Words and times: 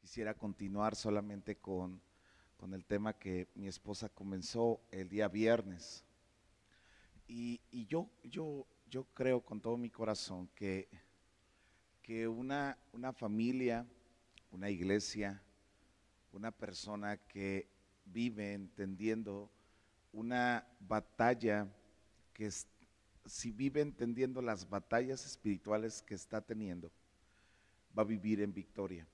Quisiera 0.00 0.34
continuar 0.34 0.94
solamente 0.94 1.56
con, 1.56 2.00
con 2.56 2.74
el 2.74 2.84
tema 2.84 3.12
que 3.18 3.48
mi 3.54 3.66
esposa 3.68 4.08
comenzó 4.08 4.80
el 4.90 5.08
día 5.08 5.28
viernes. 5.28 6.04
Y, 7.28 7.60
yo, 7.86 8.10
yo, 8.24 8.66
yo 8.90 9.04
creo 9.14 9.40
con 9.40 9.60
todo 9.60 9.76
mi 9.78 9.88
corazón 9.88 10.48
que, 10.54 10.88
que 12.02 12.28
una, 12.28 12.76
una 12.92 13.12
familia, 13.14 13.86
una 14.50 14.68
iglesia, 14.68 15.40
una 16.32 16.50
persona 16.50 17.16
que 17.16 17.68
vive 18.04 18.52
entendiendo 18.52 19.50
una 20.12 20.66
batalla 20.80 21.66
que 22.34 22.46
es- 22.46 22.66
si 23.24 23.50
vive 23.50 23.80
entendiendo 23.80 24.42
las 24.42 24.68
batallas 24.68 25.24
espirituales 25.26 26.02
que 26.02 26.14
está 26.14 26.40
teniendo, 26.40 26.90
va 27.96 28.02
a 28.02 28.06
vivir 28.06 28.40
en 28.40 28.52
victoria. 28.52 29.06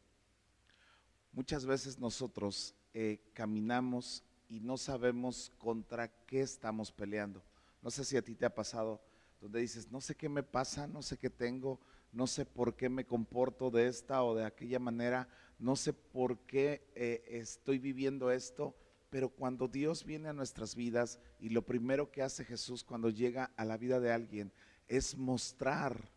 Muchas 1.33 1.67
veces 1.67 1.99
nosotros 1.99 2.75
eh, 2.95 3.21
caminamos 3.35 4.25
y 4.49 4.61
no 4.61 4.77
sabemos 4.77 5.53
contra 5.59 6.09
qué 6.27 6.41
estamos 6.41 6.91
peleando. 6.91 7.43
No 7.83 7.91
sé 7.91 8.05
si 8.05 8.17
a 8.17 8.23
ti 8.23 8.35
te 8.35 8.47
ha 8.47 8.55
pasado, 8.55 9.01
donde 9.41 9.61
dices, 9.61 9.91
no 9.91 10.01
sé 10.01 10.15
qué 10.15 10.29
me 10.29 10.43
pasa, 10.43 10.87
no 10.87 11.03
sé 11.03 11.17
qué 11.17 11.31
tengo, 11.31 11.79
no 12.13 12.27
sé 12.27 12.45
por 12.45 12.75
qué 12.75 12.89
me 12.89 13.05
comporto 13.05 13.71
de 13.71 13.87
esta 13.87 14.25
o 14.25 14.35
de 14.35 14.45
aquella 14.45 14.79
manera, 14.79 15.29
no 15.59 15.77
sé 15.77 15.93
por 15.93 16.39
qué 16.41 16.83
eh, 16.95 17.23
estoy 17.29 17.79
viviendo 17.79 18.31
esto, 18.31 18.75
pero 19.11 19.29
cuando 19.31 19.69
Dios 19.69 20.05
viene 20.05 20.29
a 20.29 20.33
nuestras 20.33 20.75
vidas 20.75 21.19
y 21.41 21.49
lo 21.51 21.63
primero 21.63 22.11
que 22.11 22.23
hace 22.23 22.45
Jesús 22.45 22.85
cuando 22.85 23.11
llega 23.11 23.51
a 23.57 23.65
la 23.65 23.77
vida 23.77 24.01
de 24.01 24.13
alguien 24.13 24.53
es 24.87 25.17
mostrar 25.17 26.11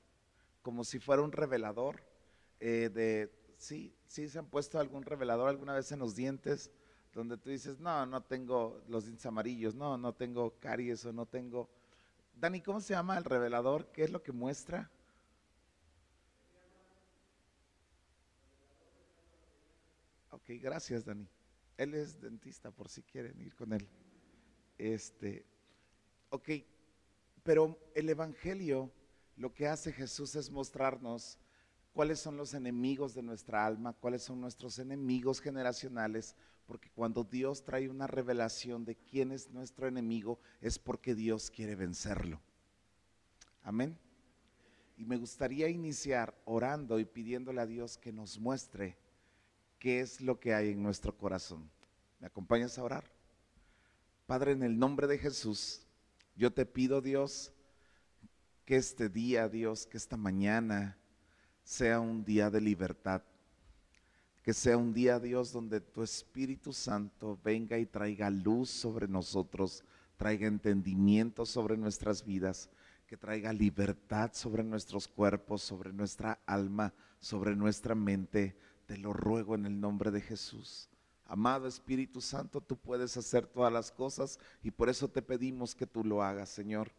como 0.62 0.84
si 0.84 1.00
fuera 1.00 1.22
un 1.22 1.32
revelador 1.32 2.04
eh, 2.60 2.90
de, 2.94 3.32
sí, 3.58 3.96
sí 4.06 4.28
se 4.28 4.40
han 4.40 4.48
puesto 4.48 4.80
algún 4.80 5.04
revelador 5.04 5.50
alguna 5.50 5.74
vez 5.74 5.92
en 5.92 6.00
los 6.00 6.16
dientes, 6.16 6.72
donde 7.14 7.38
tú 7.38 7.50
dices, 7.50 7.80
no, 7.80 8.06
no 8.06 8.22
tengo 8.24 8.82
los 8.88 9.06
dientes 9.06 9.26
amarillos, 9.26 9.76
no, 9.76 9.98
no 9.98 10.14
tengo 10.14 10.60
caries 10.60 11.06
o 11.06 11.14
no 11.14 11.26
tengo... 11.26 11.70
Dani, 12.36 12.62
¿cómo 12.62 12.82
se 12.82 12.94
llama 12.94 13.18
el 13.18 13.24
revelador? 13.24 13.92
¿Qué 13.92 14.04
es 14.04 14.12
lo 14.12 14.24
que 14.24 14.32
muestra? 14.32 14.90
Ok, 20.32 20.50
gracias, 20.62 21.06
Dani. 21.06 21.28
Él 21.82 21.96
es 21.96 22.22
dentista, 22.22 22.70
por 22.70 22.90
si 22.90 23.02
quieren 23.02 23.42
ir 23.42 23.56
con 23.56 23.74
él. 23.74 23.88
Este, 24.78 25.48
ok, 26.30 26.50
pero 27.42 27.76
el 27.96 28.08
Evangelio, 28.08 28.92
lo 29.36 29.52
que 29.52 29.68
hace 29.68 29.92
Jesús 29.92 30.36
es 30.36 30.52
mostrarnos 30.52 31.40
cuáles 31.92 32.20
son 32.20 32.38
los 32.38 32.54
enemigos 32.54 33.16
de 33.16 33.24
nuestra 33.24 33.66
alma, 33.66 33.94
cuáles 33.94 34.22
son 34.22 34.40
nuestros 34.40 34.78
enemigos 34.78 35.42
generacionales, 35.42 36.36
porque 36.68 36.92
cuando 36.92 37.24
Dios 37.24 37.64
trae 37.64 37.90
una 37.90 38.06
revelación 38.06 38.86
de 38.86 38.96
quién 38.96 39.32
es 39.32 39.50
nuestro 39.50 39.88
enemigo, 39.88 40.40
es 40.62 40.78
porque 40.78 41.16
Dios 41.16 41.50
quiere 41.50 41.76
vencerlo. 41.76 42.40
Amén. 43.64 43.98
Y 44.98 45.06
me 45.06 45.18
gustaría 45.18 45.68
iniciar 45.68 46.40
orando 46.46 47.00
y 47.00 47.06
pidiéndole 47.06 47.60
a 47.60 47.66
Dios 47.66 47.98
que 47.98 48.12
nos 48.12 48.38
muestre 48.38 49.00
qué 49.82 50.00
es 50.00 50.22
lo 50.22 50.40
que 50.40 50.54
hay 50.54 50.70
en 50.70 50.84
nuestro 50.84 51.18
corazón. 51.18 51.68
¿Me 52.20 52.28
acompañas 52.28 52.78
a 52.78 52.84
orar? 52.84 53.04
Padre, 54.28 54.52
en 54.52 54.62
el 54.62 54.78
nombre 54.78 55.08
de 55.08 55.18
Jesús, 55.18 55.82
yo 56.36 56.54
te 56.54 56.68
pido, 56.68 57.02
Dios, 57.02 57.52
que 58.64 58.76
este 58.76 59.10
día, 59.10 59.50
Dios, 59.50 59.88
que 59.88 59.98
esta 59.98 60.18
mañana 60.18 61.00
sea 61.64 62.00
un 62.00 62.24
día 62.24 62.52
de 62.52 62.62
libertad. 62.62 63.24
Que 64.44 64.54
sea 64.54 64.78
un 64.78 64.94
día, 64.94 65.20
Dios, 65.20 65.52
donde 65.52 65.82
tu 65.82 66.04
Espíritu 66.04 66.74
Santo 66.74 67.40
venga 67.44 67.80
y 67.80 67.88
traiga 67.88 68.30
luz 68.30 68.70
sobre 68.70 69.08
nosotros, 69.08 69.84
traiga 70.16 70.46
entendimiento 70.46 71.44
sobre 71.44 71.76
nuestras 71.76 72.24
vidas, 72.24 72.70
que 73.08 73.18
traiga 73.18 73.52
libertad 73.52 74.30
sobre 74.34 74.64
nuestros 74.64 75.08
cuerpos, 75.08 75.64
sobre 75.64 75.92
nuestra 75.92 76.40
alma, 76.46 76.94
sobre 77.20 77.56
nuestra 77.56 77.96
mente. 77.96 78.56
Te 78.92 78.98
lo 78.98 79.14
ruego 79.14 79.56
en 79.56 79.66
el 79.66 79.80
nombre 79.80 80.12
de 80.12 80.20
Jesús. 80.20 80.90
Amado 81.24 81.66
Espíritu 81.66 82.20
Santo, 82.20 82.60
tú 82.60 82.76
puedes 82.76 83.16
hacer 83.16 83.48
todas 83.48 83.72
las 83.72 83.90
cosas 83.90 84.38
y 84.62 84.72
por 84.72 84.90
eso 84.90 85.08
te 85.08 85.22
pedimos 85.22 85.74
que 85.74 85.88
tú 85.88 86.04
lo 86.04 86.22
hagas, 86.22 86.50
Señor. 86.50 86.92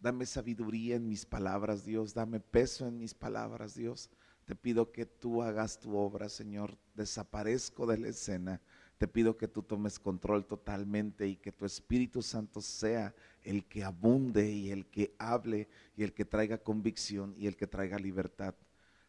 Dame 0.00 0.24
sabiduría 0.24 0.96
en 0.96 1.06
mis 1.06 1.26
palabras, 1.26 1.84
Dios. 1.84 2.14
Dame 2.14 2.40
peso 2.40 2.86
en 2.86 2.96
mis 2.96 3.12
palabras, 3.12 3.74
Dios. 3.74 4.08
Te 4.46 4.56
pido 4.56 4.90
que 4.90 5.04
tú 5.04 5.42
hagas 5.42 5.78
tu 5.78 5.98
obra, 5.98 6.30
Señor. 6.30 6.78
Desaparezco 6.94 7.86
de 7.86 7.98
la 7.98 8.08
escena. 8.08 8.62
Te 8.96 9.06
pido 9.06 9.36
que 9.36 9.48
tú 9.48 9.62
tomes 9.62 9.98
control 9.98 10.46
totalmente 10.46 11.28
y 11.28 11.36
que 11.36 11.52
tu 11.52 11.66
Espíritu 11.66 12.22
Santo 12.22 12.62
sea 12.62 13.14
el 13.42 13.66
que 13.66 13.84
abunde 13.84 14.50
y 14.50 14.70
el 14.70 14.86
que 14.86 15.14
hable 15.18 15.68
y 15.94 16.04
el 16.04 16.14
que 16.14 16.24
traiga 16.24 16.56
convicción 16.56 17.34
y 17.36 17.48
el 17.48 17.56
que 17.58 17.66
traiga 17.66 17.98
libertad. 17.98 18.54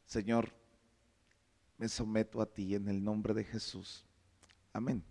Señor, 0.05 0.53
me 1.77 1.89
someto 1.89 2.41
a 2.41 2.45
ti 2.45 2.75
en 2.75 2.87
el 2.87 3.03
nombre 3.03 3.33
de 3.33 3.43
Jesús. 3.43 4.05
Amén. 4.71 5.03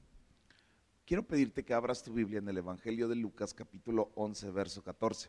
Quiero 1.05 1.23
pedirte 1.23 1.65
que 1.65 1.75
abras 1.75 2.03
tu 2.03 2.13
Biblia 2.13 2.39
en 2.39 2.49
el 2.49 2.59
Evangelio 2.59 3.09
de 3.09 3.17
Lucas 3.17 3.53
capítulo 3.53 4.11
11, 4.15 4.51
verso 4.51 4.83
14. 4.83 5.29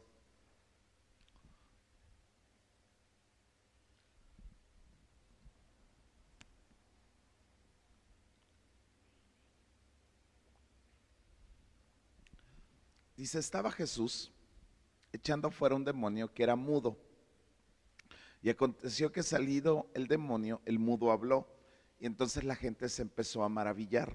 Dice, 13.16 13.40
estaba 13.40 13.72
Jesús 13.72 14.32
echando 15.14 15.50
fuera 15.50 15.76
un 15.76 15.86
demonio 15.86 16.34
que 16.34 16.44
era 16.44 16.56
mudo. 16.56 16.98
Y 18.44 18.50
aconteció 18.50 19.12
que 19.12 19.24
salido 19.24 19.90
el 19.94 20.08
demonio, 20.08 20.62
el 20.66 20.78
mudo 20.78 21.12
habló. 21.12 21.48
Y 22.00 22.06
entonces 22.06 22.44
la 22.44 22.56
gente 22.56 22.90
se 22.90 23.02
empezó 23.02 23.44
a 23.44 23.50
maravillar. 23.50 24.14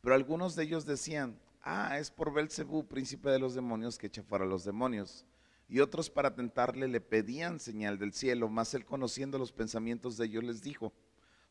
Pero 0.00 0.14
algunos 0.14 0.56
de 0.56 0.64
ellos 0.64 0.86
decían, 0.86 1.38
ah, 1.62 1.98
es 1.98 2.10
por 2.10 2.32
Belcebú, 2.32 2.86
príncipe 2.86 3.28
de 3.28 3.38
los 3.38 3.54
demonios, 3.54 3.98
que 3.98 4.06
echa 4.06 4.22
fuera 4.22 4.46
a 4.46 4.48
los 4.48 4.64
demonios. 4.64 5.26
Y 5.68 5.80
otros 5.80 6.08
para 6.08 6.34
tentarle 6.34 6.88
le 6.88 7.02
pedían 7.02 7.60
señal 7.60 7.98
del 7.98 8.14
cielo, 8.14 8.48
mas 8.48 8.72
él 8.72 8.86
conociendo 8.86 9.38
los 9.38 9.52
pensamientos 9.52 10.16
de 10.16 10.24
ellos 10.24 10.44
les 10.44 10.62
dijo, 10.62 10.94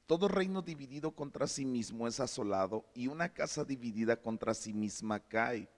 todo 0.08 0.28
reino 0.28 0.64
dividido 0.64 1.12
contra 1.12 1.46
sí 1.46 1.66
mismo 1.66 2.08
es 2.08 2.20
asolado 2.20 2.86
y 2.96 3.08
una 3.08 3.30
casa 3.30 3.64
dividida 3.64 4.20
contra 4.20 4.56
sí 4.56 4.74
misma 4.74 5.20
cae. 5.20 5.70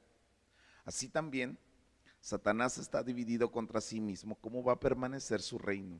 Así 0.85 1.09
también, 1.09 1.59
Satanás 2.21 2.77
está 2.77 3.01
dividido 3.03 3.51
contra 3.51 3.81
sí 3.81 3.99
mismo, 3.99 4.35
¿cómo 4.35 4.63
va 4.63 4.73
a 4.73 4.79
permanecer 4.79 5.41
su 5.41 5.57
reino? 5.57 5.99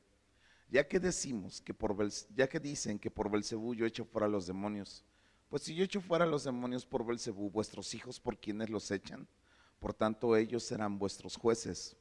Ya 0.70 0.88
que 0.88 1.00
decimos 1.00 1.62
que 1.62 1.74
por 1.74 1.96
ya 2.36 2.48
que 2.48 2.60
dicen 2.60 3.00
que 3.00 3.10
por 3.10 3.32
Belcebú 3.32 3.74
yo 3.74 3.86
echo 3.86 4.06
fuera 4.06 4.28
los 4.28 4.46
demonios, 4.46 5.04
pues 5.50 5.64
si 5.64 5.74
yo 5.74 5.84
echo 5.84 6.00
fuera 6.00 6.26
a 6.26 6.28
los 6.28 6.44
demonios 6.44 6.86
por 6.86 7.06
Belcebú, 7.06 7.50
vuestros 7.50 7.94
hijos 7.96 8.20
por 8.20 8.38
quienes 8.38 8.70
los 8.70 8.92
echan, 8.92 9.28
por 9.80 9.94
tanto 9.94 10.36
ellos 10.36 10.64
serán 10.64 11.00
vuestros 11.00 11.36
jueces. 11.38 11.96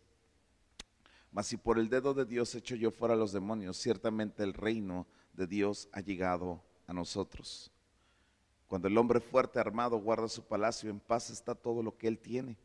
Mas 1.32 1.46
si 1.46 1.56
por 1.56 1.78
el 1.78 1.88
dedo 1.88 2.12
de 2.12 2.26
Dios 2.26 2.54
echo 2.54 2.74
yo 2.74 2.90
fuera 2.90 3.14
a 3.14 3.16
los 3.16 3.32
demonios, 3.32 3.78
ciertamente 3.78 4.42
el 4.42 4.52
reino 4.52 5.06
de 5.32 5.46
Dios 5.46 5.88
ha 5.92 6.00
llegado 6.00 6.62
a 6.86 6.92
nosotros. 6.92 7.70
Cuando 8.66 8.88
el 8.88 8.98
hombre 8.98 9.20
fuerte 9.20 9.58
armado 9.58 9.98
guarda 9.98 10.28
su 10.28 10.44
palacio, 10.44 10.90
en 10.90 11.00
paz 11.00 11.30
está 11.30 11.54
todo 11.54 11.82
lo 11.82 11.96
que 11.96 12.08
él 12.08 12.18
tiene. 12.18 12.56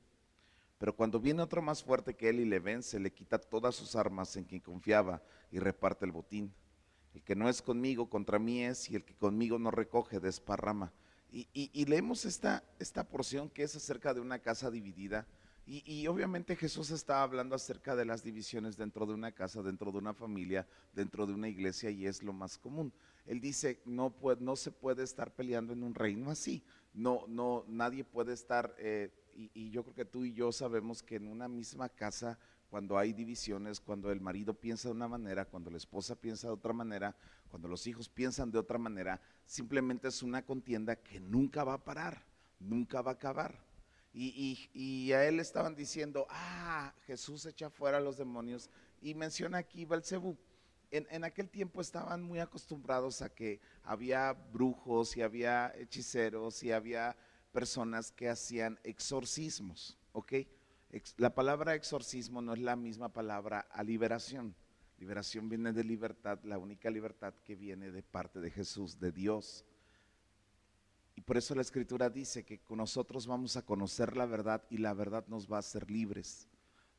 Pero 0.77 0.95
cuando 0.95 1.19
viene 1.19 1.41
otro 1.41 1.61
más 1.61 1.83
fuerte 1.83 2.15
que 2.15 2.29
él 2.29 2.39
y 2.39 2.45
le 2.45 2.59
vence, 2.59 2.99
le 2.99 3.11
quita 3.11 3.37
todas 3.39 3.75
sus 3.75 3.95
armas 3.95 4.35
en 4.35 4.43
quien 4.43 4.61
confiaba 4.61 5.21
y 5.51 5.59
reparte 5.59 6.05
el 6.05 6.11
botín. 6.11 6.53
El 7.13 7.21
que 7.23 7.35
no 7.35 7.47
es 7.47 7.61
conmigo, 7.61 8.09
contra 8.09 8.39
mí 8.39 8.63
es, 8.63 8.89
y 8.89 8.95
el 8.95 9.03
que 9.05 9.15
conmigo 9.15 9.59
no 9.59 9.71
recoge, 9.71 10.19
desparrama. 10.19 10.91
Y, 11.31 11.47
y- 11.53 11.69
y 11.73 11.85
leemos 11.85 12.25
esta, 12.25 12.63
esta 12.79 13.03
porción 13.07 13.49
que 13.49 13.63
es 13.63 13.75
acerca 13.75 14.13
de 14.13 14.19
una 14.19 14.39
casa 14.39 14.69
dividida. 14.71 15.27
Y, 15.65 16.07
obviamente 16.07 16.57
Jesús 16.57 16.91
está 16.91 17.23
hablando 17.23 17.55
acerca 17.55 17.95
de 17.95 18.03
las 18.03 18.21
divisiones 18.21 18.75
dentro 18.75 19.05
de 19.05 19.13
una 19.13 19.31
casa, 19.31 19.61
dentro 19.61 19.93
de 19.93 19.97
una 19.97 20.13
familia, 20.13 20.67
dentro 20.93 21.25
de 21.25 21.33
una 21.33 21.47
iglesia, 21.47 21.89
y 21.89 22.05
es 22.05 22.21
lo 22.21 22.33
más 22.33 22.57
común. 22.57 22.91
Él 23.25 23.39
dice, 23.39 23.79
no, 23.85 24.09
puede, 24.09 24.41
no 24.41 24.57
se 24.57 24.71
puede 24.71 25.03
estar 25.03 25.33
peleando 25.33 25.71
en 25.71 25.83
un 25.83 25.95
reino 25.95 26.29
así. 26.29 26.61
No, 26.93 27.23
no, 27.29 27.63
nadie 27.69 28.03
puede 28.03 28.33
estar, 28.33 28.75
eh, 28.77 29.09
y, 29.35 29.51
y 29.53 29.69
yo 29.71 29.83
creo 29.83 29.95
que 29.95 30.05
tú 30.05 30.25
y 30.25 30.33
yo 30.33 30.51
sabemos 30.51 31.03
que 31.03 31.15
en 31.15 31.27
una 31.27 31.47
misma 31.47 31.89
casa, 31.89 32.37
cuando 32.69 32.97
hay 32.97 33.13
divisiones, 33.13 33.79
cuando 33.79 34.11
el 34.11 34.19
marido 34.19 34.53
piensa 34.53 34.87
de 34.87 34.95
una 34.95 35.07
manera, 35.07 35.45
cuando 35.45 35.69
la 35.69 35.77
esposa 35.77 36.15
piensa 36.15 36.47
de 36.47 36.53
otra 36.53 36.73
manera, 36.73 37.15
cuando 37.49 37.67
los 37.67 37.85
hijos 37.85 38.09
piensan 38.09 38.49
de 38.49 38.57
otra 38.57 38.79
manera, 38.79 39.21
simplemente 39.45 40.07
es 40.07 40.23
una 40.23 40.43
contienda 40.43 40.95
que 40.95 41.19
nunca 41.19 41.63
va 41.63 41.75
a 41.75 41.83
parar, 41.83 42.25
nunca 42.59 43.03
va 43.03 43.11
a 43.11 43.13
acabar. 43.13 43.63
Y, 44.11 45.11
a 45.11 45.25
él 45.25 45.39
estaban 45.39 45.75
diciendo, 45.75 46.25
ah, 46.29 46.93
Jesús 47.05 47.45
echa 47.45 47.69
fuera 47.69 47.97
a 47.97 48.01
los 48.01 48.17
demonios. 48.17 48.69
Y 49.01 49.15
menciona 49.15 49.59
aquí 49.59 49.85
Belcebú. 49.85 50.37
En, 50.91 51.07
en, 51.09 51.23
aquel 51.23 51.49
tiempo 51.49 51.81
estaban 51.81 52.21
muy 52.21 52.39
acostumbrados 52.39 53.21
a 53.21 53.29
que 53.29 53.59
había 53.83 54.33
brujos 54.33 55.17
y 55.17 55.23
había 55.23 55.73
hechiceros 55.75 56.61
y 56.63 56.71
había 56.71 57.15
personas 57.53 58.11
que 58.11 58.27
hacían 58.27 58.79
exorcismos, 58.83 59.97
¿ok? 60.11 60.33
La 61.17 61.33
palabra 61.33 61.75
exorcismo 61.75 62.41
no 62.41 62.53
es 62.53 62.59
la 62.59 62.75
misma 62.75 63.09
palabra 63.09 63.67
a 63.71 63.83
liberación. 63.83 64.53
Liberación 64.97 65.49
viene 65.49 65.71
de 65.71 65.83
libertad, 65.83 66.39
la 66.43 66.57
única 66.57 66.89
libertad 66.89 67.33
que 67.43 67.55
viene 67.55 67.91
de 67.91 68.03
parte 68.03 68.39
de 68.39 68.51
Jesús, 68.51 68.99
de 68.99 69.11
Dios. 69.11 69.65
Y 71.15 71.21
por 71.21 71.37
eso 71.37 71.55
la 71.55 71.61
escritura 71.61 72.09
dice 72.09 72.43
que 72.43 72.59
con 72.59 72.77
nosotros 72.79 73.27
vamos 73.27 73.55
a 73.55 73.63
conocer 73.63 74.17
la 74.17 74.25
verdad 74.25 74.63
y 74.69 74.77
la 74.77 74.93
verdad 74.93 75.25
nos 75.27 75.51
va 75.51 75.57
a 75.57 75.59
hacer 75.59 75.89
libres. 75.89 76.47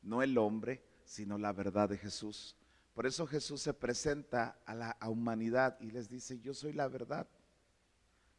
No 0.01 0.23
el 0.23 0.37
hombre, 0.37 0.83
sino 1.03 1.37
la 1.37 1.51
verdad 1.51 1.89
de 1.89 1.97
Jesús. 1.97 2.55
Por 2.93 3.05
eso 3.05 3.27
Jesús 3.27 3.61
se 3.61 3.73
presenta 3.73 4.59
a 4.65 4.73
la 4.73 4.97
humanidad 5.07 5.77
y 5.81 5.91
les 5.91 6.09
dice, 6.09 6.39
yo 6.39 6.53
soy 6.53 6.73
la 6.73 6.87
verdad. 6.87 7.27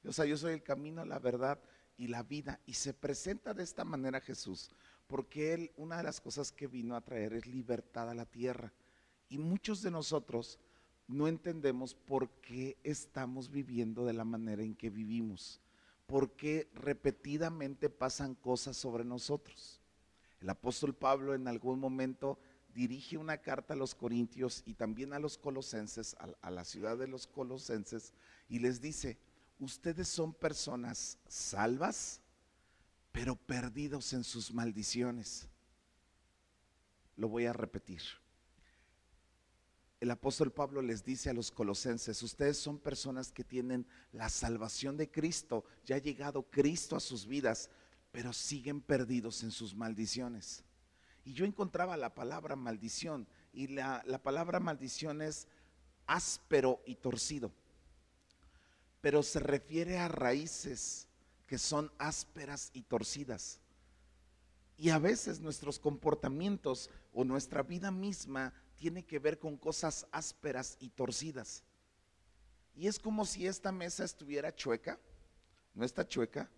O 0.04 0.12
sea, 0.12 0.24
yo 0.24 0.36
soy 0.36 0.54
el 0.54 0.62
camino, 0.62 1.04
la 1.04 1.18
verdad 1.18 1.60
y 1.96 2.08
la 2.08 2.22
vida. 2.22 2.60
Y 2.66 2.74
se 2.74 2.94
presenta 2.94 3.54
de 3.54 3.62
esta 3.62 3.84
manera 3.84 4.20
Jesús, 4.20 4.70
porque 5.06 5.54
Él, 5.54 5.72
una 5.76 5.96
de 5.96 6.02
las 6.02 6.20
cosas 6.20 6.52
que 6.52 6.66
vino 6.66 6.96
a 6.96 7.00
traer 7.00 7.32
es 7.32 7.46
libertad 7.46 8.10
a 8.10 8.14
la 8.14 8.26
tierra. 8.26 8.72
Y 9.28 9.38
muchos 9.38 9.82
de 9.82 9.90
nosotros 9.90 10.58
no 11.08 11.28
entendemos 11.28 11.94
por 11.94 12.28
qué 12.40 12.76
estamos 12.82 13.50
viviendo 13.50 14.04
de 14.04 14.12
la 14.12 14.24
manera 14.24 14.62
en 14.62 14.74
que 14.74 14.90
vivimos 14.90 15.60
porque 16.06 16.68
repetidamente 16.74 17.90
pasan 17.90 18.34
cosas 18.34 18.76
sobre 18.76 19.04
nosotros. 19.04 19.80
El 20.40 20.50
apóstol 20.50 20.94
Pablo 20.94 21.34
en 21.34 21.48
algún 21.48 21.80
momento 21.80 22.38
dirige 22.74 23.16
una 23.16 23.38
carta 23.38 23.74
a 23.74 23.76
los 23.76 23.94
corintios 23.94 24.62
y 24.66 24.74
también 24.74 25.12
a 25.12 25.18
los 25.18 25.36
colosenses, 25.38 26.16
a, 26.40 26.50
la 26.50 26.64
ciudad 26.64 26.96
de 26.96 27.08
los 27.08 27.26
colosenses, 27.26 28.12
y 28.48 28.60
les 28.60 28.80
dice, 28.80 29.18
ustedes 29.58 30.08
son 30.08 30.32
personas 30.32 31.18
salvas, 31.28 32.20
pero 33.12 33.36
perdidos 33.36 34.12
en 34.12 34.24
sus 34.24 34.52
maldiciones. 34.52 35.48
Lo 37.16 37.28
voy 37.28 37.46
a 37.46 37.52
repetir 37.52 38.02
el 40.00 40.10
apóstol 40.10 40.52
Pablo 40.52 40.82
les 40.82 41.04
dice 41.04 41.30
a 41.30 41.34
los 41.34 41.50
colosenses, 41.50 42.22
ustedes 42.22 42.58
son 42.58 42.78
personas 42.78 43.32
que 43.32 43.44
tienen 43.44 43.86
la 44.12 44.28
salvación 44.28 44.96
de 44.96 45.10
Cristo, 45.10 45.64
ya 45.84 45.96
ha 45.96 46.00
llegado 46.00 46.42
Cristo 46.50 46.96
a 46.96 47.00
sus 47.00 47.26
vidas, 47.26 47.70
pero 48.12 48.32
siguen 48.32 48.80
perdidos 48.80 49.42
en 49.42 49.50
sus 49.50 49.74
maldiciones. 49.74 50.64
Y 51.24 51.32
yo 51.32 51.44
encontraba 51.44 51.96
la 51.96 52.14
palabra 52.14 52.56
maldición, 52.56 53.26
y 53.52 53.68
la, 53.68 54.02
la 54.06 54.22
palabra 54.22 54.60
maldición 54.60 55.22
es 55.22 55.48
áspero 56.06 56.82
y 56.86 56.96
torcido, 56.96 57.50
pero 59.06 59.22
se 59.22 59.38
refiere 59.38 59.98
a 59.98 60.08
raíces 60.08 61.06
que 61.46 61.58
son 61.58 61.92
ásperas 61.96 62.70
y 62.72 62.82
torcidas. 62.82 63.60
Y 64.76 64.90
a 64.90 64.98
veces 64.98 65.38
nuestros 65.38 65.78
comportamientos 65.78 66.90
o 67.12 67.22
nuestra 67.22 67.62
vida 67.62 67.92
misma 67.92 68.52
tiene 68.74 69.04
que 69.04 69.20
ver 69.20 69.38
con 69.38 69.58
cosas 69.58 70.08
ásperas 70.10 70.76
y 70.80 70.88
torcidas. 70.88 71.62
Y 72.74 72.88
es 72.88 72.98
como 72.98 73.24
si 73.24 73.46
esta 73.46 73.70
mesa 73.70 74.02
estuviera 74.02 74.52
chueca. 74.52 74.98
No 75.72 75.84
está 75.84 76.04
chueca. 76.04 76.50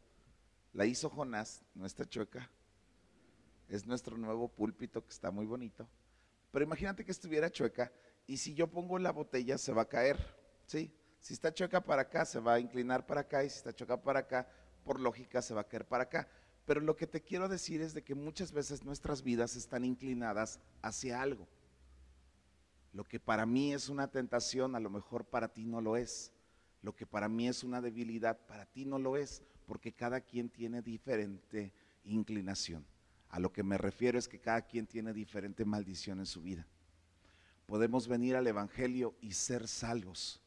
La 0.72 0.86
hizo 0.86 1.10
Jonás, 1.10 1.60
no 1.74 1.84
está 1.84 2.08
chueca. 2.08 2.50
Es 3.68 3.86
nuestro 3.86 4.16
nuevo 4.16 4.48
púlpito 4.48 5.04
que 5.04 5.10
está 5.10 5.30
muy 5.30 5.44
bonito. 5.44 5.86
Pero 6.50 6.64
imagínate 6.64 7.04
que 7.04 7.12
estuviera 7.12 7.50
chueca 7.50 7.92
y 8.26 8.38
si 8.38 8.54
yo 8.54 8.68
pongo 8.68 8.98
la 8.98 9.12
botella 9.12 9.58
se 9.58 9.74
va 9.74 9.82
a 9.82 9.88
caer. 9.90 10.16
¿sí? 10.64 10.90
Si 11.20 11.34
está 11.34 11.52
chueca 11.52 11.80
para 11.80 12.02
acá, 12.02 12.24
se 12.24 12.40
va 12.40 12.54
a 12.54 12.60
inclinar 12.60 13.06
para 13.06 13.22
acá 13.22 13.44
y 13.44 13.50
si 13.50 13.56
está 13.56 13.74
chueca 13.74 14.00
para 14.00 14.20
acá, 14.20 14.48
por 14.84 15.00
lógica 15.00 15.42
se 15.42 15.54
va 15.54 15.62
a 15.62 15.68
caer 15.68 15.86
para 15.86 16.04
acá. 16.04 16.28
Pero 16.64 16.80
lo 16.80 16.96
que 16.96 17.06
te 17.06 17.22
quiero 17.22 17.48
decir 17.48 17.80
es 17.80 17.94
de 17.94 18.02
que 18.02 18.14
muchas 18.14 18.52
veces 18.52 18.84
nuestras 18.84 19.22
vidas 19.22 19.56
están 19.56 19.84
inclinadas 19.84 20.60
hacia 20.82 21.20
algo. 21.20 21.48
Lo 22.92 23.04
que 23.04 23.20
para 23.20 23.46
mí 23.46 23.72
es 23.72 23.88
una 23.88 24.08
tentación, 24.08 24.74
a 24.74 24.80
lo 24.80 24.90
mejor 24.90 25.24
para 25.24 25.48
ti 25.48 25.64
no 25.64 25.80
lo 25.80 25.96
es. 25.96 26.32
Lo 26.82 26.94
que 26.94 27.06
para 27.06 27.28
mí 27.28 27.48
es 27.48 27.64
una 27.64 27.80
debilidad, 27.80 28.38
para 28.46 28.66
ti 28.66 28.84
no 28.84 28.98
lo 28.98 29.16
es, 29.16 29.42
porque 29.66 29.92
cada 29.92 30.20
quien 30.20 30.48
tiene 30.48 30.82
diferente 30.82 31.72
inclinación. 32.04 32.86
A 33.30 33.40
lo 33.40 33.52
que 33.52 33.62
me 33.62 33.78
refiero 33.78 34.18
es 34.18 34.28
que 34.28 34.40
cada 34.40 34.62
quien 34.62 34.86
tiene 34.86 35.12
diferente 35.12 35.64
maldición 35.64 36.18
en 36.18 36.26
su 36.26 36.42
vida. 36.42 36.66
Podemos 37.66 38.08
venir 38.08 38.36
al 38.36 38.46
Evangelio 38.46 39.14
y 39.20 39.32
ser 39.32 39.68
salvos, 39.68 40.40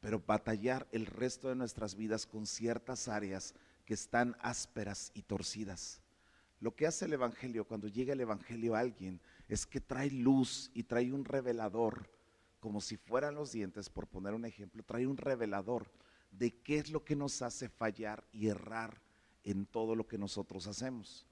pero 0.00 0.20
batallar 0.20 0.86
el 0.92 1.06
resto 1.06 1.48
de 1.48 1.56
nuestras 1.56 1.94
vidas 1.94 2.26
con 2.26 2.46
ciertas 2.46 3.08
áreas 3.08 3.54
que 3.84 3.94
están 3.94 4.36
ásperas 4.40 5.10
y 5.14 5.22
torcidas. 5.22 6.00
Lo 6.60 6.74
que 6.74 6.86
hace 6.86 7.04
el 7.04 7.12
Evangelio, 7.12 7.64
cuando 7.64 7.88
llega 7.88 8.12
el 8.12 8.20
Evangelio 8.20 8.74
a 8.74 8.80
alguien, 8.80 9.20
es 9.48 9.64
que 9.64 9.80
trae 9.80 10.10
luz 10.10 10.70
y 10.74 10.82
trae 10.82 11.12
un 11.12 11.24
revelador, 11.24 12.10
como 12.60 12.80
si 12.80 12.96
fueran 12.96 13.36
los 13.36 13.52
dientes, 13.52 13.88
por 13.88 14.08
poner 14.08 14.34
un 14.34 14.44
ejemplo, 14.44 14.82
trae 14.82 15.06
un 15.06 15.16
revelador 15.16 15.90
de 16.30 16.50
qué 16.62 16.78
es 16.78 16.90
lo 16.90 17.04
que 17.04 17.16
nos 17.16 17.42
hace 17.42 17.68
fallar 17.68 18.24
y 18.32 18.48
errar 18.48 19.00
en 19.44 19.66
todo 19.66 19.94
lo 19.94 20.06
que 20.06 20.18
nosotros 20.18 20.66
hacemos. 20.66 21.26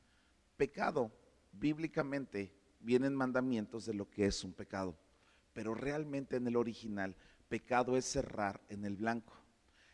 Pecado, 0.57 1.13
bíblicamente, 1.53 2.53
vienen 2.81 3.15
mandamientos 3.15 3.85
de 3.85 3.95
lo 3.95 4.09
que 4.09 4.27
es 4.27 4.45
un 4.45 4.53
pecado, 4.53 4.97
pero 5.53 5.75
realmente 5.75 6.37
en 6.37 6.47
el 6.47 6.57
original, 6.57 7.17
pecado 7.49 7.97
es 7.97 8.15
errar 8.17 8.61
en 8.69 8.85
el 8.85 8.97
blanco. 8.97 9.35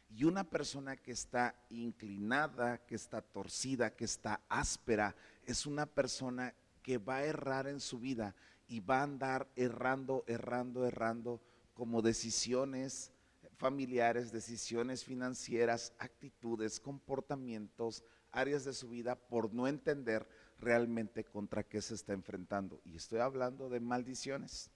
Y 0.08 0.24
una 0.24 0.44
persona 0.44 0.96
que 0.96 1.12
está 1.12 1.54
inclinada, 1.70 2.78
que 2.84 2.94
está 2.94 3.22
torcida, 3.22 3.94
que 3.94 4.04
está 4.04 4.40
áspera, 4.48 5.16
es 5.44 5.64
una 5.64 5.86
persona 5.86 6.54
que 6.82 6.98
va 6.98 7.16
a 7.16 7.24
errar 7.24 7.66
en 7.66 7.80
su 7.80 7.98
vida 7.98 8.34
y 8.68 8.80
va 8.80 9.00
a 9.00 9.04
andar 9.04 9.48
errando, 9.56 10.24
errando, 10.26 10.86
errando 10.86 11.40
como 11.74 12.02
decisiones 12.02 13.12
familiares, 13.56 14.32
decisiones 14.32 15.04
financieras, 15.04 15.92
actitudes, 15.98 16.80
comportamientos, 16.80 18.02
áreas 18.32 18.64
de 18.64 18.72
su 18.72 18.88
vida 18.88 19.14
por 19.14 19.54
no 19.54 19.68
entender 19.68 20.28
realmente 20.58 21.24
contra 21.24 21.62
qué 21.62 21.80
se 21.80 21.94
está 21.94 22.12
enfrentando. 22.12 22.80
Y 22.84 22.96
estoy 22.96 23.20
hablando 23.20 23.68
de 23.68 23.80
maldiciones. 23.80 24.70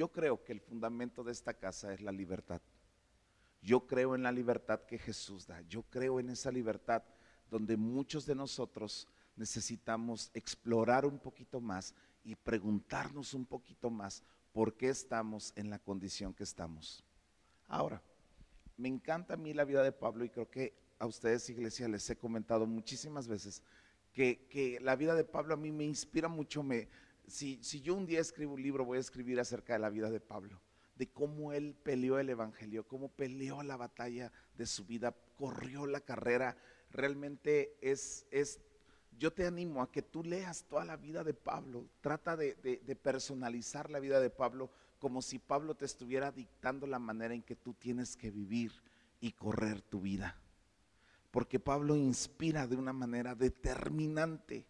Yo 0.00 0.08
creo 0.10 0.42
que 0.42 0.52
el 0.52 0.62
fundamento 0.62 1.22
de 1.22 1.32
esta 1.32 1.52
casa 1.52 1.92
es 1.92 2.00
la 2.00 2.10
libertad. 2.10 2.62
Yo 3.60 3.86
creo 3.86 4.14
en 4.14 4.22
la 4.22 4.32
libertad 4.32 4.80
que 4.86 4.96
Jesús 4.96 5.46
da. 5.46 5.60
Yo 5.68 5.82
creo 5.82 6.18
en 6.18 6.30
esa 6.30 6.50
libertad 6.50 7.02
donde 7.50 7.76
muchos 7.76 8.24
de 8.24 8.34
nosotros 8.34 9.06
necesitamos 9.36 10.30
explorar 10.32 11.04
un 11.04 11.18
poquito 11.18 11.60
más 11.60 11.94
y 12.24 12.34
preguntarnos 12.34 13.34
un 13.34 13.44
poquito 13.44 13.90
más 13.90 14.22
por 14.54 14.74
qué 14.74 14.88
estamos 14.88 15.52
en 15.54 15.68
la 15.68 15.78
condición 15.78 16.32
que 16.32 16.44
estamos. 16.44 17.04
Ahora, 17.68 18.02
me 18.78 18.88
encanta 18.88 19.34
a 19.34 19.36
mí 19.36 19.52
la 19.52 19.66
vida 19.66 19.82
de 19.82 19.92
Pablo 19.92 20.24
y 20.24 20.30
creo 20.30 20.48
que 20.48 20.72
a 20.98 21.04
ustedes, 21.04 21.50
iglesia, 21.50 21.88
les 21.88 22.08
he 22.08 22.16
comentado 22.16 22.66
muchísimas 22.66 23.28
veces 23.28 23.62
que, 24.14 24.78
la 24.80 24.96
vida 24.96 25.14
de 25.14 25.24
Pablo 25.24 25.52
a 25.52 25.58
mí 25.58 25.70
me 25.70 25.84
inspira 25.84 26.28
mucho. 26.28 26.62
Me, 26.62 26.88
si, 27.26 27.60
yo 27.80 27.94
un 27.94 28.06
día 28.06 28.20
escribo 28.20 28.54
un 28.54 28.62
libro, 28.62 28.84
voy 28.84 28.98
a 28.98 29.00
escribir 29.00 29.38
acerca 29.40 29.74
de 29.74 29.78
la 29.78 29.90
vida 29.90 30.10
de 30.10 30.20
Pablo, 30.20 30.60
de 30.96 31.08
cómo 31.08 31.52
él 31.52 31.76
peleó 31.82 32.18
el 32.18 32.28
Evangelio, 32.28 32.86
cómo 32.86 33.08
peleó 33.08 33.62
la 33.62 33.76
batalla 33.76 34.32
de 34.56 34.66
su 34.66 34.84
vida, 34.84 35.14
corrió 35.36 35.86
la 35.86 36.00
carrera. 36.00 36.56
Realmente 36.90 37.76
es, 37.80 38.26
es 38.30 38.60
yo 39.20 39.30
te 39.32 39.46
animo 39.46 39.82
a 39.82 39.92
que 39.92 40.00
tú 40.00 40.24
leas 40.24 40.64
toda 40.64 40.84
la 40.86 40.96
vida 40.96 41.22
de 41.22 41.34
Pablo. 41.34 41.86
Trata 42.00 42.36
de, 42.36 42.54
personalizar 43.02 43.90
la 43.90 44.00
vida 44.00 44.18
de 44.18 44.30
Pablo 44.30 44.70
como 44.98 45.20
si 45.20 45.38
Pablo 45.38 45.74
te 45.74 45.84
estuviera 45.84 46.32
dictando 46.32 46.86
la 46.86 46.98
manera 46.98 47.34
en 47.34 47.42
que 47.42 47.54
tú 47.54 47.74
tienes 47.74 48.16
que 48.16 48.30
vivir 48.30 48.72
y 49.20 49.32
correr 49.32 49.82
tu 49.82 50.00
vida. 50.00 50.36
Porque 51.30 51.60
Pablo 51.60 51.96
inspira 51.96 52.66
de 52.66 52.76
una 52.76 52.94
manera 52.94 53.34
determinante 53.34 54.66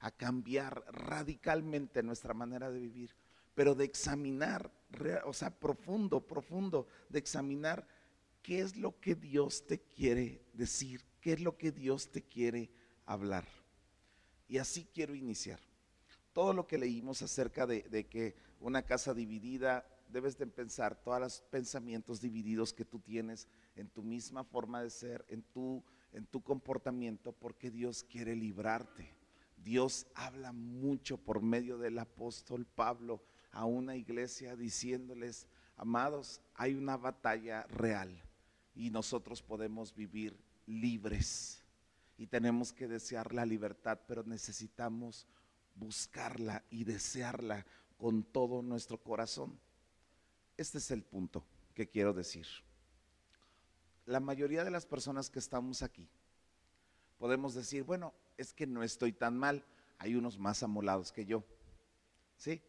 a 0.00 0.10
cambiar 0.10 0.84
radicalmente 0.92 2.02
nuestra 2.02 2.34
manera 2.34 2.70
de 2.70 2.80
vivir, 2.80 3.14
pero 3.54 3.74
de 3.74 3.84
examinar, 3.84 4.72
o 5.24 5.32
sea, 5.32 5.50
profundo, 5.50 6.26
profundo, 6.26 6.86
de 7.08 7.18
examinar 7.18 7.86
qué 8.42 8.60
es 8.60 8.76
lo 8.76 8.98
que 8.98 9.14
Dios 9.14 9.66
te 9.66 9.80
quiere 9.80 10.42
decir, 10.54 11.04
qué 11.20 11.34
es 11.34 11.40
lo 11.40 11.56
que 11.56 11.70
Dios 11.70 12.10
te 12.10 12.22
quiere 12.22 12.70
hablar. 13.04 13.46
Y 14.48 14.58
así 14.58 14.88
quiero 14.92 15.14
iniciar. 15.14 15.60
Todo 16.32 16.52
lo 16.54 16.66
que 16.66 16.78
leímos 16.78 17.22
acerca 17.22 17.66
de, 17.66 18.06
que 18.08 18.34
una 18.60 18.82
casa 18.82 19.12
dividida, 19.14 19.86
debes 20.08 20.38
de 20.38 20.46
pensar 20.46 21.00
todos 21.02 21.20
los 21.20 21.40
pensamientos 21.42 22.20
divididos 22.20 22.72
que 22.72 22.84
tú 22.84 22.98
tienes 22.98 23.48
en 23.76 23.88
tu 23.88 24.02
misma 24.02 24.44
forma 24.44 24.82
de 24.82 24.90
ser, 24.90 25.24
en 25.28 25.42
tu, 25.42 25.84
en 26.12 26.26
tu 26.26 26.42
comportamiento 26.42 27.32
porque 27.32 27.70
Dios 27.70 28.02
quiere 28.04 28.34
librarte. 28.34 29.19
Dios 29.62 30.06
habla 30.14 30.52
mucho 30.52 31.18
por 31.18 31.42
medio 31.42 31.78
del 31.78 31.98
apóstol 31.98 32.66
Pablo 32.66 33.22
a 33.52 33.64
una 33.64 33.96
iglesia 33.96 34.56
diciéndoles, 34.56 35.46
amados, 35.76 36.40
hay 36.54 36.74
una 36.74 36.96
batalla 36.96 37.64
real 37.64 38.22
y 38.74 38.90
nosotros 38.90 39.42
podemos 39.42 39.94
vivir 39.94 40.38
libres 40.66 41.62
y 42.16 42.26
tenemos 42.26 42.72
que 42.72 42.88
desear 42.88 43.34
la 43.34 43.44
libertad, 43.44 44.00
pero 44.06 44.22
necesitamos 44.24 45.26
buscarla 45.74 46.64
y 46.70 46.84
desearla 46.84 47.66
con 47.96 48.22
todo 48.22 48.62
nuestro 48.62 48.98
corazón. 49.02 49.58
Este 50.56 50.78
es 50.78 50.90
el 50.90 51.02
punto 51.02 51.44
que 51.74 51.88
quiero 51.88 52.12
decir. 52.12 52.46
La 54.06 54.20
mayoría 54.20 54.64
de 54.64 54.70
las 54.70 54.86
personas 54.86 55.30
que 55.30 55.38
estamos 55.38 55.82
aquí 55.82 56.08
podemos 57.18 57.54
decir, 57.54 57.82
bueno, 57.82 58.14
es 58.40 58.52
que 58.52 58.66
no 58.66 58.82
estoy 58.82 59.12
tan 59.12 59.36
mal, 59.36 59.64
hay 59.98 60.14
unos 60.14 60.38
más 60.38 60.62
amolados 60.62 61.12
que 61.12 61.26
yo. 61.26 61.44
¿Sí? 62.36 62.62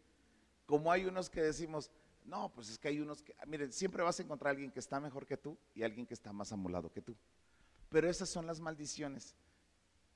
Como 0.66 0.92
hay 0.92 1.06
unos 1.06 1.30
que 1.30 1.42
decimos, 1.42 1.92
no, 2.26 2.52
pues 2.54 2.70
es 2.70 2.78
que 2.78 2.90
hay 2.90 3.00
unos 3.00 3.22
que, 3.22 3.34
miren, 3.48 3.72
siempre 3.72 4.04
vas 4.04 4.20
a 4.20 4.24
encontrar 4.24 4.50
a 4.50 4.52
alguien 4.52 4.72
que 4.72 4.80
está 4.80 5.00
mejor 5.00 5.26
que 5.26 5.38
tú 5.38 5.58
y 5.74 5.84
alguien 5.84 6.06
que 6.06 6.14
está 6.14 6.34
más 6.34 6.52
amolado 6.52 6.92
que 6.92 7.02
tú. 7.02 7.16
Pero 7.90 8.10
esas 8.10 8.30
son 8.30 8.46
las 8.48 8.60
maldiciones. 8.60 9.36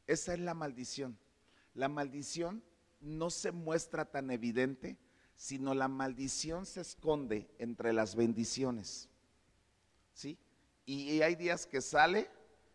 Esa 0.07 0.33
es 0.33 0.39
la 0.39 0.53
maldición. 0.53 1.17
La 1.73 1.89
maldición 1.89 2.63
no 3.01 3.29
se 3.29 3.51
muestra 3.51 4.05
tan 4.05 4.31
evidente, 4.31 4.97
sino 5.35 5.73
la 5.73 5.87
maldición 5.87 6.65
se 6.65 6.81
esconde 6.81 7.49
entre 7.59 7.91
las 7.91 8.15
bendiciones. 8.15 9.09
¿Sí? 10.13 10.37
Y, 10.85 11.21
hay 11.21 11.35
días 11.35 11.65
que 11.65 11.81
sale 11.81 12.29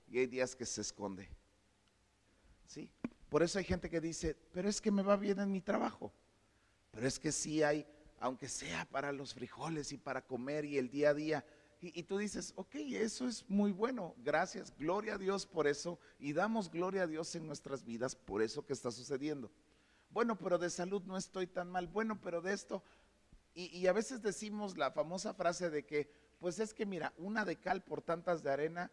y 0.08 0.18
hay 0.18 0.26
días 0.26 0.56
que 0.56 0.66
se 0.66 0.80
esconde. 0.80 1.28
¿Sí? 2.70 2.88
Por 3.28 3.42
eso 3.42 3.58
hay 3.58 3.64
gente 3.64 3.90
que 3.90 4.00
dice, 4.00 4.36
pero 4.52 4.68
es 4.68 4.80
que 4.80 4.92
me 4.92 5.02
va 5.02 5.16
bien 5.16 5.40
en 5.40 5.50
mi 5.50 5.60
trabajo. 5.60 6.12
Pero 6.92 7.08
es 7.08 7.18
que 7.18 7.32
sí 7.32 7.64
hay, 7.64 7.84
aunque 8.20 8.48
sea 8.48 8.84
para 8.84 9.10
los 9.10 9.34
frijoles 9.34 9.90
y 9.90 9.98
para 9.98 10.24
comer 10.24 10.64
y 10.64 10.78
el 10.78 10.88
día 10.88 11.10
a 11.10 11.14
día, 11.14 11.44
y, 11.80 12.02
tú 12.02 12.18
dices, 12.18 12.52
ok, 12.56 12.74
eso 12.74 13.26
es 13.26 13.48
muy 13.48 13.72
bueno, 13.72 14.14
gracias, 14.18 14.72
gloria 14.76 15.14
a 15.14 15.18
Dios 15.18 15.46
por 15.46 15.66
eso, 15.66 15.98
y 16.18 16.34
damos 16.34 16.70
gloria 16.70 17.04
a 17.04 17.06
Dios 17.06 17.34
en 17.34 17.46
nuestras 17.46 17.84
vidas 17.84 18.14
por 18.14 18.42
eso 18.42 18.66
que 18.66 18.74
está 18.74 18.90
sucediendo. 18.90 19.50
Bueno, 20.10 20.36
pero 20.36 20.58
de 20.58 20.68
salud 20.68 21.02
no 21.06 21.16
estoy 21.16 21.46
tan 21.46 21.70
mal, 21.70 21.88
bueno, 21.88 22.20
pero 22.20 22.42
de 22.42 22.52
esto, 22.52 22.84
y, 23.54 23.76
y 23.76 23.86
a 23.86 23.94
veces 23.94 24.20
decimos 24.20 24.76
la 24.76 24.90
famosa 24.90 25.32
frase 25.32 25.70
de 25.70 25.86
que, 25.86 26.12
pues 26.38 26.60
es 26.60 26.74
que 26.74 26.84
mira, 26.84 27.14
una 27.16 27.46
de 27.46 27.56
cal 27.56 27.82
por 27.82 28.02
tantas 28.02 28.42
de 28.42 28.50
arena, 28.52 28.90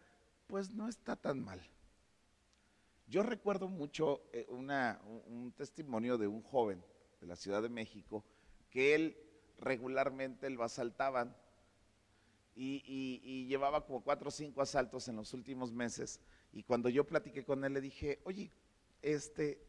pues 0.48 0.72
no 0.72 0.88
está 0.88 1.18
tan 1.18 1.44
mal. 1.44 1.62
Yo 3.08 3.24
recuerdo 3.24 3.70
mucho 3.70 4.22
eh, 4.34 4.46
una, 4.50 5.02
un 5.28 5.54
testimonio 5.54 6.18
de 6.18 6.28
un 6.28 6.42
joven 6.44 6.84
de 7.22 7.28
la 7.28 7.38
Ciudad 7.38 7.62
de 7.62 7.70
México 7.70 8.26
que 8.70 8.96
él 8.96 9.18
regularmente 9.60 10.50
lo 10.50 10.64
asaltaban 10.64 11.36
y, 12.60 13.46
llevaba 13.48 13.86
como 13.86 14.02
cuatro 14.02 14.30
o 14.30 14.32
cinco 14.32 14.62
asaltos 14.62 15.08
en 15.08 15.16
los 15.16 15.34
últimos 15.34 15.72
meses. 15.72 16.20
Y 16.52 16.64
cuando 16.64 16.90
yo 16.90 17.06
platiqué 17.06 17.46
con 17.46 17.64
él, 17.64 17.74
le 17.74 17.82
dije, 17.82 18.20
oye, 18.24 18.52
este, 19.02 19.64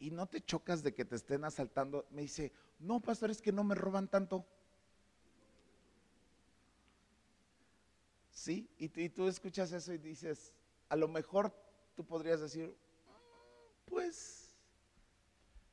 ¿y 0.00 0.10
no 0.10 0.26
te 0.26 0.40
chocas 0.40 0.82
de 0.82 0.92
que 0.92 1.04
te 1.04 1.16
estén 1.16 1.44
asaltando? 1.44 2.06
Me 2.10 2.22
dice, 2.22 2.52
no, 2.80 3.00
pastor, 3.00 3.30
es 3.30 3.40
que 3.40 3.52
no 3.52 3.64
me 3.64 3.74
roban 3.74 4.08
tanto. 4.08 4.44
¿Sí? 8.30 8.68
Y, 8.76 9.00
y 9.00 9.08
tú 9.08 9.28
escuchas 9.28 9.72
eso 9.72 9.92
y 9.92 9.98
dices, 9.98 10.52
a 10.88 10.96
lo 10.96 11.06
mejor 11.06 11.54
tú 11.94 12.04
podrías 12.04 12.40
decir, 12.40 12.74
pues, 13.86 14.54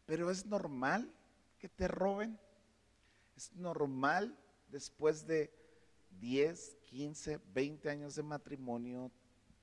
pero 0.06 0.30
es 0.32 0.46
normal 0.46 1.14
que 1.60 1.70
te 1.70 1.88
roben. 1.88 2.40
Es 3.36 3.54
normal 3.54 4.38
después 4.70 5.28
de 5.28 5.54
10, 6.20 6.78
15, 6.86 7.40
20 7.54 7.90
años 7.90 8.16
de 8.16 8.24
matrimonio, 8.24 9.12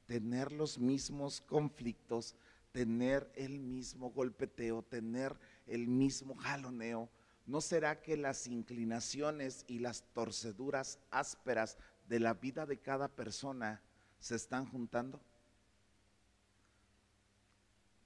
tener 0.07 0.53
los 0.53 0.79
mismos 0.79 1.41
conflictos, 1.41 2.35
tener 2.73 3.31
el 3.35 3.59
mismo 3.59 4.11
golpeteo, 4.11 4.83
tener 4.83 5.37
el 5.67 5.89
mismo 5.89 6.37
jaloneo, 6.37 7.11
¿no 7.47 7.61
será 7.61 8.03
que 8.03 8.17
las 8.17 8.47
inclinaciones 8.47 9.65
y 9.67 9.79
las 9.79 10.05
torceduras 10.13 10.99
ásperas 11.11 11.79
de 12.09 12.21
la 12.21 12.35
vida 12.35 12.67
de 12.67 12.79
cada 12.79 13.09
persona 13.09 13.83
se 14.19 14.37
están 14.37 14.67
juntando? 14.67 15.21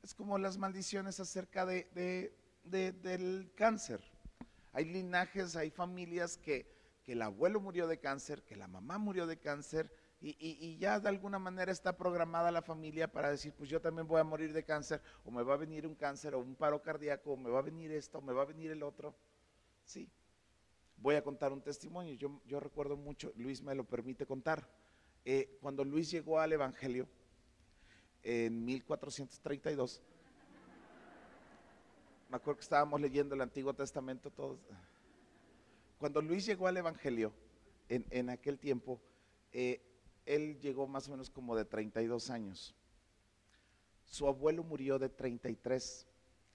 Es 0.02 0.14
como 0.14 0.38
las 0.38 0.58
maldiciones 0.58 1.20
acerca 1.20 1.66
de, 1.66 2.32
del 2.64 3.52
cáncer. 3.54 4.00
Hay 4.72 4.84
linajes, 4.84 5.56
hay 5.56 5.70
familias 5.70 6.36
que 6.36 6.80
que 7.04 7.12
el 7.12 7.22
abuelo 7.22 7.60
murió 7.60 7.86
de 7.86 7.98
cáncer, 7.98 8.42
que 8.42 8.56
la 8.56 8.68
mamá 8.68 8.98
murió 8.98 9.26
de 9.26 9.38
cáncer 9.38 9.92
y, 10.22 10.76
ya 10.76 11.00
de 11.00 11.08
alguna 11.08 11.38
manera 11.38 11.72
está 11.72 11.96
programada 11.96 12.50
la 12.50 12.60
familia 12.60 13.10
para 13.10 13.30
decir, 13.30 13.54
pues 13.56 13.70
yo 13.70 13.80
también 13.80 14.06
voy 14.06 14.20
a 14.20 14.24
morir 14.24 14.52
de 14.52 14.62
cáncer 14.62 15.00
o 15.24 15.30
me 15.30 15.42
va 15.42 15.54
a 15.54 15.56
venir 15.56 15.86
un 15.86 15.94
cáncer 15.94 16.34
o 16.34 16.40
un 16.40 16.54
paro 16.54 16.82
cardíaco 16.82 17.32
o 17.32 17.36
me 17.38 17.48
va 17.48 17.60
a 17.60 17.62
venir 17.62 17.90
esto 17.90 18.18
o 18.18 18.20
me 18.20 18.34
va 18.34 18.42
a 18.42 18.46
venir 18.46 18.70
el 18.70 18.82
otro. 18.82 19.14
Sí. 19.84 20.10
Voy 20.98 21.14
a 21.14 21.24
contar 21.24 21.54
un 21.54 21.62
testimonio. 21.62 22.12
Yo, 22.14 22.42
yo 22.44 22.60
recuerdo 22.60 22.98
mucho, 22.98 23.32
Luis 23.36 23.62
me 23.62 23.74
lo 23.74 23.84
permite 23.84 24.26
contar. 24.26 24.68
Eh, 25.24 25.56
cuando 25.62 25.84
Luis 25.84 26.10
llegó 26.10 26.38
al 26.38 26.52
Evangelio 26.52 27.08
en 28.22 28.64
1432, 28.64 30.02
me 32.28 32.36
acuerdo 32.36 32.58
que 32.58 32.62
estábamos 32.62 33.00
leyendo 33.00 33.34
el 33.34 33.40
Antiguo 33.40 33.74
Testamento 33.74 34.30
todos 34.30 34.58
cuando 36.00 36.22
Luis 36.22 36.46
llegó 36.46 36.66
al 36.66 36.78
Evangelio, 36.78 37.30
en, 37.90 38.30
aquel 38.30 38.58
tiempo, 38.58 39.02
eh, 39.52 39.82
él 40.24 40.58
llegó 40.58 40.86
más 40.86 41.06
o 41.06 41.10
menos 41.10 41.28
como 41.28 41.54
de 41.54 41.66
32 41.66 42.30
años. 42.30 42.74
Su 44.06 44.26
abuelo 44.26 44.64
murió 44.64 44.98
de 44.98 45.10
33 45.10 46.06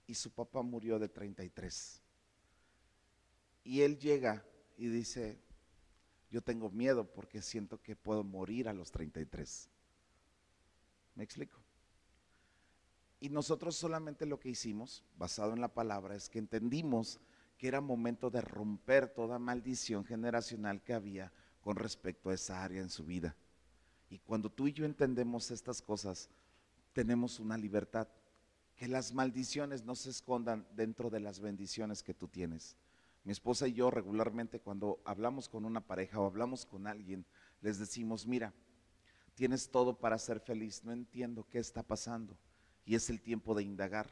y 0.08 0.16
su 0.16 0.32
papá 0.32 0.64
murió 0.64 0.98
de 0.98 1.10
33. 1.10 2.02
Y 3.66 3.82
él 3.82 4.00
llega 4.00 4.44
y 4.78 4.88
dice, 4.88 5.38
yo 6.32 6.42
tengo 6.42 6.72
miedo 6.72 7.06
porque 7.06 7.44
siento 7.44 7.80
que 7.80 7.96
puedo 7.96 8.24
morir 8.24 8.68
a 8.68 8.74
los 8.74 8.90
33. 8.90 9.70
¿Me 11.16 11.24
explico? 11.24 11.58
Y 13.20 13.30
nosotros 13.30 13.76
solamente 13.76 14.26
lo 14.26 14.40
que 14.40 14.50
hicimos, 14.50 15.04
basado 15.18 15.54
en 15.54 15.62
la 15.62 15.74
palabra, 15.74 16.16
es 16.16 16.30
que 16.30 16.40
entendimos 16.40 17.20
que 17.58 17.68
era 17.68 17.82
momento 17.82 18.30
de 18.30 18.42
romper 18.42 19.08
toda 19.08 19.40
maldición 19.40 20.04
generacional 20.06 20.84
que 20.84 20.94
había 20.94 21.32
con 21.62 21.78
respecto 21.78 22.30
a 22.30 22.34
esa 22.34 22.64
área 22.64 22.82
en 22.82 22.90
su 22.90 23.06
vida. 23.06 23.36
Y 24.10 24.20
cuando 24.20 24.52
tú 24.52 24.68
y 24.68 24.74
yo 24.74 24.86
entendemos 24.86 25.50
estas 25.52 25.82
cosas, 25.82 26.30
tenemos 26.94 27.40
una 27.40 27.58
libertad. 27.58 28.08
Que 28.76 28.88
las 28.90 29.14
maldiciones 29.14 29.86
no 29.86 29.96
se 29.96 30.10
escondan 30.10 30.68
dentro 30.76 31.10
de 31.10 31.22
las 31.22 31.40
bendiciones 31.40 32.04
que 32.04 32.14
tú 32.14 32.28
tienes. 32.28 32.76
Mi 33.24 33.32
esposa 33.32 33.68
y 33.68 33.74
yo 33.74 33.90
regularmente 33.90 34.60
cuando 34.60 35.02
hablamos 35.06 35.50
con 35.50 35.66
una 35.66 35.82
pareja 35.82 36.20
o 36.20 36.26
hablamos 36.28 36.66
con 36.66 36.86
alguien, 36.86 37.26
les 37.62 37.80
decimos, 37.80 38.28
mira, 38.28 38.54
tienes 39.36 39.70
todo 39.70 39.98
para 39.98 40.18
ser 40.18 40.40
feliz, 40.40 40.84
no 40.84 40.92
entiendo 40.92 41.46
qué 41.50 41.60
está 41.60 41.84
pasando. 41.84 42.36
Y 42.86 42.96
es 42.96 43.10
el 43.10 43.22
tiempo 43.22 43.54
de 43.54 43.64
indagar 43.64 44.10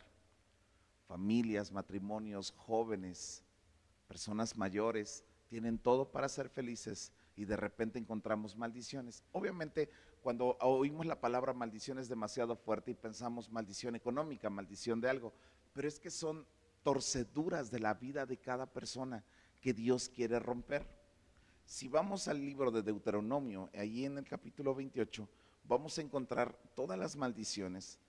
familias, 1.07 1.71
matrimonios, 1.71 2.53
jóvenes, 2.57 3.43
personas 4.07 4.57
mayores, 4.57 5.23
tienen 5.47 5.77
todo 5.77 6.11
para 6.11 6.29
ser 6.29 6.49
felices 6.49 7.11
y 7.35 7.45
de 7.45 7.55
repente 7.55 7.99
encontramos 7.99 8.55
maldiciones. 8.55 9.23
Obviamente, 9.31 9.89
cuando 10.21 10.57
oímos 10.61 11.05
la 11.05 11.19
palabra 11.19 11.53
maldición 11.53 11.99
es 11.99 12.09
demasiado 12.09 12.55
fuerte 12.55 12.91
y 12.91 12.95
pensamos 12.95 13.51
maldición 13.51 13.95
económica, 13.95 14.49
maldición 14.49 15.01
de 15.01 15.09
algo, 15.09 15.33
pero 15.73 15.87
es 15.87 15.99
que 15.99 16.09
son 16.09 16.45
torceduras 16.83 17.71
de 17.71 17.79
la 17.79 17.93
vida 17.93 18.25
de 18.25 18.37
cada 18.37 18.65
persona 18.65 19.23
que 19.61 19.73
Dios 19.73 20.09
quiere 20.09 20.39
romper. 20.39 20.87
Si 21.65 21.87
vamos 21.87 22.27
al 22.27 22.39
libro 22.39 22.71
de 22.71 22.81
Deuteronomio, 22.81 23.69
ahí 23.73 24.05
en 24.05 24.17
el 24.17 24.25
capítulo 24.25 24.75
28, 24.75 25.27
vamos 25.63 25.97
a 25.97 26.01
encontrar 26.01 26.57
todas 26.75 26.99
las 26.99 27.15
maldiciones 27.15 27.99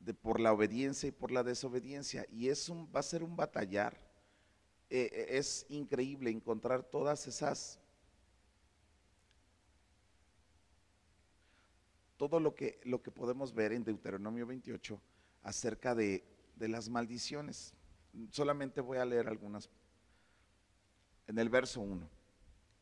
de, 0.00 0.14
por 0.14 0.40
la 0.40 0.52
obediencia 0.52 1.08
y 1.08 1.12
por 1.12 1.30
la 1.30 1.42
desobediencia. 1.42 2.26
Y 2.30 2.48
es 2.48 2.68
un, 2.68 2.88
va 2.94 3.00
a 3.00 3.04
ser 3.04 3.22
un 3.22 3.36
batallar. 3.36 3.94
Eh, 4.88 5.10
eh, 5.12 5.26
es 5.38 5.66
increíble 5.68 6.30
encontrar 6.30 6.82
todas 6.82 7.26
esas, 7.26 7.78
todo 12.16 12.40
lo 12.40 12.54
que, 12.54 12.80
lo 12.84 13.02
que 13.02 13.10
podemos 13.10 13.54
ver 13.54 13.72
en 13.72 13.84
Deuteronomio 13.84 14.46
28 14.46 15.00
acerca 15.42 15.94
de, 15.94 16.24
de 16.56 16.68
las 16.68 16.88
maldiciones. 16.88 17.74
Solamente 18.30 18.80
voy 18.80 18.98
a 18.98 19.04
leer 19.04 19.28
algunas. 19.28 19.68
En 21.26 21.38
el 21.38 21.48
verso 21.48 21.80
1. 21.80 22.19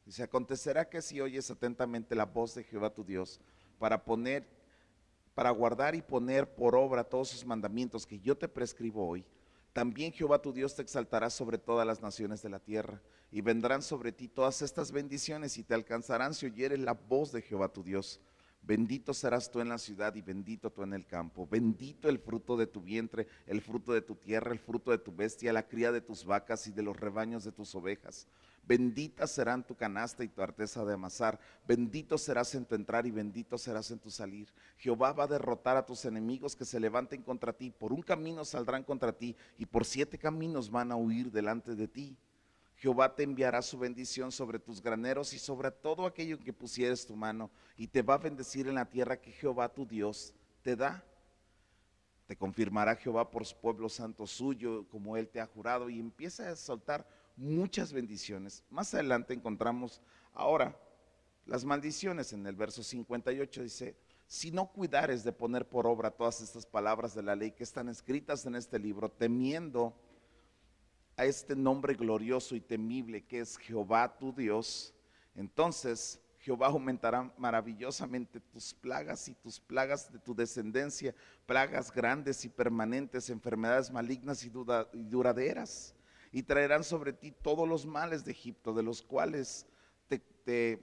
Dice, 0.08 0.22
acontecerá 0.22 0.88
que 0.88 1.02
si 1.02 1.20
oyes 1.20 1.50
atentamente 1.50 2.14
la 2.14 2.24
voz 2.24 2.54
de 2.54 2.64
Jehová 2.64 2.88
tu 2.88 3.04
Dios 3.04 3.38
para 3.78 4.02
poner 4.02 4.42
para 5.34 5.50
guardar 5.50 5.94
y 5.94 6.00
poner 6.00 6.54
por 6.54 6.74
obra 6.74 7.04
todos 7.04 7.28
sus 7.28 7.44
mandamientos 7.44 8.06
que 8.06 8.18
yo 8.18 8.34
te 8.34 8.48
prescribo 8.48 9.06
hoy, 9.06 9.22
también 9.74 10.10
Jehová 10.10 10.40
tu 10.40 10.50
Dios 10.50 10.74
te 10.74 10.80
exaltará 10.80 11.28
sobre 11.28 11.58
todas 11.58 11.86
las 11.86 12.00
naciones 12.00 12.40
de 12.40 12.48
la 12.48 12.58
tierra, 12.58 13.02
y 13.30 13.42
vendrán 13.42 13.82
sobre 13.82 14.10
ti 14.10 14.28
todas 14.28 14.62
estas 14.62 14.92
bendiciones 14.92 15.58
y 15.58 15.62
te 15.62 15.74
alcanzarán 15.74 16.32
si 16.32 16.46
oyeres 16.46 16.78
la 16.78 16.94
voz 16.94 17.30
de 17.30 17.42
Jehová 17.42 17.68
tu 17.70 17.82
Dios. 17.82 18.18
Bendito 18.62 19.14
serás 19.14 19.50
tú 19.50 19.60
en 19.60 19.68
la 19.68 19.78
ciudad 19.78 20.14
y 20.14 20.22
bendito 20.22 20.70
tú 20.70 20.82
en 20.82 20.92
el 20.92 21.06
campo. 21.06 21.46
Bendito 21.46 22.08
el 22.08 22.18
fruto 22.18 22.56
de 22.56 22.66
tu 22.66 22.80
vientre, 22.80 23.26
el 23.46 23.60
fruto 23.60 23.92
de 23.92 24.02
tu 24.02 24.14
tierra, 24.16 24.52
el 24.52 24.58
fruto 24.58 24.90
de 24.90 24.98
tu 24.98 25.14
bestia, 25.14 25.52
la 25.52 25.68
cría 25.68 25.92
de 25.92 26.00
tus 26.00 26.24
vacas 26.24 26.66
y 26.66 26.72
de 26.72 26.82
los 26.82 26.96
rebaños 26.96 27.44
de 27.44 27.52
tus 27.52 27.74
ovejas. 27.74 28.26
Bendita 28.68 29.26
serán 29.26 29.66
tu 29.66 29.75
canasta 29.75 30.22
y 30.22 30.28
tu 30.28 30.42
arteza 30.42 30.84
de 30.84 30.92
amasar. 30.92 31.40
Bendito 31.66 32.18
serás 32.18 32.54
en 32.54 32.66
tu 32.66 32.75
entrar 32.75 33.06
y 33.06 33.10
bendito 33.10 33.56
serás 33.56 33.90
en 33.90 33.98
tu 33.98 34.10
salir. 34.10 34.52
Jehová 34.76 35.14
va 35.14 35.25
a 35.25 35.28
derrotar 35.28 35.78
a 35.78 35.87
tus 35.87 36.04
enemigos 36.04 36.54
que 36.54 36.66
se 36.66 36.78
levanten 36.78 37.22
contra 37.22 37.54
ti. 37.54 37.70
Por 37.70 37.94
un 37.94 38.02
camino 38.02 38.44
saldrán 38.44 38.84
contra 38.84 39.10
ti 39.10 39.34
y 39.56 39.64
por 39.64 39.87
siete 39.87 40.18
caminos 40.18 40.70
van 40.70 40.92
a 40.92 40.96
huir 40.96 41.32
delante 41.32 41.75
de 41.75 41.88
ti. 41.88 42.18
Jehová 42.76 43.14
te 43.14 43.22
enviará 43.22 43.62
su 43.62 43.78
bendición 43.78 44.30
sobre 44.30 44.58
tus 44.58 44.82
graneros 44.82 45.32
y 45.32 45.38
sobre 45.38 45.70
todo 45.70 46.04
aquello 46.04 46.37
en 46.37 46.44
que 46.44 46.52
pusieres 46.52 47.06
tu 47.06 47.16
mano 47.16 47.50
y 47.78 47.87
te 47.87 48.02
va 48.02 48.14
a 48.14 48.18
bendecir 48.18 48.68
en 48.68 48.75
la 48.75 48.84
tierra 48.84 49.18
que 49.18 49.32
Jehová 49.32 49.70
tu 49.70 49.87
Dios 49.87 50.34
te 50.60 50.76
da. 50.76 51.02
Te 52.26 52.37
confirmará 52.37 52.96
Jehová 52.96 53.30
por 53.30 53.46
su 53.46 53.56
pueblo 53.56 53.88
santo 53.88 54.26
suyo, 54.26 54.87
como 54.90 55.16
él 55.16 55.26
te 55.30 55.40
ha 55.40 55.46
jurado, 55.46 55.88
y 55.88 55.98
empieza 55.98 56.50
a 56.50 56.56
soltar 56.56 57.06
muchas 57.38 57.92
bendiciones. 57.92 58.62
Más 58.68 58.92
adelante 58.92 59.33
encontramos 59.33 60.02
ahora 60.35 60.76
las 61.49 61.64
maldiciones 61.64 62.35
en 62.35 62.47
el 62.47 62.54
verso 62.54 62.83
58 62.83 63.62
dice, 63.62 63.97
si 64.26 64.50
no 64.50 64.71
cuidares 64.71 65.25
de 65.25 65.33
poner 65.33 65.66
por 65.66 65.87
obra 65.87 66.11
todas 66.11 66.42
estas 66.42 66.66
palabras 66.66 67.14
de 67.14 67.23
la 67.23 67.35
ley 67.35 67.52
que 67.52 67.64
están 67.64 67.88
escritas 67.88 68.45
en 68.45 68.54
este 68.54 68.78
libro, 68.78 69.11
temiendo 69.11 69.97
a 71.16 71.25
este 71.25 71.57
nombre 71.57 71.95
glorioso 71.95 72.54
y 72.54 72.61
temible 72.61 73.25
que 73.25 73.40
es 73.40 73.57
Jehová 73.57 74.18
tu 74.18 74.35
Dios, 74.35 74.92
entonces 75.35 76.21
Jehová 76.40 76.66
aumentará 76.66 77.33
maravillosamente 77.38 78.40
tus 78.40 78.75
plagas 78.75 79.26
y 79.28 79.35
tus 79.35 79.59
plagas 79.59 80.12
de 80.12 80.18
tu 80.18 80.35
descendencia, 80.35 81.14
plagas 81.47 81.90
grandes 81.90 82.45
y 82.45 82.50
permanentes, 82.50 83.30
enfermedades 83.30 83.90
malignas 83.90 84.45
y, 84.45 84.50
duraderas 84.50 85.95
y 86.32 86.42
traerán 86.42 86.85
sobre 86.85 87.12
ti 87.12 87.32
todos 87.32 87.68
los 87.68 87.87
males 87.87 88.25
de 88.25 88.32
Egipto, 88.32 88.75
de 88.75 88.82
los 88.82 89.02
cuales 89.02 89.66
te, 90.44 90.80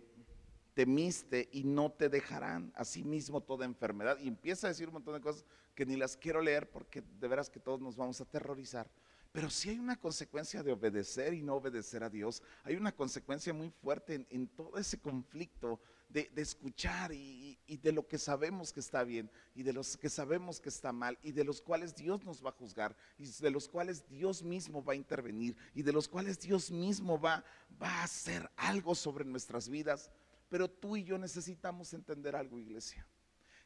temiste 0.73 1.49
y 1.51 1.63
no 1.63 1.91
te 1.91 2.09
dejarán. 2.09 2.71
Asimismo 2.75 3.41
toda 3.41 3.65
enfermedad. 3.65 4.19
Y 4.19 4.27
empieza 4.27 4.67
a 4.67 4.69
decir 4.69 4.87
un 4.87 4.95
montón 4.95 5.15
de 5.15 5.21
cosas 5.21 5.45
que 5.73 5.85
ni 5.85 5.95
las 5.95 6.17
quiero 6.17 6.41
leer 6.41 6.69
porque 6.69 7.01
de 7.01 7.27
veras 7.27 7.49
que 7.49 7.59
todos 7.59 7.81
nos 7.81 7.95
vamos 7.95 8.19
a 8.19 8.23
aterrorizar. 8.25 8.89
Pero 9.31 9.49
sí 9.49 9.69
hay 9.69 9.79
una 9.79 9.95
consecuencia 9.97 10.63
de 10.63 10.71
obedecer 10.71 11.33
y 11.33 11.41
no 11.41 11.55
obedecer 11.55 12.03
a 12.03 12.09
Dios. 12.09 12.41
Hay 12.63 12.75
una 12.75 12.91
consecuencia 12.91 13.53
muy 13.53 13.69
fuerte 13.69 14.25
en 14.29 14.47
todo 14.47 14.77
ese 14.77 14.99
conflicto 14.99 15.79
de, 16.23 16.41
escuchar 16.41 17.11
y, 17.11 17.57
de 17.67 17.91
lo 17.91 18.07
que 18.07 18.17
sabemos 18.17 18.71
que 18.71 18.79
está 18.79 19.03
bien 19.03 19.29
y 19.53 19.63
de 19.63 19.73
los 19.73 19.97
que 19.97 20.09
sabemos 20.09 20.61
que 20.61 20.69
está 20.69 20.93
mal 20.93 21.19
y 21.21 21.33
de 21.33 21.43
los 21.43 21.61
cuales 21.61 21.93
Dios 21.93 22.23
nos 22.23 22.43
va 22.43 22.51
a 22.51 22.53
juzgar 22.53 22.95
y 23.17 23.25
de 23.25 23.51
los 23.51 23.67
cuales 23.67 24.07
Dios 24.07 24.41
mismo 24.41 24.81
va 24.81 24.93
a 24.93 24.95
intervenir 24.95 25.57
y 25.73 25.81
de 25.81 25.91
los 25.91 26.07
cuales 26.07 26.39
Dios 26.39 26.71
mismo 26.71 27.19
va, 27.19 27.43
va 27.81 27.89
a 27.89 28.03
hacer 28.03 28.49
algo 28.55 28.95
sobre 28.95 29.25
nuestras 29.25 29.67
vidas. 29.67 30.09
Pero 30.47 30.69
tú 30.69 30.95
y 30.95 31.03
yo 31.03 31.17
necesitamos 31.17 31.93
entender 31.93 32.35
algo, 32.35 32.59
iglesia 32.59 33.05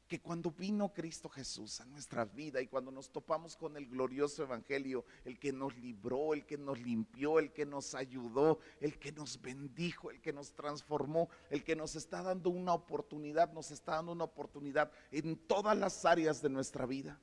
que 0.09 0.19
cuando 0.19 0.49
vino 0.49 0.91
Cristo 0.91 1.29
Jesús 1.29 1.79
a 1.79 1.85
nuestra 1.85 2.25
vida 2.25 2.59
y 2.59 2.67
cuando 2.67 2.89
nos 2.89 3.11
topamos 3.11 3.55
con 3.55 3.77
el 3.77 3.85
glorioso 3.87 4.41
Evangelio, 4.41 5.05
el 5.23 5.37
que 5.37 5.53
nos 5.53 5.77
libró, 5.77 6.33
el 6.33 6.47
que 6.47 6.57
nos 6.57 6.79
limpió, 6.79 7.37
el 7.37 7.53
que 7.53 7.63
nos 7.63 7.93
ayudó, 7.93 8.59
el 8.81 8.97
que 8.97 9.11
nos 9.11 9.39
bendijo, 9.39 10.09
el 10.09 10.19
que 10.19 10.33
nos 10.33 10.53
transformó, 10.53 11.29
el 11.51 11.63
que 11.63 11.75
nos 11.75 11.95
está 11.95 12.23
dando 12.23 12.49
una 12.49 12.73
oportunidad, 12.73 13.53
nos 13.53 13.69
está 13.69 13.97
dando 13.97 14.11
una 14.11 14.23
oportunidad 14.23 14.91
en 15.11 15.37
todas 15.37 15.77
las 15.77 16.03
áreas 16.03 16.41
de 16.41 16.49
nuestra 16.49 16.87
vida. 16.87 17.19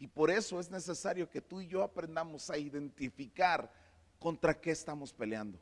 Y 0.00 0.08
por 0.08 0.32
eso 0.32 0.58
es 0.58 0.68
necesario 0.68 1.30
que 1.30 1.40
tú 1.40 1.60
y 1.60 1.68
yo 1.68 1.84
aprendamos 1.84 2.50
a 2.50 2.58
identificar 2.58 3.72
contra 4.18 4.60
qué 4.60 4.72
estamos 4.72 5.12
peleando. 5.12 5.60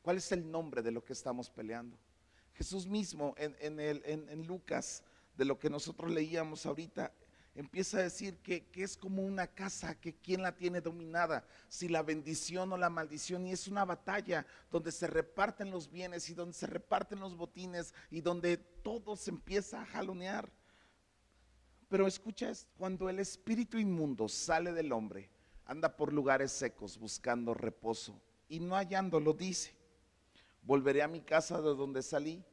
¿Cuál 0.00 0.18
es 0.18 0.30
el 0.30 0.48
nombre 0.48 0.80
de 0.80 0.92
lo 0.92 1.04
que 1.04 1.12
estamos 1.12 1.50
peleando? 1.50 1.98
Jesús 2.52 2.86
mismo 2.86 3.34
en, 3.36 3.80
el, 3.80 4.00
en 4.06 4.46
Lucas 4.46 5.02
de 5.36 5.44
lo 5.44 5.58
que 5.58 5.70
nosotros 5.70 6.10
leíamos 6.10 6.66
ahorita, 6.66 7.12
empieza 7.54 7.98
a 7.98 8.02
decir 8.02 8.38
que, 8.38 8.66
es 8.74 8.96
como 8.96 9.22
una 9.22 9.46
casa, 9.46 9.94
que 9.94 10.14
quién 10.14 10.42
la 10.42 10.56
tiene 10.56 10.80
dominada, 10.80 11.46
si 11.68 11.88
la 11.88 12.02
bendición 12.02 12.72
o 12.72 12.76
la 12.76 12.90
maldición, 12.90 13.46
y 13.46 13.52
es 13.52 13.68
una 13.68 13.84
batalla 13.84 14.46
donde 14.70 14.90
se 14.90 15.06
reparten 15.06 15.70
los 15.70 15.90
bienes 15.90 16.28
y 16.28 16.34
donde 16.34 16.54
se 16.54 16.66
reparten 16.66 17.20
los 17.20 17.36
botines 17.36 17.94
y 18.10 18.20
donde 18.20 18.56
todo 18.56 19.16
se 19.16 19.30
empieza 19.30 19.82
a 19.82 19.86
jalonear. 19.86 20.50
Pero 21.88 22.06
escucha, 22.06 22.50
cuando 22.76 23.08
el 23.08 23.20
espíritu 23.20 23.78
inmundo 23.78 24.28
sale 24.28 24.72
del 24.72 24.92
hombre, 24.92 25.30
anda 25.64 25.96
por 25.96 26.12
lugares 26.12 26.50
secos 26.50 26.98
buscando 26.98 27.54
reposo 27.54 28.20
y 28.48 28.58
no 28.58 28.74
hallándolo, 28.74 29.32
dice, 29.32 29.74
volveré 30.62 31.02
a 31.02 31.08
mi 31.08 31.20
casa 31.20 31.60
de 31.60 31.74
donde 31.74 32.02
salí 32.02 32.44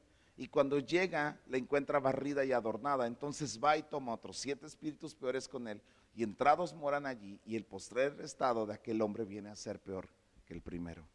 y 0.42 0.48
cuando 0.48 0.80
llega 0.80 1.40
la 1.50 1.58
encuentra 1.58 2.00
barrida 2.00 2.44
y 2.44 2.52
adornada. 2.52 3.06
Entonces 3.06 3.60
va 3.64 3.78
y 3.78 3.84
toma 3.84 4.16
otros 4.16 4.40
siete 4.40 4.66
espíritus 4.66 5.14
peores 5.14 5.48
con 5.48 5.68
él 5.68 5.80
y 6.16 6.24
entrados 6.24 6.74
moran 6.74 7.06
allí 7.06 7.40
y 7.46 7.56
el 7.56 7.64
postrer 7.64 8.20
estado 8.22 8.66
de 8.66 8.74
aquel 8.74 9.04
hombre 9.04 9.24
viene 9.24 9.50
a 9.50 9.56
ser 9.56 9.80
peor 9.80 10.10
que 10.48 10.56
el 10.56 10.62
primero. 10.64 11.08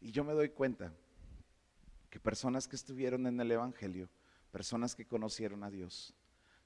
Y 0.00 0.10
yo 0.10 0.24
me 0.24 0.32
doy 0.32 0.48
cuenta 0.48 0.92
que 2.10 2.18
personas 2.18 2.66
que 2.66 2.74
estuvieron 2.74 3.28
en 3.28 3.38
el 3.38 3.52
Evangelio, 3.52 4.08
personas 4.50 4.96
que 4.96 5.06
conocieron 5.06 5.62
a 5.62 5.70
Dios, 5.70 6.12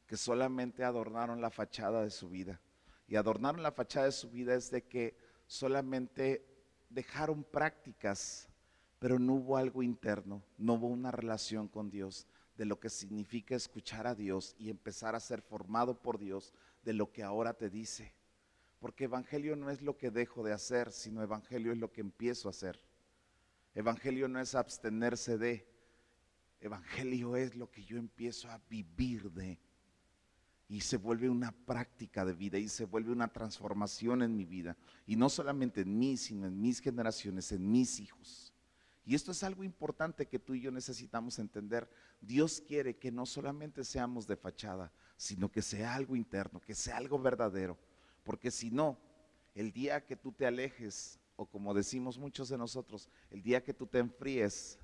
que 0.07 0.17
solamente 0.17 0.85
adornaron 0.85 1.43
la 1.43 1.51
fachada 1.51 2.03
de 2.03 2.11
su 2.11 2.31
vida. 2.31 2.63
Y 3.07 3.17
adornaron 3.17 3.63
la 3.63 3.73
fachada 3.73 4.07
de 4.07 4.13
su 4.13 4.31
vida 4.31 4.55
es 4.55 4.71
de 4.71 4.85
que 4.85 5.19
solamente 5.47 6.47
dejaron 6.89 7.45
prácticas 7.45 8.49
pero 9.05 9.19
no 9.19 9.35
hubo 9.35 9.59
algo 9.59 9.83
interno, 9.83 10.43
no 10.57 10.73
hubo 10.73 10.87
una 10.87 11.11
relación 11.11 11.69
con 11.69 11.91
Dios 11.91 12.27
de 12.57 12.65
lo 12.65 12.81
que 12.81 12.89
significa 12.89 13.55
escuchar 13.55 14.07
a 14.07 14.15
Dios 14.15 14.57
y 14.59 14.71
empezar 14.71 15.15
a 15.15 15.21
ser 15.21 15.43
formado 15.43 16.01
por 16.01 16.19
Dios 16.19 16.55
de 16.87 16.95
lo 16.95 17.13
que 17.13 17.23
ahora 17.23 17.53
te 17.53 17.69
dice. 17.69 18.15
Porque 18.79 19.05
evangelio 19.05 19.57
no 19.57 19.69
es 19.69 19.83
lo 19.83 19.99
que 19.99 20.11
dejo 20.11 20.43
de 20.43 20.55
hacer, 20.55 20.91
sino 20.91 21.23
evangelio 21.23 21.73
es 21.73 21.77
lo 21.77 21.93
que 21.93 22.01
empiezo 22.01 22.49
a 22.49 22.53
hacer. 22.53 22.81
Evangelio 23.75 24.27
no 24.27 24.41
es 24.41 24.55
abstenerse 24.55 25.37
de, 25.37 25.69
evangelio 26.61 27.37
es 27.37 27.57
lo 27.57 27.71
que 27.71 27.85
yo 27.85 27.99
empiezo 27.99 28.51
a 28.51 28.59
vivir 28.71 29.31
de. 29.33 29.61
Y 30.67 30.81
se 30.81 30.97
vuelve 30.97 31.29
una 31.29 31.53
práctica 31.53 32.25
de 32.25 32.33
vida 32.33 32.57
y 32.57 32.71
se 32.71 32.87
vuelve 32.87 33.13
una 33.13 33.29
transformación 33.29 34.23
en 34.23 34.35
mi 34.35 34.47
vida. 34.47 34.79
Y 35.07 35.17
no 35.17 35.29
solamente 35.29 35.83
en 35.83 35.99
mí, 35.99 36.17
sino 36.17 36.47
en 36.47 36.59
mis 36.59 36.81
generaciones, 36.81 37.53
en 37.53 37.71
mis 37.71 38.01
hijos. 38.01 38.54
Y 39.07 39.15
esto 39.15 39.33
es 39.33 39.43
algo 39.43 39.65
importante 39.65 40.27
que 40.27 40.39
tú 40.39 40.55
y 40.55 40.61
yo 40.61 40.71
necesitamos 40.71 41.39
entender. 41.39 41.89
Dios 42.21 42.63
quiere 42.67 42.97
que 42.97 43.13
no 43.13 43.27
solamente 43.27 43.85
seamos 43.85 44.27
de 44.27 44.37
fachada, 44.37 44.91
sino 45.17 45.51
que 45.51 45.61
sea 45.61 45.95
algo 45.95 46.17
interno, 46.17 46.61
que 46.61 46.75
sea 46.75 46.97
algo 46.97 47.19
verdadero. 47.19 47.79
Porque 48.23 48.51
si 48.51 48.71
no, 48.71 48.99
el 49.55 49.73
día 49.73 50.05
que 50.05 50.17
tú 50.17 50.33
te 50.33 50.47
alejes, 50.47 51.19
o 51.37 51.45
como 51.47 51.75
decimos 51.75 52.19
muchos 52.19 52.49
de 52.49 52.57
nosotros, 52.57 53.11
el 53.31 53.43
día 53.43 53.63
que 53.63 53.75
tú 53.75 53.87
te 53.87 53.99
enfríes, 53.99 54.79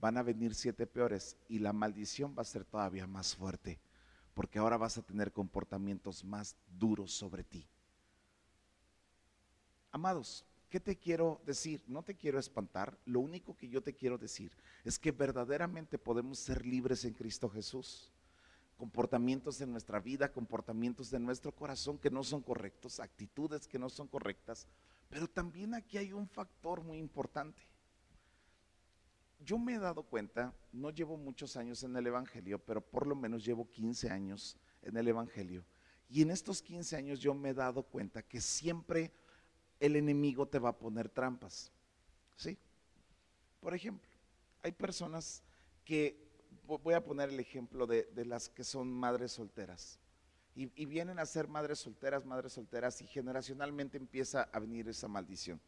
van 0.00 0.16
a 0.16 0.22
venir 0.22 0.54
siete 0.54 0.86
peores 0.86 1.36
y 1.46 1.58
la 1.58 1.74
maldición 1.74 2.34
va 2.36 2.42
a 2.42 2.46
ser 2.46 2.64
todavía 2.64 3.06
más 3.06 3.36
fuerte, 3.36 3.78
porque 4.32 4.58
ahora 4.58 4.78
vas 4.78 4.96
a 4.96 5.02
tener 5.02 5.32
comportamientos 5.32 6.24
más 6.24 6.56
duros 6.78 7.12
sobre 7.12 7.44
ti. 7.44 7.68
Amados, 9.92 10.46
¿Qué 10.70 10.78
te 10.78 10.96
quiero 10.96 11.40
decir? 11.44 11.82
No 11.88 12.04
te 12.04 12.14
quiero 12.14 12.38
espantar. 12.38 12.96
Lo 13.04 13.18
único 13.18 13.56
que 13.56 13.68
yo 13.68 13.82
te 13.82 13.92
quiero 13.92 14.16
decir 14.16 14.52
es 14.84 15.00
que 15.00 15.10
verdaderamente 15.10 15.98
podemos 15.98 16.38
ser 16.38 16.64
libres 16.64 17.04
en 17.04 17.12
Cristo 17.12 17.50
Jesús. 17.50 18.12
Comportamientos 18.76 19.58
de 19.58 19.66
nuestra 19.66 19.98
vida, 19.98 20.32
comportamientos 20.32 21.10
de 21.10 21.18
nuestro 21.18 21.52
corazón 21.52 21.98
que 21.98 22.08
no 22.08 22.22
son 22.22 22.40
correctos, 22.40 23.00
actitudes 23.00 23.66
que 23.66 23.80
no 23.80 23.90
son 23.90 24.06
correctas. 24.06 24.68
Pero 25.08 25.28
también 25.28 25.74
aquí 25.74 25.98
hay 25.98 26.12
un 26.12 26.28
factor 26.28 26.84
muy 26.84 26.98
importante. 26.98 27.60
Yo 29.40 29.58
me 29.58 29.74
he 29.74 29.78
dado 29.78 30.04
cuenta, 30.04 30.54
no 30.72 30.90
llevo 30.90 31.16
muchos 31.16 31.56
años 31.56 31.82
en 31.82 31.96
el 31.96 32.06
Evangelio, 32.06 32.60
pero 32.60 32.80
por 32.80 33.08
lo 33.08 33.16
menos 33.16 33.44
llevo 33.44 33.68
15 33.68 34.08
años 34.08 34.56
en 34.82 34.96
el 34.96 35.08
Evangelio. 35.08 35.64
Y 36.08 36.22
en 36.22 36.30
estos 36.30 36.62
15 36.62 36.96
años 36.96 37.18
yo 37.18 37.34
me 37.34 37.50
he 37.50 37.54
dado 37.54 37.82
cuenta 37.82 38.22
que 38.22 38.40
siempre 38.40 39.12
el 39.80 39.96
enemigo 39.96 40.46
te 40.46 40.58
va 40.58 40.68
a 40.68 40.78
poner 40.78 41.08
trampas. 41.08 41.72
¿Sí? 42.36 42.56
Por 43.60 43.74
ejemplo, 43.74 44.08
hay 44.62 44.72
personas 44.72 45.42
que 45.84 46.30
voy 46.78 46.94
a 46.94 47.04
poner 47.04 47.30
el 47.30 47.40
ejemplo 47.40 47.86
de, 47.86 48.06
las 48.24 48.48
que 48.48 48.62
son 48.62 48.92
madres 48.92 49.32
solteras. 49.32 49.98
Y, 50.54 50.84
vienen 50.84 51.18
a 51.18 51.26
ser 51.26 51.48
madres 51.48 51.78
solteras, 51.78 52.26
madres 52.26 52.52
solteras, 52.52 53.00
y 53.00 53.06
generacionalmente 53.06 53.96
empieza 53.96 54.42
a 54.52 54.58
venir 54.58 54.88
esa 54.88 55.08
maldición. 55.08 55.60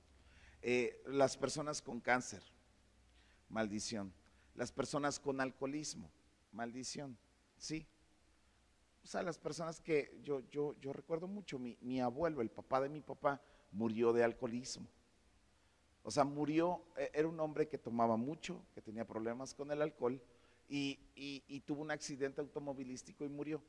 Eh, 0.60 1.02
las 1.06 1.36
personas 1.36 1.80
con 1.80 2.00
cáncer, 2.00 2.42
maldición. 3.48 4.12
Las 4.54 4.70
personas 4.70 5.18
con 5.18 5.40
alcoholismo, 5.40 6.10
maldición. 6.52 7.16
Sí. 7.56 7.86
O 9.02 9.06
sea, 9.06 9.22
las 9.22 9.38
personas 9.38 9.80
que 9.80 10.20
yo, 10.22 10.40
yo, 10.50 10.74
yo 10.80 10.92
recuerdo 10.92 11.26
mucho, 11.26 11.58
mi, 11.58 11.78
mi 11.80 12.00
abuelo, 12.00 12.42
el 12.42 12.50
papá 12.50 12.80
de 12.80 12.90
mi 12.90 13.00
papá, 13.00 13.40
murió 13.72 14.12
de 14.12 14.22
alcoholismo. 14.22 14.86
O 16.04 16.10
sea, 16.10 16.24
murió, 16.24 16.82
e, 16.96 17.10
era 17.14 17.28
un 17.28 17.38
hombre 17.40 17.68
que 17.68 17.78
tomaba 17.78 18.16
mucho, 18.16 18.60
que 18.74 18.82
tenía 18.82 19.06
problemas 19.06 19.54
con 19.54 19.70
el 19.70 19.82
alcohol 19.82 20.20
y, 20.68 21.60
tuvo 21.66 21.82
un 21.82 21.90
accidente 21.90 22.40
automovilístico 22.40 23.24
y 23.24 23.28
murió. 23.28 23.62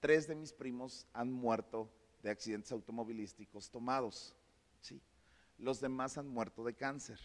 Tres 0.00 0.26
de 0.26 0.34
mis 0.34 0.52
primos 0.52 1.06
han 1.12 1.32
muerto 1.32 1.90
de 2.22 2.30
accidentes 2.30 2.70
automovilísticos 2.72 3.70
tomados. 3.70 4.34
¿sí? 4.80 5.00
Los 5.58 5.80
demás 5.80 6.18
han 6.18 6.28
muerto 6.28 6.64
de 6.64 6.74
cáncer. 6.74 7.18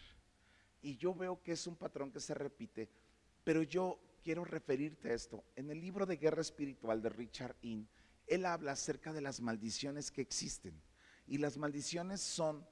Y 0.80 0.96
yo 0.96 1.14
veo 1.14 1.42
que 1.42 1.52
es 1.52 1.66
un 1.66 1.76
patrón 1.76 2.10
que 2.10 2.18
se 2.18 2.34
repite, 2.34 2.88
pero 3.44 3.62
yo 3.62 3.98
quiero 4.24 4.44
referirte 4.44 5.10
a 5.10 5.14
esto. 5.14 5.44
En 5.54 5.70
el 5.70 5.80
libro 5.80 6.06
de 6.06 6.16
Guerra 6.16 6.40
Espiritual 6.40 7.02
de 7.02 7.10
Richard 7.10 7.56
Inn, 7.62 7.88
él 8.26 8.46
habla 8.46 8.72
acerca 8.72 9.12
de 9.12 9.20
las 9.20 9.40
maldiciones 9.40 10.10
que 10.10 10.22
existen. 10.22 10.74
Y 11.26 11.38
las 11.38 11.56
maldiciones 11.56 12.20
son, 12.20 12.66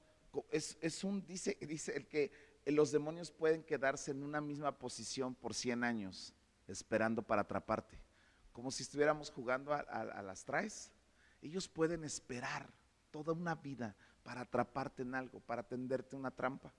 es, 0.51 0.77
es 0.81 1.03
un, 1.03 1.25
dice, 1.25 1.57
dice 1.61 1.95
el 1.95 2.07
que 2.07 2.31
los 2.65 2.91
demonios 2.91 3.31
pueden 3.31 3.63
quedarse 3.63 4.11
en 4.11 4.23
una 4.23 4.39
misma 4.39 4.77
posición 4.77 5.33
por 5.33 5.53
100 5.53 5.83
años, 5.83 6.33
esperando 6.67 7.23
para 7.23 7.41
atraparte. 7.41 7.97
Como 8.53 8.69
si 8.69 8.83
estuviéramos 8.83 9.31
jugando 9.31 9.73
a, 9.73 10.21
las 10.21 10.43
traes. 10.43 10.91
Ellos 11.41 11.67
pueden 11.67 12.03
esperar 12.03 12.69
toda 13.09 13.33
una 13.33 13.55
vida 13.55 13.95
para 14.23 14.41
atraparte 14.41 15.01
en 15.01 15.15
algo, 15.15 15.39
para 15.39 15.63
tenderte 15.63 16.15
una 16.15 16.29
trampa. 16.29 16.71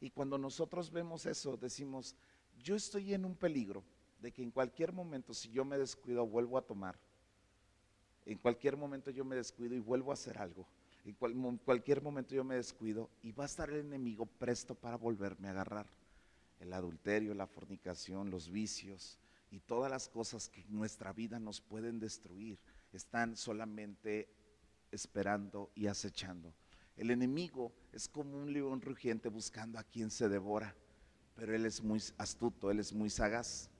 Y 0.00 0.10
cuando 0.10 0.38
nosotros 0.38 0.90
vemos 0.90 1.24
eso, 1.26 1.56
decimos, 1.56 2.16
yo 2.58 2.74
estoy 2.74 3.14
en 3.14 3.24
un 3.24 3.36
peligro 3.36 3.84
de 4.20 4.32
que 4.32 4.42
en 4.42 4.50
cualquier 4.50 4.92
momento, 4.92 5.32
si 5.34 5.50
yo 5.50 5.64
me 5.64 5.78
descuido, 5.78 6.26
vuelvo 6.26 6.58
a 6.58 6.62
tomar. 6.62 6.98
En 8.24 8.38
cualquier 8.38 8.76
momento 8.76 9.10
yo 9.10 9.24
me 9.24 9.36
descuido 9.36 9.74
y 9.76 9.78
vuelvo 9.78 10.10
a 10.10 10.14
hacer 10.14 10.38
algo 10.38 10.66
en 11.06 11.58
cualquier 11.58 12.02
momento 12.02 12.34
yo 12.34 12.42
me 12.42 12.56
descuido 12.56 13.10
y 13.22 13.30
va 13.30 13.44
a 13.44 13.46
estar 13.46 13.70
el 13.70 13.80
enemigo 13.86 14.26
presto 14.26 14.74
para 14.74 14.96
volverme 14.96 15.48
a 15.48 15.52
agarrar. 15.52 15.86
El 16.58 16.72
adulterio, 16.72 17.32
la 17.34 17.46
fornicación, 17.46 18.30
los 18.30 18.50
vicios 18.50 19.18
y 19.52 19.60
todas 19.60 19.90
las 19.90 20.08
cosas 20.08 20.48
que 20.48 20.62
en 20.62 20.74
nuestra 20.74 21.12
vida 21.12 21.38
nos 21.38 21.60
pueden 21.60 22.00
destruir 22.00 22.58
están 22.92 23.36
solamente 23.36 24.28
esperando 24.90 25.70
y 25.76 25.86
acechando. 25.86 26.52
El 26.96 27.10
enemigo 27.10 27.72
es 27.92 28.08
como 28.08 28.36
un 28.36 28.52
león 28.52 28.80
rugiente 28.80 29.28
buscando 29.28 29.78
a 29.78 29.84
quien 29.84 30.10
se 30.10 30.28
devora, 30.28 30.74
pero 31.36 31.54
él 31.54 31.66
es 31.66 31.82
muy 31.82 32.02
astuto, 32.18 32.70
él 32.70 32.80
es 32.80 32.92
muy 32.92 33.10
sagaz. 33.10 33.70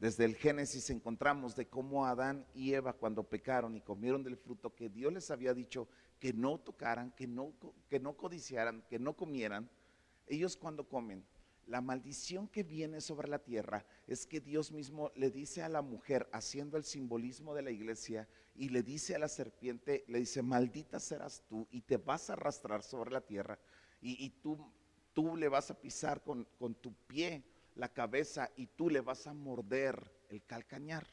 Desde 0.00 0.24
el 0.24 0.34
Génesis 0.34 0.88
encontramos 0.90 1.56
de 1.56 1.66
cómo 1.66 2.06
Adán 2.06 2.46
y 2.54 2.72
Eva 2.72 2.92
cuando 2.92 3.22
pecaron 3.22 3.76
y 3.76 3.80
comieron 3.80 4.22
del 4.22 4.36
fruto 4.36 4.74
que 4.74 4.88
Dios 4.88 5.12
les 5.12 5.30
había 5.30 5.52
dicho 5.52 5.88
que 6.24 6.32
no 6.32 6.58
tocaran, 6.58 7.10
que 7.10 7.26
no, 7.26 7.52
que 7.90 8.00
no 8.00 8.16
codiciaran, 8.16 8.82
que 8.88 8.98
no 8.98 9.14
comieran, 9.14 9.68
ellos 10.26 10.56
cuando 10.56 10.88
comen, 10.88 11.22
la 11.66 11.82
maldición 11.82 12.48
que 12.48 12.62
viene 12.62 13.02
sobre 13.02 13.28
la 13.28 13.40
tierra 13.40 13.84
es 14.06 14.26
que 14.26 14.40
Dios 14.40 14.72
mismo 14.72 15.12
le 15.16 15.30
dice 15.30 15.62
a 15.62 15.68
la 15.68 15.82
mujer, 15.82 16.26
haciendo 16.32 16.78
el 16.78 16.84
simbolismo 16.84 17.54
de 17.54 17.60
la 17.60 17.72
iglesia, 17.72 18.26
y 18.54 18.70
le 18.70 18.82
dice 18.82 19.14
a 19.14 19.18
la 19.18 19.28
serpiente, 19.28 20.02
le 20.08 20.18
dice, 20.18 20.40
maldita 20.40 20.98
serás 20.98 21.44
tú 21.46 21.68
y 21.70 21.82
te 21.82 21.98
vas 21.98 22.30
a 22.30 22.32
arrastrar 22.32 22.82
sobre 22.82 23.10
la 23.10 23.20
tierra 23.20 23.58
y, 24.00 24.30
tú, 24.30 24.72
tú 25.12 25.36
le 25.36 25.50
vas 25.50 25.70
a 25.70 25.78
pisar 25.78 26.22
con, 26.22 26.48
con 26.58 26.74
tu 26.74 26.94
pie 27.06 27.44
la 27.74 27.92
cabeza 27.92 28.50
y 28.56 28.66
tú 28.68 28.88
le 28.88 29.02
vas 29.02 29.26
a 29.26 29.34
morder 29.34 30.10
el 30.30 30.42
calcañar. 30.42 31.06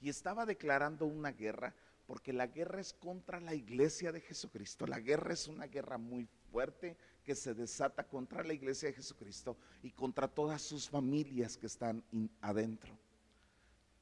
Y 0.00 0.08
estaba 0.08 0.46
declarando 0.46 1.06
una 1.06 1.30
guerra 1.30 1.76
porque 2.10 2.32
la 2.32 2.48
guerra 2.48 2.80
es 2.80 2.92
contra 2.92 3.38
la 3.38 3.54
iglesia 3.54 4.10
de 4.10 4.20
Jesucristo. 4.20 4.84
La 4.84 4.98
guerra 4.98 5.32
es 5.32 5.46
una 5.46 5.68
guerra 5.68 5.96
muy 5.96 6.26
fuerte 6.50 6.96
que 7.22 7.36
se 7.36 7.54
desata 7.54 8.02
contra 8.02 8.42
la 8.42 8.52
iglesia 8.52 8.88
de 8.88 8.96
Jesucristo 8.96 9.56
y 9.80 9.92
contra 9.92 10.26
todas 10.26 10.60
sus 10.60 10.88
familias 10.88 11.56
que 11.56 11.66
están 11.66 12.02
adentro. 12.40 12.98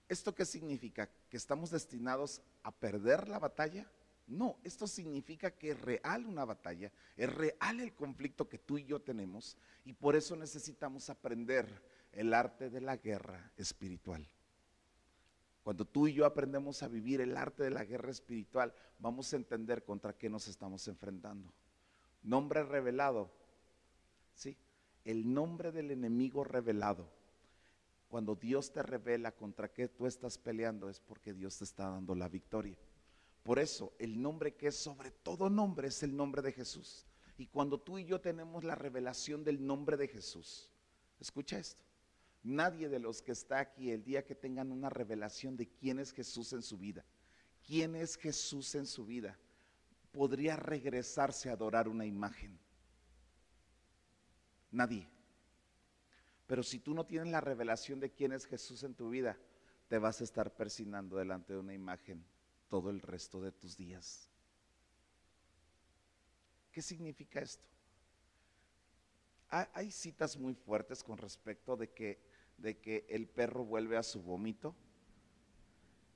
¿Esto 0.08 0.34
qué 0.34 0.46
significa? 0.46 1.10
¿Que 1.28 1.36
estamos 1.36 1.70
destinados 1.70 2.40
a 2.62 2.72
perder 2.72 3.28
la 3.28 3.38
batalla? 3.38 3.86
No, 4.26 4.56
esto 4.64 4.86
significa 4.86 5.50
que 5.50 5.72
es 5.72 5.80
real 5.82 6.24
una 6.24 6.46
batalla, 6.46 6.90
es 7.14 7.30
real 7.30 7.78
el 7.78 7.92
conflicto 7.92 8.48
que 8.48 8.56
tú 8.56 8.78
y 8.78 8.86
yo 8.86 9.02
tenemos 9.02 9.58
y 9.84 9.92
por 9.92 10.16
eso 10.16 10.34
necesitamos 10.34 11.10
aprender 11.10 11.66
el 12.12 12.32
arte 12.32 12.70
de 12.70 12.80
la 12.80 12.96
guerra 12.96 13.52
espiritual. 13.58 14.26
Cuando 15.68 15.84
tú 15.84 16.08
y 16.08 16.14
yo 16.14 16.24
aprendemos 16.24 16.82
a 16.82 16.88
vivir 16.88 17.20
el 17.20 17.36
arte 17.36 17.62
de 17.62 17.68
la 17.68 17.84
guerra 17.84 18.10
espiritual, 18.10 18.72
vamos 18.98 19.30
a 19.30 19.36
entender 19.36 19.84
contra 19.84 20.16
qué 20.16 20.30
nos 20.30 20.48
estamos 20.48 20.88
enfrentando. 20.88 21.52
Nombre 22.22 22.62
revelado. 22.62 23.30
Sí, 24.32 24.56
el 25.04 25.30
nombre 25.30 25.70
del 25.70 25.90
enemigo 25.90 26.42
revelado. 26.42 27.06
Cuando 28.08 28.34
Dios 28.34 28.72
te 28.72 28.82
revela 28.82 29.32
contra 29.32 29.70
qué 29.70 29.88
tú 29.88 30.06
estás 30.06 30.38
peleando 30.38 30.88
es 30.88 31.00
porque 31.00 31.34
Dios 31.34 31.58
te 31.58 31.64
está 31.64 31.90
dando 31.90 32.14
la 32.14 32.30
victoria. 32.30 32.78
Por 33.42 33.58
eso, 33.58 33.92
el 33.98 34.22
nombre 34.22 34.54
que 34.54 34.68
es 34.68 34.74
sobre 34.74 35.10
todo 35.10 35.50
nombre 35.50 35.88
es 35.88 36.02
el 36.02 36.16
nombre 36.16 36.40
de 36.40 36.52
Jesús. 36.52 37.04
Y 37.36 37.46
cuando 37.46 37.78
tú 37.78 37.98
y 37.98 38.06
yo 38.06 38.22
tenemos 38.22 38.64
la 38.64 38.74
revelación 38.74 39.44
del 39.44 39.66
nombre 39.66 39.98
de 39.98 40.08
Jesús, 40.08 40.70
escucha 41.20 41.58
esto. 41.58 41.87
Nadie 42.42 42.88
de 42.88 42.98
los 42.98 43.20
que 43.20 43.32
está 43.32 43.58
aquí 43.58 43.90
el 43.90 44.04
día 44.04 44.24
que 44.24 44.34
tengan 44.34 44.70
una 44.70 44.88
revelación 44.88 45.56
de 45.56 45.68
quién 45.68 45.98
es 45.98 46.12
Jesús 46.12 46.52
en 46.52 46.62
su 46.62 46.78
vida, 46.78 47.04
quién 47.66 47.94
es 47.94 48.16
Jesús 48.16 48.74
en 48.74 48.86
su 48.86 49.04
vida, 49.04 49.38
podría 50.12 50.56
regresarse 50.56 51.50
a 51.50 51.52
adorar 51.52 51.88
una 51.88 52.06
imagen. 52.06 52.58
Nadie. 54.70 55.08
Pero 56.46 56.62
si 56.62 56.78
tú 56.78 56.94
no 56.94 57.04
tienes 57.04 57.28
la 57.28 57.40
revelación 57.40 58.00
de 58.00 58.10
quién 58.10 58.32
es 58.32 58.46
Jesús 58.46 58.82
en 58.82 58.94
tu 58.94 59.10
vida, 59.10 59.36
te 59.88 59.98
vas 59.98 60.20
a 60.20 60.24
estar 60.24 60.54
persinando 60.54 61.16
delante 61.16 61.52
de 61.52 61.58
una 61.58 61.74
imagen 61.74 62.24
todo 62.68 62.90
el 62.90 63.00
resto 63.00 63.40
de 63.40 63.52
tus 63.52 63.76
días. 63.76 64.28
¿Qué 66.72 66.82
significa 66.82 67.40
esto? 67.40 67.66
Hay 69.50 69.90
citas 69.90 70.36
muy 70.36 70.54
fuertes 70.54 71.02
con 71.02 71.16
respecto 71.16 71.76
de 71.76 71.90
que 71.90 72.27
de 72.58 72.76
que 72.76 73.06
el 73.08 73.26
perro 73.26 73.64
vuelve 73.64 73.96
a 73.96 74.02
su 74.02 74.20
vómito. 74.22 74.74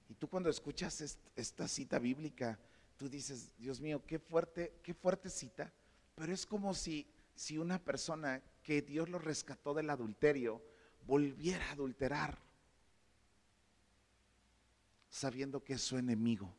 Y 0.08 0.14
tú 0.14 0.28
cuando 0.28 0.50
escuchas 0.50 1.18
esta 1.34 1.68
cita 1.68 1.98
bíblica, 1.98 2.58
tú 2.96 3.08
dices, 3.08 3.52
Dios 3.58 3.80
mío, 3.80 4.02
qué 4.06 4.18
fuerte, 4.18 4.74
qué 4.82 4.94
fuerte 4.94 5.30
cita, 5.30 5.72
pero 6.14 6.32
es 6.32 6.44
como 6.44 6.74
si, 6.74 7.06
si 7.34 7.58
una 7.58 7.78
persona 7.78 8.42
que 8.62 8.82
Dios 8.82 9.08
lo 9.08 9.18
rescató 9.18 9.74
del 9.74 9.90
adulterio 9.90 10.62
volviera 11.06 11.66
a 11.68 11.72
adulterar, 11.72 12.38
sabiendo 15.08 15.64
que 15.64 15.74
es 15.74 15.82
su 15.82 15.98
enemigo, 15.98 16.54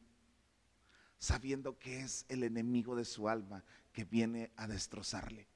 sabiendo 1.18 1.78
que 1.80 2.02
es 2.02 2.26
el 2.28 2.44
enemigo 2.44 2.96
de 2.96 3.06
su 3.06 3.30
alma 3.30 3.64
que 3.94 4.04
viene 4.04 4.52
a 4.56 4.68
destrozarle. 4.68 5.48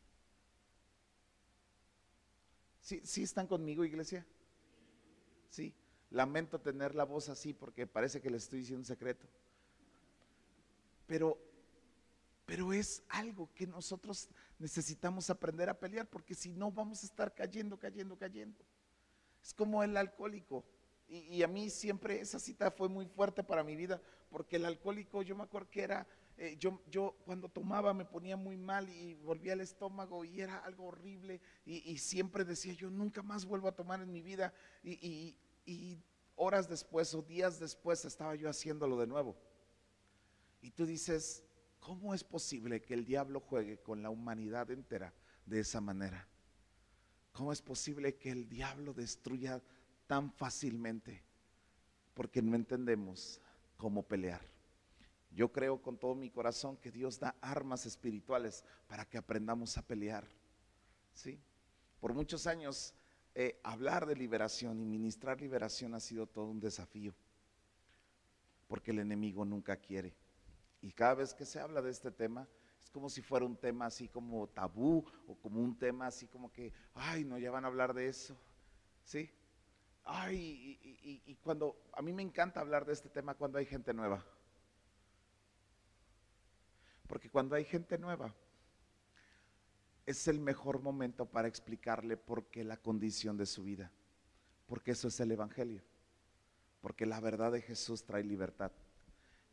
¿Sí, 2.88 3.22
están 3.22 3.48
conmigo, 3.48 3.84
iglesia? 3.84 4.26
Sí. 5.50 5.74
Lamento 6.10 6.62
tener 6.62 6.96
la 6.96 7.04
voz 7.04 7.28
así 7.28 7.54
porque 7.54 7.86
parece 7.86 8.22
que 8.22 8.30
les 8.30 8.44
estoy 8.44 8.60
diciendo 8.60 8.80
un 8.80 8.86
secreto. 8.86 9.28
Pero, 11.06 11.38
pero 12.46 12.72
es 12.72 13.04
algo 13.10 13.50
que 13.54 13.68
nosotros 13.68 14.30
necesitamos 14.58 15.30
aprender 15.30 15.68
a 15.68 15.78
pelear 15.78 16.08
porque 16.08 16.34
si 16.34 16.54
no 16.54 16.72
vamos 16.72 17.04
a 17.04 17.08
estar 17.08 17.34
cayendo, 17.36 17.78
cayendo, 17.78 18.18
cayendo. 18.18 18.64
Es 19.44 19.54
como 19.54 19.84
el 19.84 19.98
alcohólico. 19.98 20.64
Y, 21.10 21.18
y, 21.36 21.44
a 21.44 21.48
mí 21.50 21.70
siempre 21.70 22.22
esa 22.22 22.40
cita 22.40 22.72
fue 22.72 22.88
muy 22.88 23.06
fuerte 23.06 23.44
para 23.44 23.66
mi 23.66 23.76
vida 23.76 24.02
porque 24.30 24.56
el 24.56 24.66
alcohólico 24.66 25.24
yo 25.24 25.36
me 25.36 25.44
acuerdo 25.44 25.70
que 25.70 25.82
era 25.82 26.08
eh, 26.38 26.56
yo, 26.60 26.82
yo 26.90 27.18
cuando 27.26 27.50
tomaba 27.50 27.94
me 27.94 28.06
ponía 28.06 28.38
muy 28.38 28.58
mal 28.58 28.90
y 28.90 29.16
volvía 29.16 29.54
al 29.54 29.62
estómago 29.62 30.24
y 30.24 30.42
era 30.42 30.58
algo 30.60 30.86
horrible 30.86 31.42
y, 31.66 31.98
siempre 31.98 32.46
decía 32.46 32.74
yo 32.74 32.90
nunca 32.90 33.24
más 33.24 33.46
vuelvo 33.46 33.68
a 33.68 33.76
tomar 33.76 34.02
en 34.02 34.12
mi 34.12 34.22
vida 34.22 34.54
y, 34.84 35.36
y 35.66 35.98
horas 36.36 36.70
después 36.70 37.14
o 37.14 37.22
días 37.22 37.60
después 37.60 38.06
estaba 38.06 38.36
yo 38.36 38.50
haciéndolo 38.50 38.98
de 39.00 39.08
nuevo. 39.08 39.36
Y 40.62 40.72
tú 40.72 40.86
dices, 40.86 41.44
¿cómo 41.80 42.14
es 42.14 42.24
posible 42.24 42.82
que 42.82 42.94
el 42.94 43.06
diablo 43.06 43.40
juegue 43.40 43.80
con 43.80 44.02
la 44.02 44.10
humanidad 44.10 44.70
entera 44.72 45.14
de 45.46 45.60
esa 45.60 45.82
manera? 45.82 46.28
¿Cómo 47.32 47.52
es 47.52 47.62
posible 47.62 48.16
que 48.16 48.32
el 48.32 48.48
diablo 48.48 48.94
destruya 48.94 49.62
tan 50.08 50.32
fácilmente 50.32 51.24
porque 52.18 52.42
no 52.42 52.56
entendemos 52.56 53.40
cómo 53.76 54.02
pelear. 54.02 54.42
Yo 55.32 55.52
creo 55.52 55.82
con 55.82 55.98
todo 55.98 56.16
mi 56.16 56.30
corazón 56.30 56.78
que 56.78 56.92
Dios 56.92 57.20
da 57.20 57.36
armas 57.42 57.86
espirituales 57.86 58.64
para 58.88 59.06
que 59.06 59.18
aprendamos 59.18 59.78
a 59.78 59.82
pelear. 59.82 60.28
¿Sí? 61.14 61.40
Por 62.00 62.14
muchos 62.14 62.48
años 62.48 62.94
eh, 63.40 63.60
hablar 63.64 64.06
de 64.08 64.16
liberación 64.16 64.80
y 64.80 64.86
ministrar 64.86 65.40
liberación 65.40 65.94
ha 65.94 66.00
sido 66.00 66.26
todo 66.26 66.46
un 66.46 66.60
desafío, 66.60 67.14
porque 68.68 68.90
el 68.90 69.00
enemigo 69.00 69.46
nunca 69.46 69.78
quiere. 69.78 70.16
Y 70.82 70.92
cada 70.92 71.14
vez 71.14 71.34
que 71.34 71.46
se 71.46 71.60
habla 71.60 71.82
de 71.82 71.92
este 71.92 72.10
tema, 72.10 72.48
es 72.82 72.90
como 72.90 73.10
si 73.10 73.22
fuera 73.22 73.46
un 73.46 73.56
tema 73.56 73.88
así 73.88 74.08
como 74.08 74.48
tabú 74.48 75.06
o 75.28 75.36
como 75.36 75.60
un 75.60 75.78
tema 75.78 76.08
así 76.08 76.28
como 76.28 76.52
que, 76.52 76.74
ay, 76.94 77.26
no, 77.26 77.38
ya 77.38 77.52
van 77.52 77.66
a 77.66 77.68
hablar 77.68 77.94
de 77.94 78.08
eso. 78.08 78.36
¿Sí? 79.04 79.30
Ay, 80.04 80.80
y, 81.04 81.36
cuando, 81.36 81.76
a 81.94 82.02
mí 82.02 82.14
me 82.14 82.24
encanta 82.24 82.62
hablar 82.62 82.86
de 82.86 82.94
este 82.94 83.10
tema 83.10 83.36
cuando 83.36 83.58
hay 83.58 83.66
gente 83.66 83.94
nueva. 83.94 84.26
Porque 87.08 87.30
cuando 87.30 87.56
hay 87.56 87.64
gente 87.64 87.98
nueva, 87.98 88.34
es 90.06 90.28
el 90.28 90.40
mejor 90.40 90.82
momento 90.82 91.26
para 91.26 91.48
explicarle 91.48 92.18
por 92.18 92.46
qué 92.48 92.64
la 92.64 92.78
condición 92.78 93.38
de 93.38 93.46
su 93.46 93.64
vida. 93.64 93.92
Porque 94.66 94.92
eso 94.92 95.08
es 95.08 95.20
el 95.20 95.32
Evangelio. 95.32 95.82
Porque 96.82 97.06
la 97.06 97.20
verdad 97.20 97.52
de 97.52 97.62
Jesús 97.62 98.04
trae 98.04 98.24
libertad. 98.24 98.72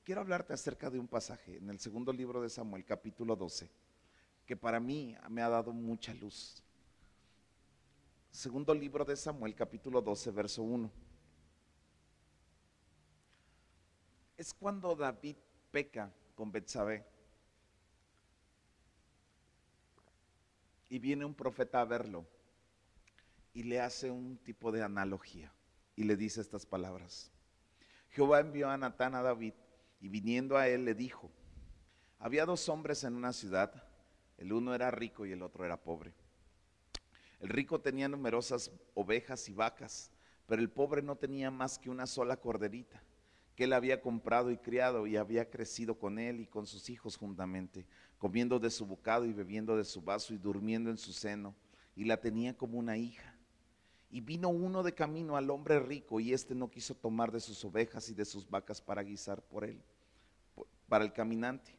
Quiero 0.05 0.21
hablarte 0.21 0.53
acerca 0.53 0.91
de 0.91 0.99
un 0.99 1.09
pasaje 1.09 1.57
en 1.57 1.71
el 1.71 1.79
segundo 1.79 2.13
libro 2.13 2.43
de 2.43 2.51
Samuel, 2.51 2.85
capítulo 2.85 3.35
12, 3.35 3.71
que 4.45 4.57
para 4.57 4.79
mí 4.79 5.17
me 5.31 5.43
ha 5.43 5.49
dado 5.49 5.73
mucha 5.73 6.13
luz. 6.13 6.63
Segundo 8.31 8.75
libro 8.75 9.05
de 9.05 9.17
Samuel, 9.17 9.55
capítulo 9.55 10.03
12, 10.03 10.31
verso 10.31 10.63
1. 10.63 10.91
Es 14.37 14.53
cuando 14.53 14.95
David 14.95 15.37
peca 15.71 16.13
con 16.35 16.53
Betsabé. 16.53 17.14
Y 20.89 20.99
viene 20.99 21.25
un 21.25 21.35
profeta 21.35 21.81
a 21.81 21.85
verlo 21.85 22.27
y 23.53 23.63
le 23.63 23.81
hace 23.81 24.11
un 24.11 24.37
tipo 24.39 24.73
de 24.73 24.83
analogía 24.83 25.53
y 25.97 26.05
le 26.05 26.17
dice 26.17 26.41
estas 26.41 26.67
palabras. 26.67 27.31
Jehová 28.11 28.41
envió 28.41 28.69
a 28.69 28.77
Natán 28.77 29.15
a 29.15 29.23
David 29.23 29.55
y 30.01 30.09
viniendo 30.09 30.57
a 30.57 30.69
él 30.69 30.85
le 30.85 30.95
dijo, 30.95 31.31
había 32.19 32.47
dos 32.47 32.69
hombres 32.69 33.05
en 33.05 33.15
una 33.15 33.33
ciudad, 33.33 33.85
el 34.39 34.53
uno 34.53 34.75
era 34.75 34.91
rico 34.91 35.27
y 35.27 35.33
el 35.33 35.43
otro 35.43 35.65
era 35.65 35.77
pobre. 35.77 36.13
El 37.41 37.49
rico 37.49 37.81
tenía 37.81 38.09
numerosas 38.09 38.71
ovejas 38.95 39.49
y 39.49 39.53
vacas, 39.53 40.11
pero 40.47 40.63
el 40.63 40.71
pobre 40.71 41.03
no 41.03 41.17
tenía 41.17 41.51
más 41.51 41.79
que 41.79 41.91
una 41.91 42.07
sola 42.07 42.37
corderita, 42.37 43.03
que 43.57 43.65
él 43.65 43.73
había 43.73 44.01
comprado 44.01 44.51
y 44.51 44.57
criado 44.57 45.07
y 45.07 45.17
había 45.17 45.51
crecido 45.51 45.99
con 45.99 46.19
él 46.19 46.41
y 46.41 46.47
con 46.47 46.67
sus 46.67 46.91
hijos 46.91 47.17
juntamente, 47.17 47.87
comiendo 48.25 48.59
de 48.59 48.71
su 48.71 48.87
bocado 48.87 49.27
y 49.27 49.35
bebiendo 49.35 49.77
de 49.77 49.85
su 49.85 50.01
vaso 50.01 50.33
y 50.33 50.39
durmiendo 50.39 50.89
en 50.89 50.97
su 50.97 51.13
seno, 51.13 51.55
y 51.95 52.05
la 52.05 52.23
tenía 52.23 52.57
como 52.57 52.79
una 52.79 52.97
hija. 52.97 53.37
Y 54.11 54.23
vino 54.23 54.49
uno 54.49 54.83
de 54.83 54.95
camino 54.95 55.37
al 55.37 55.51
hombre 55.51 55.79
rico 55.79 56.19
y 56.21 56.33
éste 56.33 56.55
no 56.55 56.71
quiso 56.71 56.95
tomar 56.95 57.31
de 57.31 57.41
sus 57.41 57.63
ovejas 57.67 58.09
y 58.09 58.15
de 58.15 58.25
sus 58.25 58.49
vacas 58.49 58.81
para 58.81 59.03
guisar 59.03 59.43
por 59.43 59.63
él, 59.63 59.79
para 60.89 61.05
el 61.05 61.13
caminante 61.13 61.77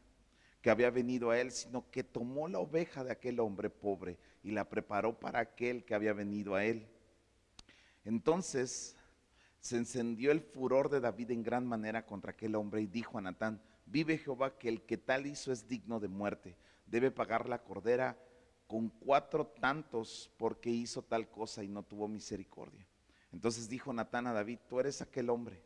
que 0.61 0.69
había 0.69 0.91
venido 0.91 1.31
a 1.31 1.39
él, 1.39 1.51
sino 1.51 1.89
que 1.89 2.03
tomó 2.03 2.47
la 2.47 2.59
oveja 2.59 3.03
de 3.03 3.11
aquel 3.11 3.39
hombre 3.39 3.71
pobre 3.71 4.19
y 4.43 4.51
la 4.51 4.69
preparó 4.69 5.19
para 5.19 5.39
aquel 5.39 5.83
que 5.83 5.95
había 5.95 6.13
venido 6.13 6.53
a 6.53 6.63
él. 6.63 6.87
Entonces 8.03 8.95
se 9.61 9.77
encendió 9.77 10.31
el 10.31 10.41
furor 10.41 10.89
de 10.89 10.99
David 10.99 11.31
en 11.31 11.41
gran 11.41 11.65
manera 11.65 12.05
contra 12.05 12.33
aquel 12.33 12.53
hombre 12.53 12.83
y 12.83 12.85
dijo 12.85 13.17
a 13.17 13.21
Natán, 13.21 13.59
vive 13.85 14.17
Jehová 14.17 14.57
que 14.57 14.69
el 14.69 14.81
que 14.83 14.97
tal 14.97 15.25
hizo 15.25 15.51
es 15.51 15.67
digno 15.67 15.99
de 15.99 16.07
muerte, 16.07 16.57
debe 16.85 17.11
pagar 17.11 17.47
la 17.47 17.63
cordera 17.63 18.17
con 18.67 18.89
cuatro 18.89 19.47
tantos 19.47 20.31
porque 20.37 20.69
hizo 20.69 21.03
tal 21.03 21.29
cosa 21.29 21.63
y 21.63 21.67
no 21.67 21.83
tuvo 21.83 22.07
misericordia. 22.07 22.87
Entonces 23.31 23.69
dijo 23.69 23.93
Natán 23.93 24.27
a 24.27 24.33
David, 24.33 24.59
tú 24.67 24.79
eres 24.79 25.01
aquel 25.01 25.29
hombre. 25.29 25.61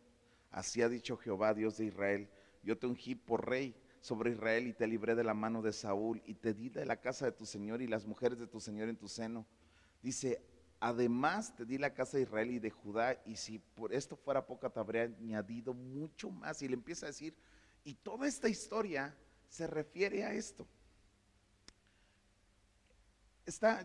Así 0.51 0.81
ha 0.81 0.89
dicho 0.89 1.17
Jehová, 1.17 1.53
Dios 1.53 1.77
de 1.77 1.85
Israel, 1.85 2.29
yo 2.63 2.77
te 2.77 2.87
ungí 2.87 3.15
por 3.15 3.47
rey 3.47 3.75
sobre 4.01 4.31
Israel 4.31 4.67
y 4.67 4.73
te 4.73 4.87
libré 4.87 5.15
de 5.15 5.23
la 5.23 5.33
mano 5.33 5.61
de 5.61 5.73
Saúl 5.73 6.21
y 6.25 6.33
te 6.33 6.53
di 6.53 6.69
de 6.69 6.85
la 6.85 6.97
casa 6.97 7.25
de 7.25 7.31
tu 7.31 7.45
Señor 7.45 7.81
y 7.81 7.87
las 7.87 8.05
mujeres 8.05 8.39
de 8.39 8.47
tu 8.47 8.59
Señor 8.59 8.89
en 8.89 8.97
tu 8.97 9.07
seno. 9.07 9.45
Dice, 10.01 10.41
además 10.79 11.55
te 11.55 11.65
di 11.65 11.77
la 11.77 11.93
casa 11.93 12.17
de 12.17 12.23
Israel 12.23 12.51
y 12.51 12.59
de 12.59 12.71
Judá 12.71 13.21
y 13.25 13.35
si 13.35 13.59
por 13.59 13.93
esto 13.93 14.15
fuera 14.15 14.45
poca 14.45 14.69
te 14.69 14.79
habría 14.79 15.03
añadido 15.03 15.73
mucho 15.73 16.29
más. 16.31 16.61
Y 16.61 16.67
le 16.67 16.73
empieza 16.73 17.05
a 17.05 17.09
decir, 17.09 17.35
y 17.89 17.95
toda 17.95 18.27
esta 18.27 18.47
historia 18.47 19.17
se 19.47 19.65
refiere 19.65 20.23
a 20.23 20.31
esto. 20.31 20.67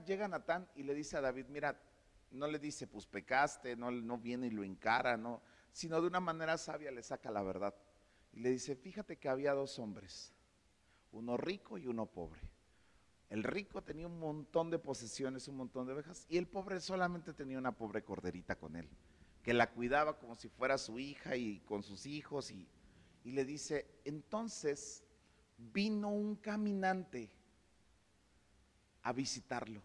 Llega 0.07 0.29
Natán 0.29 0.69
y 0.75 0.83
le 0.83 0.93
dice 0.93 1.17
a 1.17 1.23
David, 1.23 1.47
mira, 1.49 1.81
no 2.31 2.47
le 2.47 2.59
dice, 2.59 2.87
pues 2.87 3.07
pecaste, 3.07 3.77
no, 3.77 3.91
no 3.91 4.19
viene 4.19 4.49
y 4.49 4.51
lo 4.51 4.63
encara, 4.63 5.17
no, 5.17 5.41
sino 5.73 6.03
de 6.03 6.07
una 6.07 6.21
manera 6.21 6.59
sabia 6.59 6.91
le 6.91 7.03
saca 7.03 7.31
la 7.31 7.43
verdad. 7.43 7.75
Y 8.35 8.41
le 8.41 8.51
dice, 8.51 8.77
fíjate 8.77 9.17
que 9.17 9.31
había 9.31 9.55
dos 9.55 9.79
hombres, 9.79 10.35
uno 11.13 11.39
rico 11.39 11.79
y 11.79 11.87
uno 11.87 12.05
pobre. 12.05 12.43
El 13.31 13.43
rico 13.43 13.81
tenía 13.81 14.07
un 14.07 14.19
montón 14.19 14.69
de 14.69 14.79
posesiones, 14.79 15.49
un 15.49 15.57
montón 15.57 15.87
de 15.87 15.95
ovejas, 15.95 16.27
y 16.29 16.37
el 16.37 16.47
pobre 16.47 16.79
solamente 16.81 17.33
tenía 17.33 17.57
una 17.57 17.73
pobre 17.73 18.05
corderita 18.05 18.57
con 18.57 18.77
él, 18.77 18.87
que 19.43 19.55
la 19.55 19.71
cuidaba 19.71 20.19
como 20.19 20.35
si 20.35 20.51
fuera 20.51 20.77
su 20.77 20.99
hija 20.99 21.37
y 21.37 21.61
con 21.61 21.83
sus 21.83 22.05
hijos. 22.05 22.51
Y, 22.51 22.69
y 23.25 23.33
le 23.33 23.45
dice, 23.45 23.87
entonces 24.05 25.03
vino 25.57 26.11
un 26.11 26.37
caminante 26.37 27.31
a 29.03 29.13
visitarlo. 29.13 29.83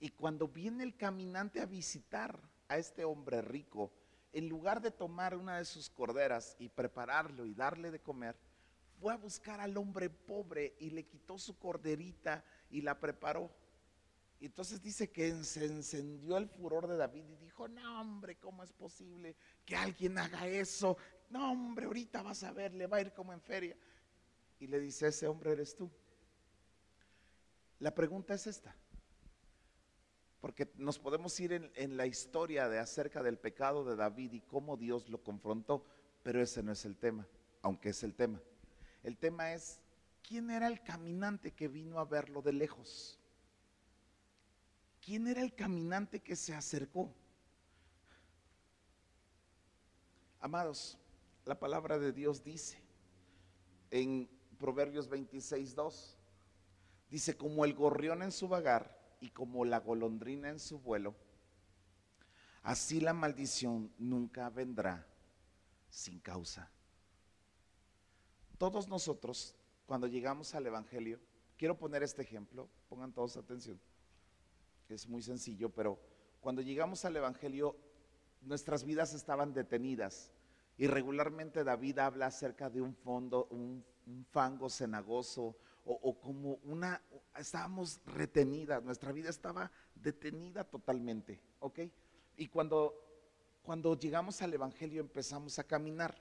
Y 0.00 0.10
cuando 0.10 0.48
viene 0.48 0.84
el 0.84 0.96
caminante 0.96 1.60
a 1.60 1.66
visitar 1.66 2.38
a 2.68 2.76
este 2.76 3.04
hombre 3.04 3.42
rico, 3.42 3.92
en 4.32 4.48
lugar 4.48 4.82
de 4.82 4.90
tomar 4.90 5.36
una 5.36 5.58
de 5.58 5.64
sus 5.64 5.88
corderas 5.88 6.56
y 6.58 6.68
prepararlo 6.68 7.46
y 7.46 7.54
darle 7.54 7.90
de 7.90 8.00
comer, 8.00 8.36
fue 9.00 9.12
a 9.12 9.16
buscar 9.16 9.60
al 9.60 9.76
hombre 9.76 10.10
pobre 10.10 10.74
y 10.80 10.90
le 10.90 11.04
quitó 11.06 11.38
su 11.38 11.56
corderita 11.58 12.44
y 12.70 12.82
la 12.82 12.98
preparó. 12.98 13.50
Y 14.40 14.46
entonces 14.46 14.82
dice 14.82 15.10
que 15.10 15.42
se 15.44 15.64
encendió 15.64 16.36
el 16.36 16.48
furor 16.48 16.86
de 16.86 16.96
David 16.96 17.24
y 17.28 17.36
dijo, 17.36 17.66
no 17.68 18.00
hombre, 18.00 18.36
¿cómo 18.36 18.62
es 18.62 18.72
posible 18.72 19.34
que 19.64 19.74
alguien 19.74 20.16
haga 20.18 20.46
eso? 20.46 20.96
No 21.30 21.52
hombre, 21.52 21.86
ahorita 21.86 22.22
vas 22.22 22.42
a 22.42 22.52
ver, 22.52 22.74
le 22.74 22.86
va 22.86 22.98
a 22.98 23.00
ir 23.00 23.12
como 23.12 23.32
en 23.32 23.40
feria. 23.40 23.76
Y 24.58 24.66
le 24.66 24.80
dice, 24.80 25.08
ese 25.08 25.26
hombre 25.26 25.52
eres 25.52 25.76
tú. 25.76 25.90
La 27.80 27.94
pregunta 27.94 28.34
es 28.34 28.46
esta 28.46 28.74
porque 30.40 30.70
nos 30.76 30.98
podemos 30.98 31.38
ir 31.40 31.70
en, 31.74 31.96
la 31.96 32.06
historia 32.06 32.68
de 32.68 32.78
acerca 32.78 33.22
del 33.22 33.38
pecado 33.38 33.84
de 33.84 33.96
David 33.96 34.32
y 34.32 34.40
cómo 34.40 34.76
Dios 34.76 35.08
lo 35.08 35.22
confrontó, 35.22 35.84
pero 36.22 36.40
ese 36.40 36.62
no 36.62 36.72
es 36.72 36.84
el 36.84 36.96
tema, 36.96 37.26
aunque 37.62 37.90
es 37.90 38.02
el 38.04 38.14
tema. 38.14 38.40
El 39.02 39.16
tema 39.16 39.52
es, 39.52 39.80
¿quién 40.22 40.50
era 40.50 40.68
el 40.68 40.82
caminante 40.82 41.52
que 41.52 41.66
vino 41.66 41.98
a 41.98 42.04
verlo 42.04 42.40
de 42.40 42.52
lejos? 42.52 43.18
¿Quién 45.04 45.26
era 45.26 45.42
el 45.42 45.54
caminante 45.54 46.20
que 46.20 46.36
se 46.36 46.54
acercó? 46.54 47.12
Amados, 50.40 50.96
la 51.48 51.58
palabra 51.58 51.98
de 51.98 52.12
Dios 52.12 52.44
dice 52.44 52.78
en 53.90 54.28
Proverbios 54.58 55.08
26, 55.08 55.74
2, 55.74 56.18
dice, 57.08 57.38
como 57.38 57.64
el 57.64 57.72
gorrión 57.72 58.22
en 58.22 58.32
su 58.32 58.48
vagar, 58.48 58.98
y 59.18 59.30
como 59.30 59.64
la 59.64 59.80
golondrina 59.80 60.50
en 60.50 60.60
su 60.60 60.78
vuelo, 60.78 61.14
así 62.62 63.00
la 63.00 63.14
maldición 63.14 63.90
nunca 63.98 64.50
vendrá 64.50 65.06
sin 65.88 66.20
causa. 66.20 66.70
Todos 68.58 68.86
nosotros, 68.86 69.56
cuando 69.86 70.06
llegamos 70.06 70.54
al 70.54 70.66
Evangelio, 70.66 71.18
quiero 71.56 71.78
poner 71.78 72.02
este 72.02 72.20
ejemplo, 72.20 72.68
pongan 72.90 73.14
todos 73.14 73.38
atención, 73.38 73.80
es 74.90 75.08
muy 75.08 75.22
sencillo, 75.22 75.70
pero 75.70 75.98
cuando 76.42 76.60
llegamos 76.60 77.06
al 77.06 77.16
Evangelio, 77.16 77.74
nuestras 78.42 78.84
vidas 78.84 79.14
estaban 79.14 79.54
detenidas. 79.54 80.30
Y 80.78 80.86
regularmente 80.86 81.64
David 81.64 81.98
habla 81.98 82.26
acerca 82.26 82.70
de 82.70 82.80
un 82.80 82.94
fondo, 82.94 83.48
un, 83.50 83.84
fango 84.30 84.70
cenagoso, 84.70 85.56
o, 85.84 86.18
como 86.18 86.58
una, 86.64 87.02
estábamos 87.36 88.00
retenidas, 88.06 88.82
nuestra 88.82 89.10
vida 89.10 89.28
estaba 89.28 89.70
detenida 89.94 90.64
totalmente, 90.64 91.40
¿ok? 91.60 91.80
Y 92.36 92.46
cuando, 92.46 92.94
cuando 93.62 93.98
llegamos 93.98 94.40
al 94.40 94.54
Evangelio 94.54 95.00
empezamos 95.00 95.58
a 95.58 95.64
caminar. 95.64 96.14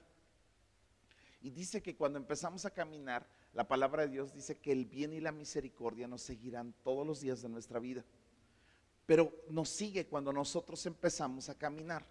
Y 1.42 1.52
dice 1.52 1.82
que 1.82 1.96
cuando 1.96 2.18
empezamos 2.18 2.66
a 2.66 2.72
caminar, 2.72 3.28
la 3.54 3.68
palabra 3.68 4.04
de 4.04 4.10
Dios 4.10 4.34
dice 4.34 4.58
que 4.58 4.72
el 4.72 4.86
bien 4.86 5.14
y 5.14 5.20
la 5.20 5.32
misericordia 5.32 6.08
nos 6.08 6.22
seguirán 6.22 6.74
todos 6.84 7.06
los 7.06 7.22
días 7.22 7.42
de 7.42 7.50
nuestra 7.50 7.80
vida. 7.80 8.04
Pero 9.06 9.32
nos 9.50 9.70
sigue 9.70 10.08
cuando 10.08 10.34
nosotros 10.34 10.86
empezamos 10.86 11.50
a 11.50 11.56
caminar. 11.56 12.06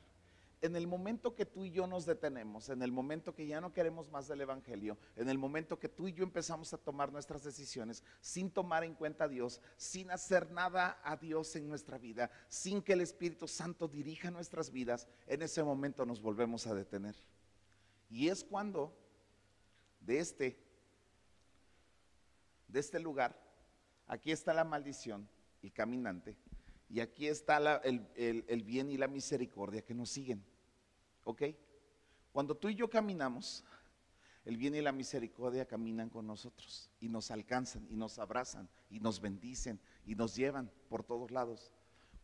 En 0.66 0.76
el 0.76 0.86
momento 0.86 1.34
que 1.34 1.46
tú 1.46 1.64
y 1.64 1.70
yo 1.70 1.86
nos 1.86 2.04
detenemos, 2.04 2.68
en 2.68 2.82
el 2.82 2.92
momento 2.92 3.34
que 3.34 3.46
ya 3.46 3.60
no 3.60 3.72
queremos 3.72 4.10
más 4.10 4.28
del 4.28 4.42
Evangelio, 4.42 4.98
en 5.16 5.28
el 5.28 5.38
momento 5.38 5.78
que 5.78 5.88
tú 5.88 6.08
y 6.08 6.12
yo 6.12 6.24
empezamos 6.24 6.72
a 6.74 6.78
tomar 6.78 7.12
nuestras 7.12 7.42
decisiones 7.42 8.02
sin 8.20 8.50
tomar 8.50 8.84
en 8.84 8.94
cuenta 8.94 9.24
a 9.24 9.28
Dios, 9.28 9.60
sin 9.76 10.10
hacer 10.10 10.50
nada 10.50 11.00
a 11.02 11.16
Dios 11.16 11.56
en 11.56 11.68
nuestra 11.68 11.98
vida, 11.98 12.30
sin 12.48 12.82
que 12.82 12.92
el 12.92 13.00
Espíritu 13.00 13.48
Santo 13.48 13.88
dirija 13.88 14.30
nuestras 14.30 14.70
vidas, 14.70 15.08
en 15.26 15.42
ese 15.42 15.62
momento 15.62 16.04
nos 16.04 16.20
volvemos 16.20 16.66
a 16.66 16.74
detener. 16.74 17.16
Y 18.10 18.28
es 18.28 18.44
cuando 18.44 18.96
de 20.00 20.18
este, 20.18 20.58
de 22.68 22.80
este 22.80 23.00
lugar, 23.00 23.40
aquí 24.06 24.32
está 24.32 24.52
la 24.52 24.64
maldición, 24.64 25.28
el 25.62 25.72
caminante, 25.72 26.36
y 26.88 27.00
aquí 27.00 27.26
está 27.26 27.80
el, 27.84 28.06
el 28.16 28.62
bien 28.62 28.90
y 28.90 28.96
la 28.96 29.08
misericordia 29.08 29.82
que 29.82 29.94
nos 29.94 30.10
siguen. 30.10 30.44
¿Ok? 31.26 31.42
Cuando 32.30 32.56
tú 32.56 32.68
y 32.68 32.76
yo 32.76 32.88
caminamos, 32.88 33.64
el 34.44 34.56
bien 34.56 34.76
y 34.76 34.80
la 34.80 34.92
misericordia 34.92 35.66
caminan 35.66 36.08
con 36.08 36.24
nosotros 36.24 36.88
y 37.00 37.08
nos 37.08 37.32
alcanzan 37.32 37.84
y 37.90 37.96
nos 37.96 38.20
abrazan 38.20 38.68
y 38.90 39.00
nos 39.00 39.20
bendicen 39.20 39.80
y 40.06 40.14
nos 40.14 40.36
llevan 40.36 40.70
por 40.88 41.02
todos 41.02 41.32
lados. 41.32 41.72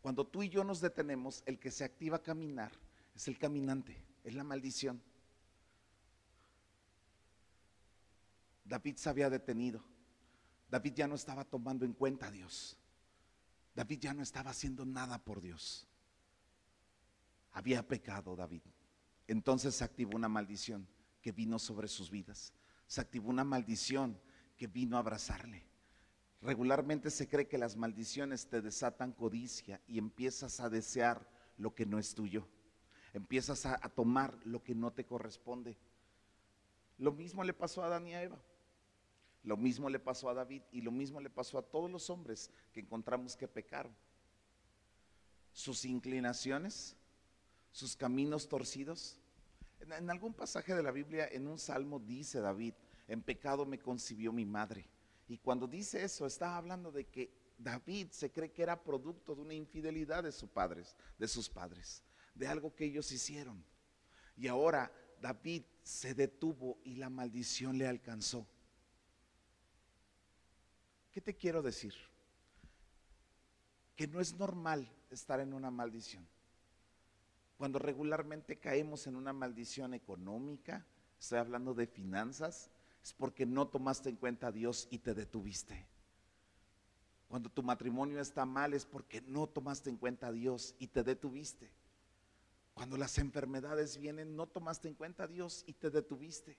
Cuando 0.01 0.25
tú 0.25 0.41
y 0.41 0.47
yo 0.47 0.63
nos 0.63 0.79
detenemos, 0.79 1.43
el 1.45 1.59
que 1.59 1.69
se 1.69 1.83
activa 1.83 2.17
a 2.17 2.23
caminar 2.23 2.71
es 3.13 3.27
el 3.27 3.37
caminante, 3.37 4.01
es 4.23 4.33
la 4.35 4.45
maldición. 4.45 5.01
David 8.63 8.95
se 8.95 9.09
había 9.09 9.29
detenido. 9.29 9.83
David 10.69 10.93
ya 10.93 11.07
no 11.07 11.15
estaba 11.15 11.43
tomando 11.43 11.83
en 11.83 11.91
cuenta 11.91 12.27
a 12.27 12.31
Dios. 12.31 12.77
David 13.75 13.99
ya 13.99 14.13
no 14.13 14.23
estaba 14.23 14.51
haciendo 14.51 14.85
nada 14.85 15.17
por 15.17 15.41
Dios. 15.41 15.85
Había 17.51 17.85
pecado 17.85 18.33
David. 18.37 18.61
Entonces 19.27 19.75
se 19.75 19.83
activó 19.83 20.15
una 20.15 20.29
maldición 20.29 20.87
que 21.21 21.31
vino 21.31 21.59
sobre 21.59 21.87
sus 21.87 22.09
vidas. 22.09 22.53
Se 22.87 23.01
activó 23.01 23.29
una 23.29 23.43
maldición 23.43 24.19
que 24.57 24.67
vino 24.67 24.97
a 24.97 24.99
abrazarle. 24.99 25.65
Regularmente 26.41 27.09
se 27.09 27.27
cree 27.29 27.47
que 27.47 27.57
las 27.57 27.77
maldiciones 27.77 28.47
te 28.47 28.61
desatan 28.61 29.13
codicia 29.13 29.79
y 29.87 29.97
empiezas 29.97 30.59
a 30.59 30.69
desear 30.69 31.25
lo 31.57 31.73
que 31.73 31.85
no 31.85 31.99
es 31.99 32.13
tuyo. 32.13 32.47
Empiezas 33.13 33.65
a, 33.65 33.77
tomar 33.89 34.37
lo 34.43 34.61
que 34.61 34.75
no 34.75 34.91
te 34.91 35.05
corresponde. 35.05 35.77
Lo 36.97 37.13
mismo 37.13 37.43
le 37.43 37.53
pasó 37.53 37.81
a 37.81 37.85
Adán 37.85 38.07
y 38.07 38.13
a 38.13 38.23
Eva. 38.23 38.39
Lo 39.43 39.55
mismo 39.55 39.89
le 39.89 39.99
pasó 39.99 40.29
a 40.29 40.33
David 40.33 40.63
y 40.71 40.81
lo 40.81 40.91
mismo 40.91 41.21
le 41.21 41.29
pasó 41.29 41.57
a 41.57 41.61
todos 41.61 41.89
los 41.89 42.09
hombres 42.09 42.49
que 42.73 42.81
encontramos 42.81 43.37
que 43.37 43.47
pecaron. 43.47 43.95
Sus 45.53 45.85
inclinaciones, 45.85 46.97
sus 47.73 47.97
caminos 47.97 48.47
torcidos. 48.47 49.17
En, 49.81 50.09
algún 50.09 50.33
pasaje 50.33 50.73
de 50.73 50.83
la 50.83 50.91
Biblia, 50.91 51.27
en 51.29 51.47
un 51.47 51.59
salmo 51.59 51.99
dice 51.99 52.39
David, 52.39 52.75
en 53.09 53.21
pecado 53.21 53.65
me 53.65 53.79
concibió 53.79 54.31
mi 54.31 54.45
madre. 54.45 54.87
Y 55.27 55.39
cuando 55.39 55.67
dice 55.67 56.03
eso, 56.03 56.25
está 56.25 56.55
hablando 56.55 56.91
de 56.91 57.05
que 57.05 57.33
David 57.57 58.07
se 58.11 58.31
cree 58.31 58.51
que 58.51 58.63
era 58.63 58.81
producto 58.81 59.35
de 59.35 59.41
una 59.41 59.53
infidelidad 59.53 60.23
de 60.23 60.31
sus 60.31 60.49
padres, 60.49 60.95
de 61.17 61.27
sus 61.27 61.49
padres, 61.49 62.01
de 62.35 62.47
algo 62.47 62.73
que 62.73 62.85
ellos 62.85 63.11
hicieron. 63.11 63.63
Y 64.37 64.47
ahora 64.47 64.91
David 65.19 65.63
se 65.81 66.13
detuvo 66.13 66.77
y 66.83 66.95
la 66.95 67.09
maldición 67.09 67.77
le 67.77 67.87
alcanzó. 67.87 68.47
¿Qué 71.11 71.21
te 71.21 71.35
quiero 71.35 71.61
decir? 71.61 71.93
Que 73.95 74.07
no 74.07 74.19
es 74.19 74.33
normal 74.33 74.91
estar 75.09 75.39
en 75.39 75.53
una 75.53 75.71
maldición. 75.71 76.27
Cuando 77.63 77.79
regularmente 77.79 78.59
caemos 78.59 79.07
en 79.07 79.15
una 79.15 79.31
maldición 79.31 79.93
económica, 79.93 80.85
estoy 81.17 81.39
hablando 81.39 81.73
de 81.73 81.87
finanzas, 81.87 82.69
es 83.01 83.13
porque 83.13 83.45
no 83.45 83.69
tomaste 83.69 84.09
en 84.09 84.17
cuenta 84.17 84.47
a 84.47 84.51
Dios 84.51 84.85
y 84.91 84.97
te 84.97 85.13
detuviste. 85.13 85.87
Cuando 87.29 87.49
tu 87.49 87.63
matrimonio 87.63 88.19
está 88.19 88.45
mal 88.45 88.73
es 88.73 88.85
porque 88.85 89.21
no 89.21 89.47
tomaste 89.47 89.89
en 89.89 89.95
cuenta 89.95 90.27
a 90.27 90.33
Dios 90.33 90.75
y 90.77 90.87
te 90.87 91.03
detuviste. 91.03 91.71
Cuando 92.73 92.97
las 92.97 93.17
enfermedades 93.17 93.97
vienen, 93.97 94.35
no 94.35 94.45
tomaste 94.45 94.89
en 94.89 94.95
cuenta 94.95 95.23
a 95.23 95.27
Dios 95.27 95.63
y 95.65 95.71
te 95.71 95.89
detuviste. 95.89 96.57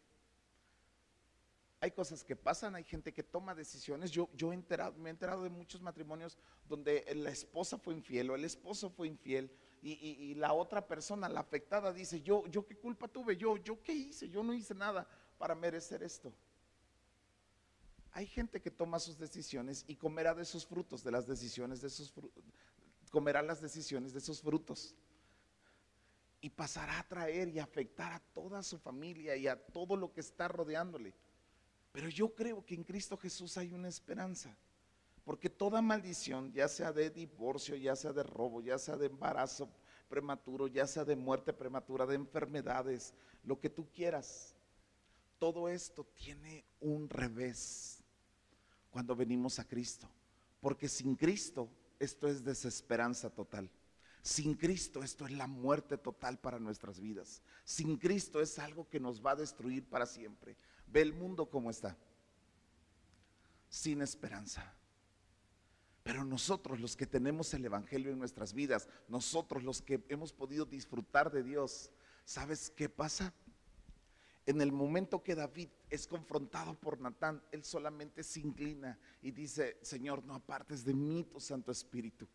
Hay 1.81 1.91
cosas 1.91 2.25
que 2.25 2.35
pasan, 2.35 2.77
hay 2.77 2.85
gente 2.85 3.13
que 3.13 3.23
toma 3.23 3.55
decisiones. 3.55 4.11
Yo, 4.11 4.31
yo 4.35 4.53
he 4.53 4.55
enterado, 4.55 4.95
me 4.95 5.11
he 5.11 5.13
enterado 5.13 5.43
de 5.43 5.51
muchos 5.51 5.83
matrimonios 5.83 6.39
donde 6.67 7.05
la 7.15 7.29
esposa 7.29 7.77
fue 7.77 7.93
infiel 7.93 8.31
o 8.31 8.37
el 8.37 8.47
esposo 8.47 8.89
fue 8.89 9.07
infiel 9.07 9.53
y, 9.87 10.35
la 10.37 10.55
otra 10.55 10.87
persona, 10.87 11.29
la 11.29 11.41
afectada, 11.41 11.93
dice, 11.93 12.23
yo, 12.23 12.47
yo 12.47 12.67
qué 12.67 12.75
culpa 12.77 13.07
tuve, 13.07 13.37
yo, 13.37 13.59
yo 13.59 13.83
qué 13.83 13.93
hice, 13.93 14.31
yo 14.31 14.43
no 14.43 14.55
hice 14.55 14.75
nada 14.75 15.07
para 15.37 15.55
merecer 15.55 16.03
esto. 16.03 16.33
Hay 18.13 18.27
gente 18.27 18.63
que 18.63 18.71
toma 18.71 18.99
sus 18.99 19.19
decisiones 19.19 19.85
y 19.87 19.97
comerá 19.97 20.35
de 20.35 20.47
sus 20.47 20.65
frutos, 20.65 21.05
de 21.05 21.11
las 21.11 21.27
decisiones 21.27 21.83
de 21.83 21.91
sus 21.91 22.13
comerá 23.11 23.43
las 23.43 23.61
decisiones 23.61 24.13
de 24.13 24.21
sus 24.21 24.41
frutos. 24.41 24.95
Y 26.41 26.51
pasará 26.51 26.99
a 26.99 27.07
traer 27.07 27.49
y 27.49 27.59
afectar 27.59 28.13
a 28.13 28.21
toda 28.21 28.63
su 28.63 28.79
familia 28.79 29.37
y 29.37 29.47
a 29.47 29.57
todo 29.57 29.97
lo 29.97 30.13
que 30.13 30.21
está 30.21 30.49
rodeándole. 30.49 31.15
Pero 31.93 32.09
yo 32.09 32.35
creo 32.35 32.65
que 32.65 32.75
en 32.75 32.85
Cristo 32.85 33.17
Jesús 33.17 33.57
hay 33.57 33.73
una 33.73 33.89
esperanza. 33.89 34.57
Porque 35.25 35.49
toda 35.49 35.81
maldición, 35.81 36.53
ya 36.53 36.69
sea 36.69 36.93
de 36.93 37.11
divorcio, 37.11 37.77
ya 37.77 37.97
sea 37.97 38.13
de 38.13 38.23
robo, 38.23 38.61
ya 38.61 38.79
sea 38.79 38.97
de 38.97 39.07
embarazo 39.07 39.69
prematuro, 40.09 40.67
ya 40.67 40.87
sea 40.87 41.05
de 41.05 41.17
muerte 41.17 41.53
prematura, 41.53 42.07
de 42.07 42.15
enfermedades, 42.15 43.15
lo 43.43 43.59
que 43.59 43.71
tú 43.71 43.89
quieras, 43.91 44.55
todo 45.39 45.69
esto 45.69 46.05
tiene 46.15 46.65
un 46.81 47.09
revés 47.09 48.03
cuando 48.91 49.17
venimos 49.17 49.59
a 49.59 49.67
Cristo. 49.67 50.09
Porque 50.61 50.89
sin 50.89 51.17
Cristo 51.17 51.69
esto 51.99 52.29
es 52.29 52.45
desesperanza 52.45 53.31
total. 53.31 53.71
Sin 54.23 54.55
Cristo 54.55 55.03
esto 55.03 55.27
es 55.27 55.33
la 55.33 55.47
muerte 55.47 55.99
total 55.99 56.39
para 56.39 56.59
nuestras 56.59 57.01
vidas. 57.01 57.43
Sin 57.65 57.97
Cristo 57.97 58.41
es 58.41 58.59
algo 58.59 58.89
que 58.89 59.01
nos 59.01 59.25
va 59.25 59.33
a 59.33 59.37
destruir 59.37 59.85
para 59.85 60.07
siempre. 60.07 60.57
Ve 60.87 61.03
el 61.03 61.13
mundo 61.13 61.51
como 61.51 61.71
está. 61.71 61.97
Sin 63.69 64.01
esperanza. 64.01 64.75
Pero 66.05 66.23
nosotros 66.23 66.81
los 66.81 66.97
que 66.97 67.07
tenemos 67.07 67.55
el 67.55 67.65
Evangelio 67.65 68.13
en 68.13 68.19
nuestras 68.19 68.53
vidas, 68.53 68.89
nosotros 69.09 69.65
los 69.65 69.81
que 69.81 70.05
hemos 70.11 70.35
podido 70.35 70.67
disfrutar 70.67 71.33
de 71.33 71.43
Dios, 71.43 71.91
¿sabes 72.27 72.71
qué 72.77 72.91
pasa? 72.91 73.33
En 74.45 74.61
el 74.61 74.71
momento 74.71 75.23
que 75.23 75.35
David 75.35 75.71
es 75.89 76.07
confrontado 76.07 76.79
por 76.79 77.01
Natán, 77.01 77.43
él 77.53 77.65
solamente 77.65 78.23
se 78.23 78.41
inclina 78.41 78.99
y 79.23 79.31
dice, 79.31 79.79
Señor, 79.81 80.23
no 80.25 80.35
apartes 80.35 80.85
de 80.85 80.93
mí 80.93 81.25
tu 81.25 81.41
Santo 81.41 81.73
Espíritu. 81.73 82.29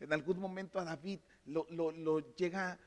En 0.00 0.14
algún 0.14 0.40
momento 0.40 0.80
a 0.80 0.84
David 0.84 1.20
lo, 1.44 2.20
llega, 2.34 2.80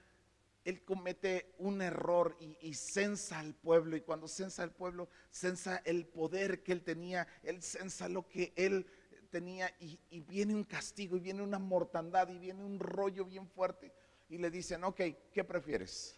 él 0.64 0.84
comete 0.84 1.54
un 1.60 1.84
error 1.84 2.36
y, 2.40 2.58
y, 2.68 2.74
censa 2.74 3.38
al 3.38 3.54
pueblo. 3.54 3.96
Y 3.96 4.02
cuando 4.02 4.28
censa 4.28 4.64
al 4.64 4.72
pueblo, 4.72 5.08
censa 5.30 5.84
el 5.86 6.08
poder 6.08 6.64
que 6.64 6.72
él 6.72 6.82
tenía, 6.82 7.28
él 7.44 7.62
censa 7.62 8.10
lo 8.10 8.28
que 8.28 8.52
él 8.56 8.88
tenía 9.36 9.70
y, 9.82 10.22
viene 10.22 10.56
un 10.56 10.64
castigo 10.64 11.18
y 11.18 11.20
viene 11.20 11.42
una 11.42 11.60
mortandad 11.60 12.30
y 12.30 12.38
viene 12.38 12.64
un 12.64 12.80
rollo 12.80 13.26
bien 13.26 13.46
fuerte 13.50 13.92
y 14.30 14.38
le 14.38 14.50
dicen, 14.50 14.82
ok, 14.86 15.02
¿qué 15.34 15.44
prefieres? 15.44 16.16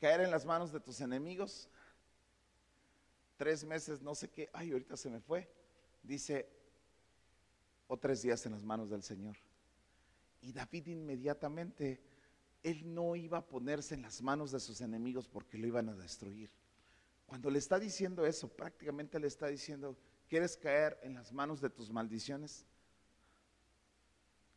¿Caer 0.00 0.22
en 0.22 0.30
las 0.30 0.46
manos 0.46 0.72
de 0.72 0.80
tus 0.80 1.02
enemigos? 1.02 1.68
Tres 3.36 3.62
meses, 3.62 4.00
no 4.00 4.14
sé 4.14 4.30
qué, 4.30 4.48
ay, 4.54 4.72
ahorita 4.72 4.96
se 4.96 5.10
me 5.10 5.20
fue. 5.20 5.52
Dice, 6.02 6.48
o 7.88 7.98
tres 7.98 8.22
días 8.22 8.46
en 8.46 8.52
las 8.52 8.64
manos 8.64 8.88
del 8.88 9.02
Señor. 9.02 9.36
Y 10.40 10.50
David 10.54 10.86
inmediatamente, 10.86 12.00
él 12.62 12.94
no 12.94 13.16
iba 13.16 13.36
a 13.36 13.46
ponerse 13.46 13.94
en 13.94 14.00
las 14.00 14.22
manos 14.22 14.50
de 14.50 14.60
sus 14.60 14.80
enemigos 14.80 15.28
porque 15.28 15.58
lo 15.58 15.66
iban 15.66 15.90
a 15.90 15.94
destruir. 15.94 16.50
Cuando 17.26 17.50
le 17.50 17.58
está 17.58 17.78
diciendo 17.78 18.24
eso, 18.24 18.48
prácticamente 18.48 19.20
le 19.20 19.26
está 19.26 19.48
diciendo, 19.48 19.94
¿Quieres 20.32 20.56
caer 20.56 20.98
en 21.02 21.12
las 21.12 21.30
manos 21.30 21.60
de 21.60 21.68
tus 21.68 21.90
maldiciones? 21.90 22.64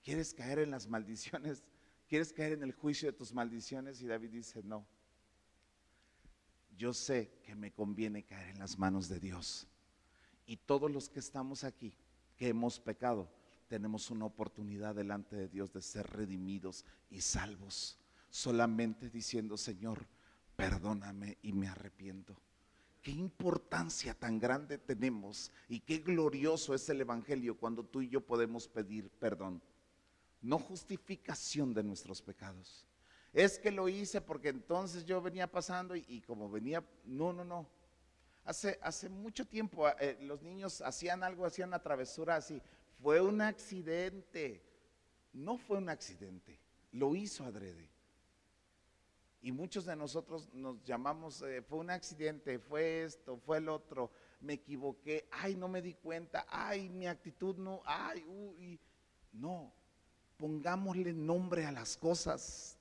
¿Quieres 0.05 0.33
caer 0.33 0.59
en 0.59 0.71
las 0.71 0.87
maldiciones? 0.87 1.65
¿Quieres 2.07 2.31
caer 2.31 2.53
en 2.53 2.63
el 2.63 2.71
juicio 2.71 3.11
de 3.11 3.17
tus 3.17 3.33
maldiciones? 3.33 4.01
Y 4.01 4.07
David 4.07 4.29
dice, 4.29 4.63
no. 4.63 4.87
Yo 6.77 6.93
sé 6.93 7.41
que 7.43 7.55
me 7.55 7.73
conviene 7.73 8.23
caer 8.23 8.51
en 8.51 8.59
las 8.59 8.79
manos 8.79 9.09
de 9.09 9.19
Dios. 9.19 9.67
Y 10.45 10.55
todos 10.55 10.89
los 10.89 11.09
que 11.09 11.19
estamos 11.19 11.65
aquí, 11.65 11.93
que 12.37 12.47
hemos 12.47 12.79
pecado, 12.79 13.29
tenemos 13.67 14.09
una 14.09 14.23
oportunidad 14.23 14.95
delante 14.95 15.35
de 15.35 15.49
Dios 15.49 15.73
de 15.73 15.81
ser 15.81 16.07
redimidos 16.07 16.85
y 17.09 17.19
salvos. 17.19 17.99
Solamente 18.29 19.09
diciendo, 19.09 19.57
Señor, 19.57 20.07
perdóname 20.55 21.37
y 21.41 21.51
me 21.51 21.67
arrepiento 21.67 22.39
qué 23.05 23.11
importancia 23.11 24.15
tan 24.15 24.39
grande 24.39 24.79
tenemos 24.79 25.51
y 25.69 25.79
qué 25.79 25.99
glorioso 25.99 26.73
es 26.73 26.89
el 26.89 27.01
Evangelio 27.01 27.55
cuando 27.55 27.85
tú 27.85 28.01
y 28.01 28.09
yo 28.09 28.19
podemos 28.19 28.67
pedir 28.67 29.11
perdón. 29.11 29.61
No 30.41 30.57
justificación 30.57 31.71
de 31.71 31.83
nuestros 31.83 32.23
pecados. 32.23 32.87
Es 33.31 33.59
que 33.59 33.69
lo 33.69 33.87
hice 33.89 34.21
porque 34.21 34.49
entonces 34.49 35.05
yo 35.05 35.21
venía 35.21 35.45
pasando 35.45 35.95
y, 35.95 36.23
como 36.25 36.49
venía, 36.49 36.83
no, 37.03 37.31
no, 37.31 37.45
no. 37.45 37.69
Hace, 38.43 38.79
hace 38.81 39.07
mucho 39.07 39.45
tiempo 39.45 39.87
eh, 39.99 40.17
los 40.21 40.41
niños 40.41 40.81
hacían 40.81 41.21
algo, 41.21 41.45
hacían 41.45 41.69
una 41.69 41.83
travesura 41.83 42.37
así. 42.37 42.59
Fue 43.03 43.21
un 43.21 43.39
accidente. 43.39 44.63
No 45.31 45.59
fue 45.59 45.77
un 45.77 45.89
accidente, 45.89 46.59
lo 46.91 47.15
hizo 47.15 47.43
adrede. 47.43 47.87
Y 49.45 49.51
muchos 49.51 49.85
de 49.85 49.95
nosotros 49.95 50.49
nos 50.53 50.83
llamamos, 50.83 51.43
eh, 51.43 51.61
fue 51.61 51.77
un 51.77 51.91
accidente, 51.91 52.57
fue 52.57 53.03
esto, 53.03 53.37
fue 53.37 53.59
el 53.59 53.69
otro, 53.69 54.09
me 54.41 54.53
equivoqué, 54.53 55.29
ay, 55.31 55.53
no 55.53 55.67
me 55.67 55.83
di 55.83 55.93
cuenta, 55.93 56.47
ay, 56.49 56.89
mi 56.89 57.05
actitud 57.05 57.55
no, 57.55 57.83
ay, 57.85 58.25
uy. 58.27 58.79
No, 59.31 59.71
pongámosle 60.37 61.13
nombre 61.13 61.63
a 61.63 61.71
las 61.71 61.95
cosas. 61.95 62.79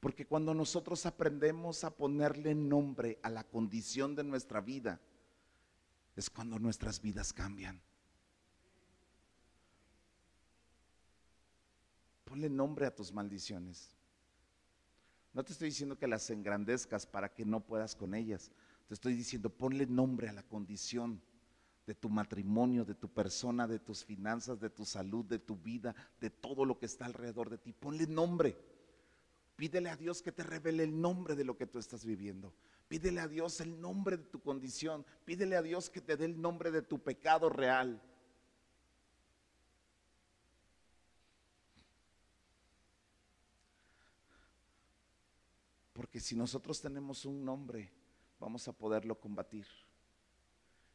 Porque 0.00 0.26
cuando 0.26 0.54
nosotros 0.54 1.04
aprendemos 1.04 1.84
a 1.84 1.90
ponerle 1.90 2.54
nombre 2.54 3.18
a 3.22 3.28
la 3.28 3.44
condición 3.44 4.16
de 4.16 4.24
nuestra 4.24 4.62
vida, 4.62 4.98
es 6.16 6.30
cuando 6.30 6.58
nuestras 6.58 7.02
vidas 7.02 7.34
cambian. 7.34 7.78
Ponle 12.24 12.48
nombre 12.48 12.86
a 12.86 12.94
tus 12.94 13.12
maldiciones. 13.12 13.99
No 15.32 15.44
te 15.44 15.52
estoy 15.52 15.68
diciendo 15.68 15.98
que 15.98 16.08
las 16.08 16.28
engrandezcas 16.30 17.06
para 17.06 17.32
que 17.32 17.44
no 17.44 17.60
puedas 17.60 17.94
con 17.94 18.14
ellas. 18.14 18.50
Te 18.88 18.94
estoy 18.94 19.14
diciendo, 19.14 19.50
ponle 19.50 19.86
nombre 19.86 20.28
a 20.28 20.32
la 20.32 20.42
condición 20.42 21.22
de 21.86 21.94
tu 21.94 22.08
matrimonio, 22.08 22.84
de 22.84 22.94
tu 22.94 23.08
persona, 23.08 23.66
de 23.66 23.78
tus 23.78 24.04
finanzas, 24.04 24.60
de 24.60 24.70
tu 24.70 24.84
salud, 24.84 25.24
de 25.24 25.38
tu 25.38 25.56
vida, 25.56 25.94
de 26.20 26.30
todo 26.30 26.64
lo 26.64 26.78
que 26.78 26.86
está 26.86 27.06
alrededor 27.06 27.50
de 27.50 27.58
ti. 27.58 27.72
Ponle 27.72 28.06
nombre. 28.06 28.56
Pídele 29.56 29.90
a 29.90 29.96
Dios 29.96 30.22
que 30.22 30.32
te 30.32 30.42
revele 30.42 30.84
el 30.84 31.00
nombre 31.00 31.36
de 31.36 31.44
lo 31.44 31.56
que 31.56 31.66
tú 31.66 31.78
estás 31.78 32.04
viviendo. 32.04 32.52
Pídele 32.88 33.20
a 33.20 33.28
Dios 33.28 33.60
el 33.60 33.80
nombre 33.80 34.16
de 34.16 34.24
tu 34.24 34.40
condición. 34.40 35.04
Pídele 35.24 35.54
a 35.56 35.62
Dios 35.62 35.90
que 35.90 36.00
te 36.00 36.16
dé 36.16 36.24
el 36.24 36.40
nombre 36.40 36.70
de 36.70 36.82
tu 36.82 36.98
pecado 36.98 37.48
real. 37.48 38.02
Porque 46.10 46.18
si 46.18 46.34
nosotros 46.34 46.80
tenemos 46.80 47.24
un 47.24 47.44
nombre, 47.44 47.88
vamos 48.40 48.66
a 48.66 48.72
poderlo 48.72 49.20
combatir. 49.20 49.64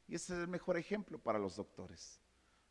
Y 0.10 0.16
ese 0.16 0.34
es 0.34 0.40
el 0.42 0.50
mejor 0.50 0.76
ejemplo 0.76 1.18
para 1.18 1.40
los 1.40 1.56
doctores. 1.56 2.20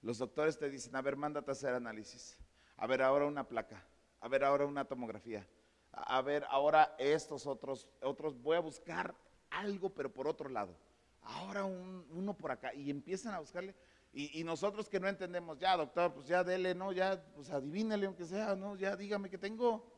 Los 0.02 0.18
doctores 0.18 0.58
te 0.58 0.68
dicen, 0.68 0.94
a 0.94 1.00
ver, 1.00 1.16
mándate 1.16 1.50
a 1.50 1.52
hacer 1.52 1.72
análisis. 1.72 2.36
A 2.76 2.86
ver, 2.86 3.00
ahora 3.00 3.24
una 3.24 3.48
placa. 3.48 3.82
A 4.20 4.28
ver, 4.28 4.44
ahora 4.44 4.66
una 4.66 4.84
tomografía. 4.84 5.48
A 5.90 6.20
ver, 6.20 6.44
ahora 6.50 6.94
estos 6.98 7.46
otros, 7.46 7.88
otros, 8.02 8.38
voy 8.42 8.58
a 8.58 8.60
buscar 8.60 9.14
algo, 9.48 9.88
pero 9.88 10.12
por 10.12 10.28
otro 10.28 10.50
lado. 10.50 10.76
Ahora 11.22 11.64
uno 11.64 12.36
por 12.36 12.50
acá. 12.50 12.74
Y 12.74 12.90
empiezan 12.90 13.32
a 13.32 13.40
buscarle. 13.40 13.74
Y, 14.12 14.44
nosotros 14.44 14.90
que 14.90 15.00
no 15.00 15.08
entendemos, 15.08 15.58
ya 15.58 15.78
doctor, 15.78 16.12
pues 16.12 16.26
ya 16.26 16.44
dele, 16.44 16.74
no, 16.74 16.92
ya, 16.92 17.24
pues 17.34 17.48
adivínele 17.48 18.04
aunque 18.04 18.26
sea, 18.26 18.54
no, 18.54 18.76
ya 18.76 18.94
dígame 18.96 19.30
que 19.30 19.38
tengo. 19.38 19.93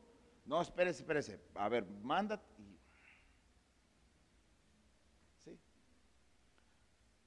No, 0.47 0.62
espérese, 0.62 1.03
espérese. 1.03 1.40
A 1.55 1.68
ver, 1.68 1.84
manda. 2.03 2.40
¿Sí? 5.44 5.59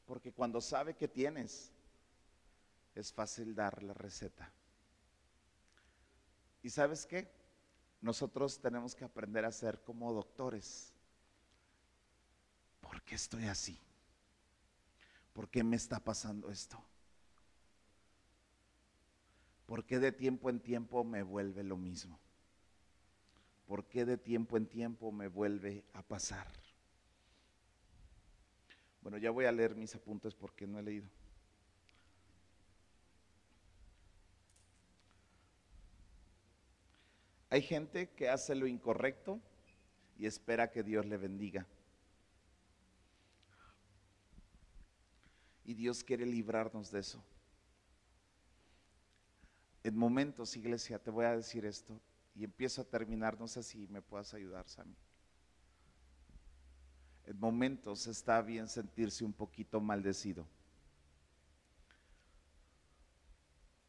Porque 0.06 0.32
cuando 0.32 0.62
sabe 0.62 0.96
que 0.96 1.08
tienes, 1.08 1.72
es 2.96 3.12
fácil 3.12 3.54
dar 3.54 3.84
la 3.84 3.94
receta. 3.94 4.52
¿Y 6.64 6.70
sabes 6.70 7.06
qué? 7.06 7.30
Nosotros 8.02 8.60
tenemos 8.60 8.96
que 8.96 9.04
aprender 9.04 9.44
a 9.44 9.52
ser 9.52 9.82
como 9.84 10.14
doctores. 10.14 10.94
¿Por 12.80 13.02
qué 13.04 13.16
estoy 13.16 13.46
así? 13.46 13.78
¿Por 15.34 15.50
qué 15.50 15.64
me 15.64 15.76
está 15.76 16.00
pasando 16.00 16.50
esto? 16.50 16.82
¿Por 19.66 19.86
qué 19.86 20.00
de 20.00 20.12
tiempo 20.12 20.50
en 20.50 20.62
tiempo 20.62 21.04
me 21.04 21.22
vuelve 21.22 21.64
lo 21.64 21.78
mismo? 21.78 22.20
¿Por 23.70 23.86
qué 23.86 24.04
de 24.04 24.18
tiempo 24.18 24.58
en 24.58 24.66
tiempo 24.66 25.12
me 25.12 25.28
vuelve 25.28 25.84
a 25.94 26.02
pasar? 26.02 26.48
Bueno, 29.04 29.20
ya 29.20 29.30
voy 29.30 29.46
a 29.46 29.52
leer 29.52 29.76
mis 29.76 29.94
apuntes 29.94 30.34
porque 30.34 30.66
no 30.66 30.80
he 30.80 30.82
leído. 30.82 31.08
Hay 37.52 37.62
gente 37.62 38.10
que 38.10 38.28
hace 38.28 38.56
lo 38.56 38.66
incorrecto 38.66 39.40
y 40.18 40.26
espera 40.26 40.72
que 40.72 40.82
Dios 40.82 41.06
le 41.06 41.18
bendiga. 41.18 41.68
Y 45.64 45.76
Dios 45.76 46.04
quiere 46.04 46.26
librarnos 46.26 46.90
de 46.90 47.02
eso. 47.02 47.24
En 49.84 49.96
momentos, 49.96 50.58
iglesia, 50.58 50.98
te 50.98 51.12
voy 51.12 51.26
a 51.26 51.36
decir 51.36 51.66
esto, 51.66 52.02
y 52.40 52.46
empiezo 52.46 52.82
a 52.82 52.86
terminar, 52.86 53.38
no 53.38 53.50
sé 53.50 53.62
si 53.62 53.86
me 53.90 54.02
puedas 54.02 54.34
ayudar, 54.34 54.66
Sammy. 54.66 54.96
En 57.26 57.38
momentos 57.38 58.08
está 58.08 58.42
bien 58.42 58.70
sentirse 58.70 59.26
un 59.26 59.34
poquito 59.34 59.82
maldecido. 59.82 60.48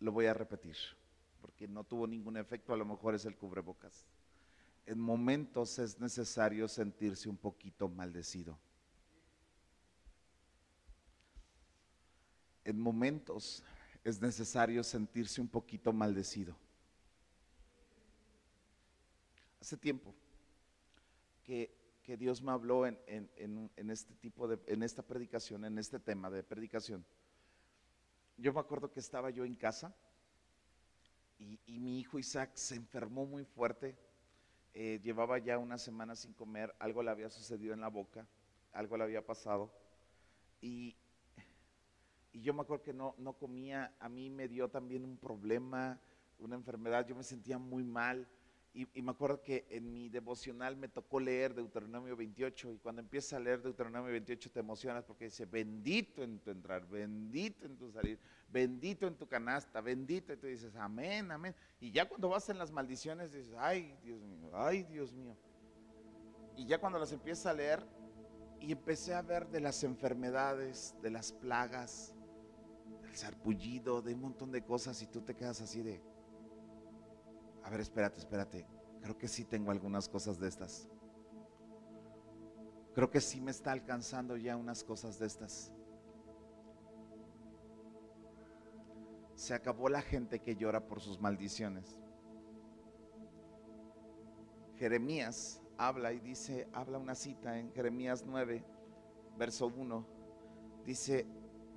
Lo 0.01 0.11
voy 0.11 0.26
a 0.26 0.34
repetir, 0.34 0.76
porque 1.40 1.68
no 1.68 1.84
tuvo 1.84 2.09
ningún 2.09 2.36
efecto, 2.36 2.72
a 2.72 2.76
lo 2.76 2.84
mejor 2.84 3.14
es 3.14 3.24
el 3.24 3.36
cubrebocas. 3.36 4.05
En 4.84 4.98
momentos 4.98 5.78
es 5.78 6.01
necesario 6.01 6.66
sentirse 6.66 7.28
un 7.28 7.36
poquito 7.36 7.88
maldecido. 7.88 8.59
En 12.64 12.80
momentos 12.80 13.62
es 14.03 14.20
necesario 14.20 14.82
sentirse 14.82 15.40
un 15.40 15.46
poquito 15.46 15.92
maldecido 15.92 16.57
hace 19.61 19.76
tiempo 19.76 20.14
que, 21.44 21.78
Dios 22.18 22.42
me 22.42 22.50
habló 22.50 22.86
en, 22.86 22.98
este 23.76 24.14
tipo 24.14 24.48
de, 24.48 24.58
en 24.66 24.82
esta 24.82 25.00
predicación, 25.00 25.64
en 25.64 25.78
este 25.78 26.00
tema 26.00 26.28
de 26.28 26.42
predicación. 26.42 27.04
Yo 28.36 28.52
me 28.52 28.58
acuerdo 28.58 28.90
que 28.90 28.98
estaba 28.98 29.30
yo 29.30 29.44
en 29.44 29.54
casa 29.54 29.94
y, 31.38 31.78
mi 31.78 32.00
hijo 32.00 32.18
Isaac 32.18 32.50
se 32.54 32.74
enfermó 32.74 33.26
muy 33.26 33.44
fuerte. 33.44 33.96
Eh, 34.74 34.98
llevaba 35.04 35.38
ya 35.38 35.56
una 35.58 35.78
semana 35.78 36.16
sin 36.16 36.32
comer, 36.32 36.74
algo 36.80 37.00
le 37.04 37.12
había 37.12 37.30
sucedido 37.30 37.74
en 37.74 37.80
la 37.80 37.88
boca, 37.88 38.26
algo 38.72 38.96
le 38.96 39.04
había 39.04 39.24
pasado. 39.24 39.72
Y, 40.61 40.96
y 42.32 42.42
yo 42.42 42.52
me 42.54 42.62
acuerdo 42.62 42.82
que 42.82 42.92
no, 42.92 43.14
no 43.18 43.34
comía, 43.34 43.94
a 44.00 44.08
mí 44.08 44.30
me 44.30 44.48
dio 44.48 44.68
también 44.68 45.04
un 45.04 45.16
problema, 45.16 46.00
una 46.40 46.56
enfermedad, 46.56 47.06
yo 47.06 47.14
me 47.14 47.22
sentía 47.22 47.56
muy 47.56 47.84
mal 47.84 48.26
y, 48.73 49.03
me 49.03 49.11
acuerdo 49.11 49.43
que 49.43 49.66
en 49.68 49.93
mi 49.93 50.09
devocional 50.09 50.77
me 50.77 50.87
tocó 50.87 51.18
leer 51.18 51.55
Deuteronomio 51.55 52.16
28 52.16 52.75
y 52.75 52.79
cuando 52.79 53.03
empiezas 53.03 53.33
a 53.33 53.41
leer 53.41 53.61
Deuteronomio 53.62 54.12
28 54.12 54.51
te 54.53 54.61
emocionas 54.61 55.05
porque 55.05 55.25
dice, 55.25 55.45
bendito 55.45 56.23
en 56.23 56.39
tu 56.39 56.53
entrar, 56.53 56.87
bendito 56.87 57.66
en 57.66 57.77
tu 57.77 57.91
salir, 57.91 58.21
bendito 58.49 59.09
en 59.09 59.16
tu 59.16 59.27
canasta, 59.27 59.81
bendito. 59.81 60.33
Y 60.33 60.37
tú 60.37 60.47
dices, 60.47 60.77
amén, 60.77 61.33
amén. 61.33 61.53
Y 61.81 61.91
ya 61.91 62.09
cuando 62.09 62.29
vas 62.29 62.49
en 62.49 62.59
las 62.59 62.71
maldiciones 62.71 63.33
dices, 63.33 63.53
ay 63.59 63.97
Dios 64.05 64.23
mío, 64.23 64.51
ay 64.55 64.85
Dios 64.85 65.12
mío. 65.12 65.37
Y 66.57 66.64
ya 66.66 66.79
cuando 66.79 67.01
las 67.01 67.11
empiezas 67.11 67.47
a 67.47 67.55
leer 67.55 67.85
y 68.61 68.71
empecé 68.71 69.14
a 69.14 69.23
ver 69.23 69.49
de 69.49 69.61
las 69.61 69.83
enfermedades, 69.83 70.95
de 71.03 71.11
las 71.11 71.33
plagas, 71.33 72.14
del 73.03 73.16
sarpullido, 73.16 74.01
de 74.01 74.14
un 74.14 74.21
montón 74.21 74.53
de 74.53 74.62
cosas 74.62 75.03
y 75.03 75.09
tú 75.09 75.23
te 75.23 75.35
quedas 75.35 75.61
así 75.61 75.83
de 75.83 76.01
a 77.62 77.70
ver, 77.70 77.80
espérate, 77.80 78.18
espérate. 78.18 78.66
Creo 79.00 79.16
que 79.16 79.28
sí 79.28 79.44
tengo 79.44 79.70
algunas 79.70 80.08
cosas 80.08 80.38
de 80.38 80.48
estas. 80.48 80.88
Creo 82.94 83.11
que 83.11 83.20
sí 83.20 83.40
me 83.40 83.50
está 83.50 83.72
alcanzando 83.72 84.36
ya 84.36 84.56
unas 84.56 84.84
cosas 84.84 85.18
de 85.18 85.26
estas. 85.26 85.72
Se 89.34 89.54
acabó 89.54 89.88
la 89.88 90.02
gente 90.02 90.40
que 90.40 90.56
llora 90.56 90.86
por 90.86 91.00
sus 91.00 91.20
maldiciones. 91.20 91.98
Jeremías 94.76 95.62
habla 95.78 96.12
y 96.12 96.20
dice, 96.20 96.68
habla 96.72 96.98
una 96.98 97.14
cita 97.14 97.58
en 97.58 97.72
Jeremías 97.72 98.24
9, 98.26 98.62
verso 99.38 99.68
1. 99.68 100.06
Dice, 100.84 101.26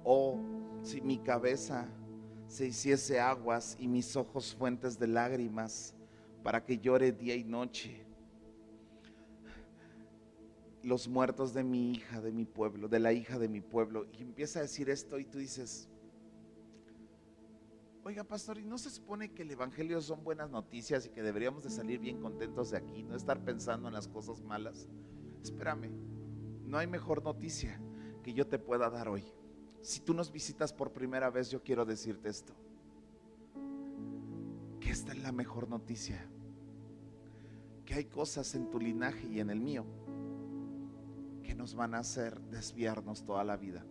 oh, 0.03 0.39
si 0.81 0.99
mi 1.01 1.19
cabeza 1.19 1.87
se 2.53 2.67
hiciese 2.67 3.19
aguas 3.19 3.75
y 3.79 3.87
mis 3.87 4.15
ojos 4.15 4.53
fuentes 4.53 4.99
de 4.99 5.07
lágrimas 5.07 5.95
para 6.43 6.63
que 6.63 6.77
llore 6.77 7.11
día 7.11 7.35
y 7.35 7.43
noche. 7.43 8.05
Los 10.83 11.07
muertos 11.07 11.55
de 11.55 11.63
mi 11.63 11.93
hija, 11.93 12.21
de 12.21 12.31
mi 12.31 12.45
pueblo, 12.45 12.87
de 12.87 12.99
la 12.99 13.11
hija 13.11 13.39
de 13.39 13.47
mi 13.47 13.59
pueblo. 13.59 14.05
Y 14.13 14.21
empieza 14.21 14.59
a 14.59 14.61
decir 14.61 14.91
esto 14.91 15.17
y 15.17 15.25
tú 15.25 15.39
dices, 15.39 15.89
Oiga, 18.03 18.23
pastor, 18.23 18.59
¿y 18.59 18.65
no 18.65 18.77
se 18.77 18.91
supone 18.91 19.31
que 19.33 19.41
el 19.41 19.49
Evangelio 19.49 19.99
son 19.99 20.23
buenas 20.23 20.51
noticias 20.51 21.07
y 21.07 21.09
que 21.09 21.23
deberíamos 21.23 21.63
de 21.63 21.71
salir 21.71 21.99
bien 21.99 22.21
contentos 22.21 22.69
de 22.69 22.77
aquí, 22.77 23.01
no 23.01 23.15
estar 23.15 23.43
pensando 23.43 23.87
en 23.87 23.95
las 23.95 24.07
cosas 24.07 24.43
malas? 24.43 24.87
Espérame, 25.41 25.89
no 26.65 26.77
hay 26.77 26.85
mejor 26.85 27.23
noticia 27.23 27.81
que 28.21 28.33
yo 28.33 28.45
te 28.45 28.59
pueda 28.59 28.91
dar 28.91 29.07
hoy. 29.07 29.23
Si 29.83 29.99
tú 29.99 30.13
nos 30.13 30.31
visitas 30.31 30.71
por 30.71 30.93
primera 30.93 31.29
vez, 31.29 31.51
yo 31.51 31.61
quiero 31.61 31.83
decirte 31.83 32.29
esto, 32.29 32.53
que 34.79 34.89
esta 34.89 35.11
es 35.11 35.21
la 35.21 35.33
mejor 35.33 35.67
noticia, 35.69 36.25
que 37.85 37.95
hay 37.95 38.05
cosas 38.05 38.55
en 38.55 38.69
tu 38.69 38.79
linaje 38.79 39.27
y 39.27 39.41
en 39.41 39.49
el 39.49 39.59
mío 39.59 39.85
que 41.43 41.53
nos 41.53 41.75
van 41.75 41.95
a 41.95 41.99
hacer 41.99 42.39
desviarnos 42.43 43.25
toda 43.25 43.43
la 43.43 43.57
vida. 43.57 43.85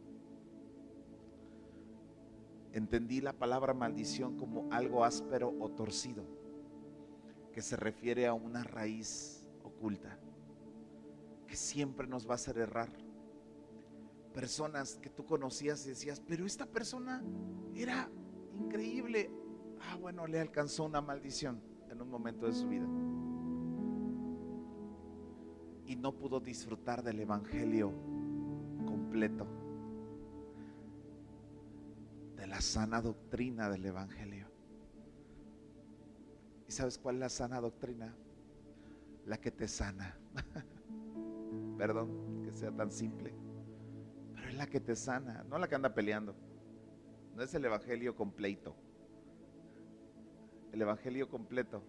Entendí 2.73 3.21
la 3.21 3.35
palabra 3.35 3.75
maldición 3.75 4.39
como 4.39 4.73
algo 4.73 5.05
áspero 5.05 5.55
o 5.61 5.69
torcido, 5.69 6.25
que 7.53 7.61
se 7.61 7.77
refiere 7.77 8.27
a 8.27 8.33
una 8.33 8.65
raíz 8.65 9.47
oculta, 9.63 10.19
que 11.47 11.55
siempre 11.55 12.07
nos 12.07 12.27
va 12.27 12.33
a 12.33 12.37
hacer 12.37 12.57
errar. 12.57 12.89
Personas 14.33 14.99
que 15.03 15.11
tú 15.11 15.25
conocías 15.25 15.85
y 15.87 15.91
decías, 15.91 16.21
pero 16.27 16.47
esta 16.47 16.67
persona 16.67 17.23
era 17.75 18.11
increíble. 18.55 19.31
Ah, 19.81 19.97
bueno, 19.97 20.27
le 20.27 20.41
alcanzó 20.41 20.85
una 20.85 21.01
maldición 21.01 21.61
en 21.91 22.01
un 22.01 22.09
momento 22.09 22.47
de 22.47 22.53
su 22.53 22.69
vida. 22.69 22.87
Y 25.87 25.97
no 25.97 26.17
pudo 26.17 26.41
disfrutar 26.41 27.03
del 27.03 27.21
Evangelio 27.21 27.93
completo 28.87 29.47
la 32.53 32.61
sana 32.61 33.01
doctrina 33.01 33.71
del 33.71 33.87
Evangelio. 33.87 34.47
¿Y 36.69 36.73
sabes 36.73 36.99
cuál 36.99 37.15
es 37.15 37.21
la 37.21 37.29
sana 37.31 37.59
doctrina? 37.63 38.15
La 39.25 39.39
que 39.41 39.51
te 39.51 39.67
sana. 39.67 40.19
Perdón 41.79 42.43
que 42.45 42.53
sea 42.53 42.71
tan 42.71 42.93
simple. 42.93 43.33
Es 44.53 44.59
la 44.59 44.67
que 44.67 44.81
te 44.81 44.95
sana, 44.95 45.45
no 45.49 45.57
la 45.57 45.67
que 45.67 45.75
anda 45.75 45.95
peleando. 45.95 46.37
No 47.35 47.43
es 47.43 47.55
el 47.55 47.65
Evangelio 47.65 48.15
completo. 48.15 48.77
El 50.73 50.83
Evangelio 50.83 51.31
completo 51.31 51.83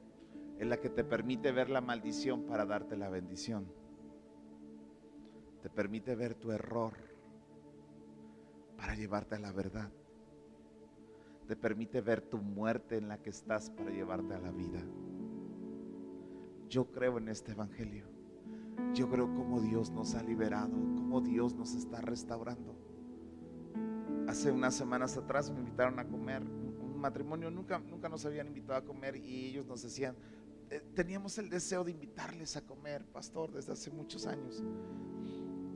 es 0.57 0.65
la 0.65 0.77
que 0.77 0.89
te 0.89 1.03
permite 1.03 1.51
ver 1.51 1.69
la 1.69 1.81
maldición 1.81 2.45
para 2.45 2.65
darte 2.65 2.95
la 2.95 3.09
bendición. 3.09 3.69
Te 5.61 5.69
permite 5.69 6.15
ver 6.15 6.35
tu 6.35 6.51
error 6.51 6.93
para 8.77 8.95
llevarte 8.95 9.35
a 9.35 9.39
la 9.39 9.51
verdad 9.51 9.91
te 11.47 11.55
permite 11.57 11.99
ver 12.01 12.21
tu 12.21 12.37
muerte 12.37 12.97
en 12.97 13.09
la 13.09 13.21
que 13.21 13.29
estás 13.29 13.69
para 13.69 13.91
llevarte 13.91 14.33
a 14.33 14.39
la 14.39 14.51
vida. 14.51 14.81
Yo 16.69 16.89
creo 16.91 17.17
en 17.17 17.27
este 17.27 17.51
Evangelio. 17.51 18.12
Yo 18.93 19.09
creo 19.09 19.25
cómo 19.33 19.61
Dios 19.61 19.89
nos 19.91 20.15
ha 20.15 20.23
liberado, 20.23 20.71
cómo 20.71 21.21
Dios 21.21 21.55
nos 21.55 21.73
está 21.73 22.01
restaurando. 22.01 22.75
Hace 24.27 24.51
unas 24.51 24.75
semanas 24.75 25.17
atrás 25.17 25.51
me 25.51 25.59
invitaron 25.59 25.99
a 25.99 26.07
comer, 26.07 26.43
un 26.43 26.99
matrimonio 26.99 27.51
nunca, 27.51 27.79
nunca 27.79 28.09
nos 28.09 28.25
habían 28.25 28.47
invitado 28.47 28.79
a 28.79 28.85
comer 28.85 29.15
y 29.17 29.47
ellos 29.47 29.65
nos 29.65 29.83
decían, 29.83 30.15
eh, 30.69 30.81
teníamos 30.95 31.37
el 31.37 31.49
deseo 31.49 31.83
de 31.83 31.91
invitarles 31.91 32.55
a 32.55 32.61
comer, 32.61 33.05
pastor, 33.05 33.51
desde 33.51 33.73
hace 33.73 33.91
muchos 33.91 34.25
años. 34.25 34.63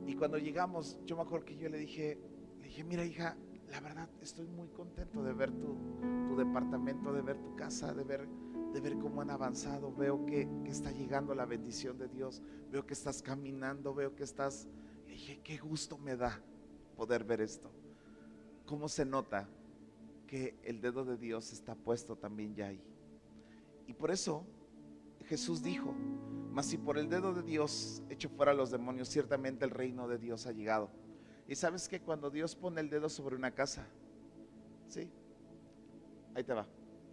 Y 0.06 0.14
cuando 0.14 0.38
llegamos, 0.38 0.98
yo 1.04 1.16
me 1.16 1.22
acuerdo 1.22 1.44
que 1.44 1.56
yo 1.56 1.68
le 1.68 1.78
dije, 1.78 2.18
le 2.58 2.64
dije, 2.64 2.82
mira 2.82 3.04
hija, 3.04 3.36
la 3.70 3.80
verdad 3.80 4.08
estoy 4.20 4.46
muy 4.46 4.68
contento 4.68 5.22
de 5.22 5.32
ver 5.32 5.52
tu, 5.52 6.36
departamento, 6.36 7.12
de 7.12 7.22
ver 7.22 7.38
tu 7.38 7.54
casa, 7.56 7.92
de 7.92 8.04
ver, 8.04 8.28
de 8.72 8.80
ver 8.80 8.98
cómo 8.98 9.22
han 9.22 9.30
avanzado. 9.30 9.92
Veo 9.94 10.24
que, 10.26 10.48
está 10.66 10.90
llegando 10.90 11.34
la 11.34 11.46
bendición 11.46 11.98
de 11.98 12.08
Dios. 12.08 12.42
Veo 12.70 12.86
que 12.86 12.94
estás 12.94 13.22
caminando, 13.22 13.94
veo 13.94 14.14
que 14.14 14.24
estás... 14.24 14.68
Le 15.06 15.12
dije, 15.12 15.40
qué 15.42 15.56
gusto 15.58 15.98
me 15.98 16.16
da 16.16 16.40
poder 16.96 17.24
ver 17.24 17.40
esto. 17.40 17.70
¿Cómo 18.66 18.88
se 18.88 19.04
nota 19.04 19.48
que 20.26 20.58
el 20.62 20.80
dedo 20.80 21.04
de 21.04 21.16
Dios 21.16 21.52
está 21.52 21.74
puesto 21.74 22.16
también 22.16 22.54
ya 22.54 22.66
ahí? 22.66 22.82
Y 23.86 23.94
por 23.94 24.10
eso 24.10 24.44
Jesús 25.26 25.62
dijo, 25.62 25.94
mas 26.50 26.66
si 26.66 26.76
por 26.76 26.98
el 26.98 27.08
dedo 27.08 27.32
de 27.32 27.42
Dios 27.42 28.02
hecho 28.10 28.28
fuera 28.28 28.52
los 28.52 28.70
demonios, 28.70 29.08
ciertamente 29.08 29.64
el 29.64 29.70
reino 29.70 30.08
de 30.08 30.18
Dios 30.18 30.46
ha 30.46 30.52
llegado. 30.52 30.90
Y 31.46 31.54
sabes 31.54 31.88
que 31.88 32.00
cuando 32.00 32.30
Dios 32.30 32.54
pone 32.54 32.80
el 32.82 32.90
dedo 32.90 33.08
sobre 33.08 33.34
una 33.34 33.52
casa, 33.52 33.86
¿sí? 34.88 35.10
Ahí 36.34 36.44
te 36.44 36.52
va. 36.52 36.66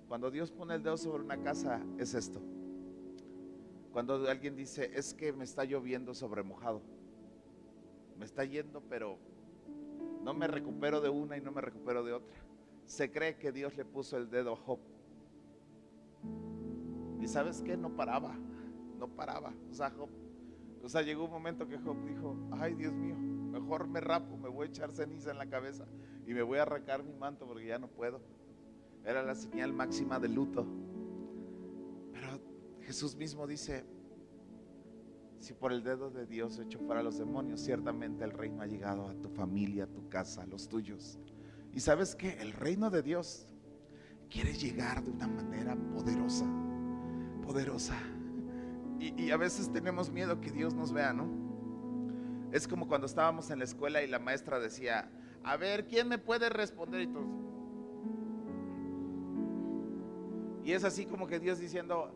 Cuando 0.07 0.29
Dios 0.29 0.51
pone 0.51 0.75
el 0.75 0.83
dedo 0.83 0.97
sobre 0.97 1.23
una 1.23 1.41
casa, 1.41 1.81
es 1.97 2.13
esto. 2.13 2.41
Cuando 3.91 4.29
alguien 4.29 4.55
dice, 4.55 4.91
es 4.93 5.13
que 5.13 5.31
me 5.33 5.43
está 5.43 5.63
lloviendo 5.63 6.13
sobre 6.13 6.43
mojado. 6.43 6.81
Me 8.17 8.25
está 8.25 8.43
yendo, 8.45 8.81
pero 8.89 9.17
no 10.21 10.33
me 10.33 10.47
recupero 10.47 11.01
de 11.01 11.09
una 11.09 11.37
y 11.37 11.41
no 11.41 11.51
me 11.51 11.61
recupero 11.61 12.03
de 12.03 12.13
otra. 12.13 12.35
Se 12.85 13.11
cree 13.11 13.37
que 13.37 13.51
Dios 13.51 13.75
le 13.75 13.85
puso 13.85 14.17
el 14.17 14.29
dedo 14.29 14.53
a 14.53 14.57
Job. 14.57 14.79
Y 17.19 17.27
sabes 17.27 17.61
que 17.61 17.75
no 17.75 17.95
paraba, 17.95 18.35
no 18.99 19.07
paraba. 19.07 19.53
O 19.71 19.73
sea, 19.73 19.89
Job, 19.89 20.09
o 20.83 20.89
sea, 20.89 21.01
llegó 21.01 21.25
un 21.25 21.31
momento 21.31 21.67
que 21.67 21.79
Job 21.79 21.97
dijo, 22.05 22.37
ay 22.51 22.75
Dios 22.75 22.93
mío, 22.93 23.15
mejor 23.15 23.87
me 23.87 24.01
rapo, 24.01 24.37
me 24.37 24.49
voy 24.49 24.67
a 24.67 24.69
echar 24.69 24.91
ceniza 24.91 25.31
en 25.31 25.39
la 25.39 25.49
cabeza 25.49 25.87
y 26.27 26.33
me 26.33 26.43
voy 26.43 26.59
a 26.59 26.63
arrancar 26.63 27.03
mi 27.03 27.13
manto 27.13 27.47
porque 27.47 27.65
ya 27.65 27.79
no 27.79 27.87
puedo. 27.87 28.21
Era 29.05 29.21
la 29.21 29.35
señal 29.35 29.71
máxima 29.71 30.19
de 30.19 30.29
luto. 30.29 30.65
Pero 32.11 32.41
Jesús 32.81 33.15
mismo 33.15 33.45
dice, 33.45 33.85
si 35.39 35.53
por 35.53 35.71
el 35.71 35.83
dedo 35.83 36.09
de 36.09 36.25
Dios 36.25 36.57
hecho 36.57 36.79
fuera 36.79 37.03
los 37.03 37.19
demonios, 37.19 37.61
ciertamente 37.61 38.23
el 38.23 38.31
reino 38.31 38.63
ha 38.63 38.65
llegado 38.65 39.07
a 39.07 39.13
tu 39.13 39.29
familia, 39.29 39.83
a 39.83 39.87
tu 39.87 40.09
casa, 40.09 40.41
a 40.41 40.47
los 40.47 40.67
tuyos. 40.67 41.19
Y 41.71 41.81
sabes 41.81 42.15
que 42.15 42.41
el 42.41 42.53
reino 42.53 42.89
de 42.89 43.03
Dios 43.03 43.47
quiere 44.29 44.53
llegar 44.53 45.03
de 45.03 45.11
una 45.11 45.27
manera 45.27 45.75
poderosa, 45.93 46.45
poderosa. 47.43 47.95
Y, 48.99 49.29
a 49.29 49.37
veces 49.37 49.71
tenemos 49.71 50.09
miedo 50.09 50.41
que 50.41 50.51
Dios 50.51 50.73
nos 50.73 50.91
vea, 50.91 51.13
¿no? 51.13 51.29
Es 52.51 52.67
como 52.67 52.87
cuando 52.87 53.05
estábamos 53.05 53.51
en 53.51 53.59
la 53.59 53.65
escuela 53.65 54.01
y 54.01 54.07
la 54.07 54.17
maestra 54.17 54.59
decía, 54.59 55.11
a 55.43 55.57
ver, 55.57 55.85
¿quién 55.85 56.07
me 56.07 56.17
puede 56.17 56.49
responder? 56.49 57.01
Y. 57.01 57.44
Y 60.65 60.71
es 60.71 60.83
así 60.83 61.05
como 61.05 61.27
que 61.27 61.39
Dios 61.39 61.59
diciendo, 61.59 62.11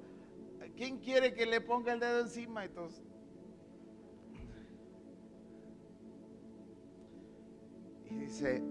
¿quién 0.76 0.98
quiere 0.98 1.36
que 1.36 1.46
le 1.46 1.62
ponga 1.62 1.94
el 1.94 2.00
dedo 2.00 2.22
encima? 2.22 2.66
Y 8.10 8.16
dice, 8.16 8.64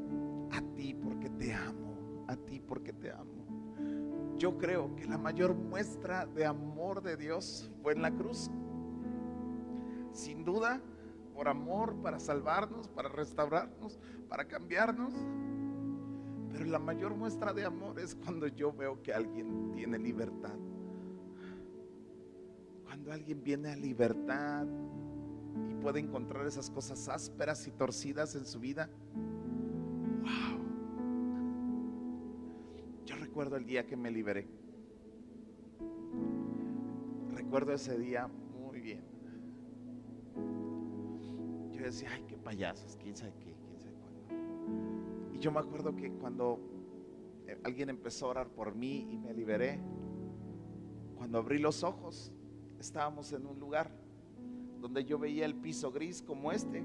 a 0.50 0.60
ti 0.74 0.94
porque 0.94 1.30
te 1.30 1.54
amo, 1.54 2.24
a 2.26 2.34
ti 2.34 2.58
porque 2.58 2.92
te 2.92 3.12
amo. 3.12 4.34
Yo 4.36 4.58
creo 4.58 4.96
que 4.96 5.06
la 5.06 5.16
mayor 5.16 5.54
muestra 5.54 6.26
de 6.26 6.44
amor 6.44 7.00
de 7.00 7.16
Dios 7.16 7.70
fue 7.80 7.92
en 7.92 8.02
la 8.02 8.10
cruz. 8.10 8.50
Sin 10.12 10.44
duda, 10.44 10.82
por 11.36 11.46
amor, 11.46 11.94
para 12.02 12.18
salvarnos, 12.18 12.88
para 12.88 13.08
restaurarnos, 13.10 14.00
para 14.28 14.44
cambiarnos. 14.48 15.14
Pero 16.53 16.64
la 16.64 16.78
mayor 16.78 17.14
muestra 17.14 17.53
de 17.53 17.64
amor 17.64 17.99
es 17.99 18.14
cuando 18.14 18.46
yo 18.46 18.72
veo 18.72 19.03
que 19.03 19.12
alguien 19.12 19.72
tiene 19.72 19.99
libertad. 19.99 20.57
Cuando 22.84 23.12
alguien 23.12 23.42
viene 23.42 23.70
a 23.70 23.76
libertad 23.76 24.66
y 25.70 25.74
puede 25.74 26.01
encontrar 26.01 26.46
esas 26.46 26.70
cosas 26.70 27.09
ásperas 27.09 27.66
y 27.66 27.70
torcidas 27.72 28.34
en 28.34 28.46
su 28.46 28.59
vida. 28.61 28.88
Wow. 30.22 30.61
Yo 33.05 33.16
recuerdo 33.16 33.57
el 33.57 33.66
día 33.66 33.86
que 33.86 33.96
me 33.96 34.11
liberé. 34.11 34.49
Recuerdo 37.34 37.72
ese 37.72 37.99
día 37.99 38.28
yo 41.78 41.84
decía, 41.84 42.11
ay, 42.12 42.24
qué 42.28 42.36
payasos, 42.36 42.96
quién 42.96 43.16
sabe 43.16 43.32
qué. 43.38 43.55
Yo 45.39 45.53
me 45.53 45.61
acuerdo 45.61 45.95
que 45.95 46.11
cuando 46.11 46.59
eh, 47.47 47.59
alguien 47.62 47.91
empezó 47.91 48.26
a 48.26 48.30
orar 48.30 48.49
por 48.49 48.74
mí 48.74 49.07
y 49.11 49.18
me 49.18 49.32
liberé, 49.32 49.78
cuando 51.16 51.39
abrí 51.39 51.59
los 51.59 51.84
ojos, 51.84 52.32
estábamos 52.80 53.32
en 53.32 53.47
un 53.47 53.61
lugar 53.61 53.91
donde 54.80 55.05
yo 55.05 55.18
veía 55.18 55.45
el 55.45 55.55
piso 55.55 55.93
gris 55.93 56.22
como 56.22 56.51
este, 56.51 56.84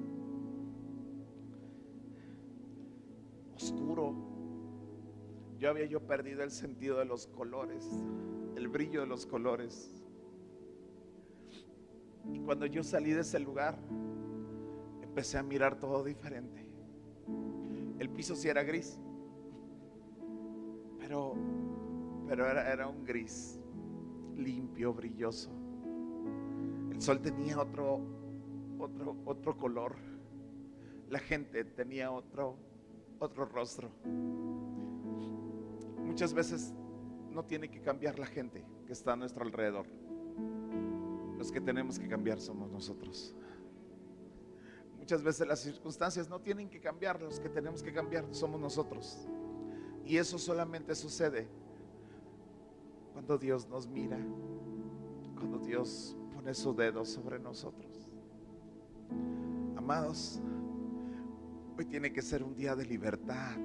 oscuro. 3.56 4.16
Yo 5.58 5.70
había 5.70 5.86
yo 5.86 6.02
perdido 6.02 6.44
el 6.44 6.52
sentido 6.52 7.00
de 7.00 7.06
los 7.06 7.28
colores, 7.28 7.88
el 8.56 8.68
brillo 8.68 9.02
de 9.02 9.08
los 9.08 9.26
colores. 9.26 10.04
Y 12.32 12.40
cuando 12.40 12.66
yo 12.66 12.84
salí 12.84 13.12
de 13.12 13.22
ese 13.22 13.40
lugar, 13.40 13.78
empecé 15.02 15.38
a 15.38 15.44
mirar 15.44 15.80
todo 15.80 16.04
diferente. 16.04 16.73
El 18.00 18.10
piso 18.10 18.36
sí 18.36 18.48
era 18.48 18.64
gris, 18.64 19.00
Pero, 21.00 21.36
pero 22.28 22.48
era, 22.48 22.72
era 22.72 22.88
un 22.88 23.04
gris 23.04 23.60
limpio, 24.36 24.94
brilloso. 24.94 25.52
El 26.92 27.02
sol 27.02 27.22
tenía 27.22 27.60
otro, 27.60 28.00
otro, 28.80 29.18
otro 29.26 29.58
color. 29.58 29.96
La 31.10 31.20
gente 31.20 31.64
tenía 31.66 32.12
otro, 32.12 32.58
otro 33.20 33.46
rostro. 33.46 33.90
Muchas 36.04 36.34
veces 36.34 36.74
no 37.32 37.44
tiene 37.44 37.70
que 37.70 37.82
cambiar 37.82 38.20
la 38.20 38.26
gente 38.26 38.64
que 38.86 38.94
está 38.94 39.14
a 39.14 39.16
nuestro 39.16 39.44
alrededor. 39.44 39.88
Los 41.38 41.52
que 41.52 41.60
tenemos 41.60 42.00
que 42.00 42.08
cambiar 42.08 42.40
somos 42.40 42.72
nosotros. 42.72 43.36
Muchas 45.04 45.22
veces 45.22 45.46
las 45.46 45.60
circunstancias 45.60 46.30
no 46.30 46.40
tienen 46.40 46.70
que 46.70 46.80
cambiar, 46.80 47.22
los 47.22 47.38
que 47.38 47.50
tenemos 47.50 47.84
que 47.84 47.92
cambiar 47.92 48.24
somos 48.32 48.58
nosotros. 48.58 49.28
Y 50.06 50.16
eso 50.16 50.40
solamente 50.40 50.96
sucede 50.96 51.46
cuando 53.12 53.38
Dios 53.38 53.68
nos 53.68 53.86
mira, 53.86 54.18
cuando 55.36 55.60
Dios 55.60 56.16
pone 56.34 56.54
su 56.54 56.74
dedo 56.74 57.04
sobre 57.04 57.38
nosotros. 57.38 58.10
Amados, 59.76 60.40
hoy 61.78 61.84
tiene 61.84 62.14
que 62.14 62.22
ser 62.22 62.42
un 62.42 62.56
día 62.56 62.74
de 62.74 62.86
libertad. 62.86 63.58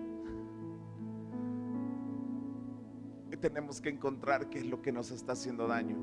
Hoy 3.31 3.37
tenemos 3.37 3.81
que 3.81 3.91
encontrar 3.91 4.51
qué 4.51 4.59
es 4.59 4.67
lo 4.67 4.83
que 4.83 4.91
nos 4.91 5.13
está 5.13 5.35
haciendo 5.35 5.69
daño. 5.69 5.97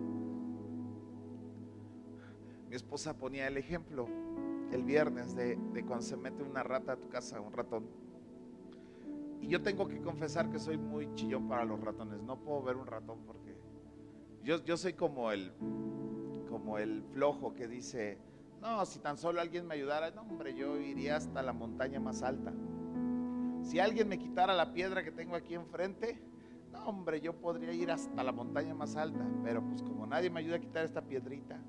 Mi 2.69 2.75
esposa 2.77 3.17
ponía 3.17 3.49
el 3.49 3.57
ejemplo 3.57 4.07
el 4.75 4.83
viernes 4.83 5.35
de, 5.35 5.57
cuando 5.87 6.01
se 6.01 6.17
mete 6.17 6.43
una 6.43 6.61
rata 6.61 6.93
a 6.93 6.95
tu 6.97 7.09
casa, 7.09 7.41
un 7.41 7.53
ratón. 7.53 7.87
Y 9.41 9.47
yo 9.47 9.61
tengo 9.61 9.87
que 9.87 9.99
confesar 10.01 10.49
que 10.49 10.59
soy 10.59 10.77
muy 10.77 11.13
chillón 11.15 11.47
para 11.47 11.65
los 11.65 11.79
ratones. 11.79 12.21
No 12.21 12.37
puedo 12.37 12.61
ver 12.61 12.75
un 12.75 12.85
ratón 12.85 13.19
porque 13.25 13.55
yo, 14.43 14.63
yo 14.63 14.77
soy 14.77 14.93
como 14.93 15.31
el, 15.31 15.51
como 16.49 16.77
el 16.77 17.03
flojo 17.13 17.53
que 17.53 17.67
dice, 17.67 18.17
no, 18.61 18.85
si 18.85 18.99
tan 18.99 19.17
solo 19.17 19.41
alguien 19.41 19.67
me 19.67 19.75
ayudara, 19.75 20.11
no, 20.11 20.21
hombre, 20.21 20.55
yo 20.55 20.79
iría 20.79 21.17
hasta 21.17 21.41
la 21.41 21.53
montaña 21.53 21.99
más 21.99 22.21
alta. 22.21 22.53
Si 23.63 23.79
alguien 23.79 24.07
me 24.07 24.19
quitara 24.19 24.53
la 24.53 24.73
piedra 24.73 25.03
que 25.03 25.11
tengo 25.11 25.35
aquí 25.35 25.55
enfrente, 25.55 26.19
no, 26.71 26.85
hombre, 26.87 27.21
yo 27.21 27.33
podría 27.33 27.71
ir 27.71 27.91
hasta 27.91 28.23
la 28.23 28.31
montaña 28.31 28.73
más 28.73 28.95
alta. 28.95 29.25
Pero 29.43 29.63
pues 29.63 29.81
como 29.81 30.05
nadie 30.05 30.29
me 30.29 30.39
ayuda 30.39 30.57
a 30.57 30.59
quitar 30.59 30.85
esta 30.85 31.01
piedrita, 31.01 31.59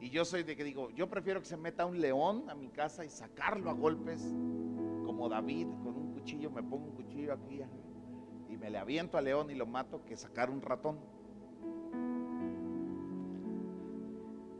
y 0.00 0.08
yo 0.08 0.24
soy 0.24 0.42
de 0.44 0.56
que 0.56 0.64
digo, 0.64 0.90
yo 0.90 1.10
prefiero 1.10 1.40
que 1.40 1.46
se 1.46 1.58
meta 1.58 1.84
un 1.84 2.00
león 2.00 2.48
a 2.48 2.54
mi 2.54 2.68
casa 2.68 3.04
y 3.04 3.10
sacarlo 3.10 3.68
a 3.68 3.74
golpes, 3.74 4.22
como 5.04 5.28
David, 5.28 5.66
con 5.82 5.94
un 5.94 6.12
cuchillo, 6.14 6.50
me 6.50 6.62
pongo 6.62 6.86
un 6.86 6.92
cuchillo 6.92 7.34
aquí 7.34 7.60
y 8.48 8.56
me 8.56 8.70
le 8.70 8.78
aviento 8.78 9.18
al 9.18 9.26
león 9.26 9.50
y 9.50 9.54
lo 9.54 9.66
mato, 9.66 10.02
que 10.06 10.16
sacar 10.16 10.48
un 10.48 10.62
ratón. 10.62 10.98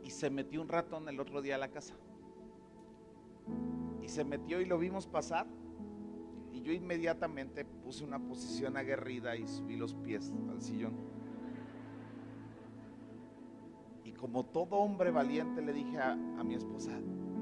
Y 0.03 0.11
se 0.11 0.29
metió 0.29 0.61
un 0.61 0.67
ratón 0.67 1.09
el 1.09 1.19
otro 1.19 1.41
día 1.41 1.55
a 1.55 1.57
la 1.57 1.69
casa. 1.69 1.95
Y 4.03 4.09
se 4.09 4.23
metió 4.23 4.61
y 4.61 4.65
lo 4.65 4.77
vimos 4.77 5.07
pasar. 5.07 5.47
Y 6.51 6.61
yo 6.61 6.71
inmediatamente 6.71 7.65
puse 7.65 8.03
una 8.03 8.19
posición 8.19 8.77
aguerrida 8.77 9.35
y 9.35 9.47
subí 9.47 9.75
los 9.75 9.95
pies 9.95 10.31
al 10.51 10.61
sillón 10.61 11.20
como 14.21 14.45
todo 14.45 14.77
hombre 14.77 15.09
valiente 15.09 15.63
le 15.63 15.73
dije 15.73 15.97
a, 15.97 16.15
mi 16.15 16.53
esposa, 16.53 16.91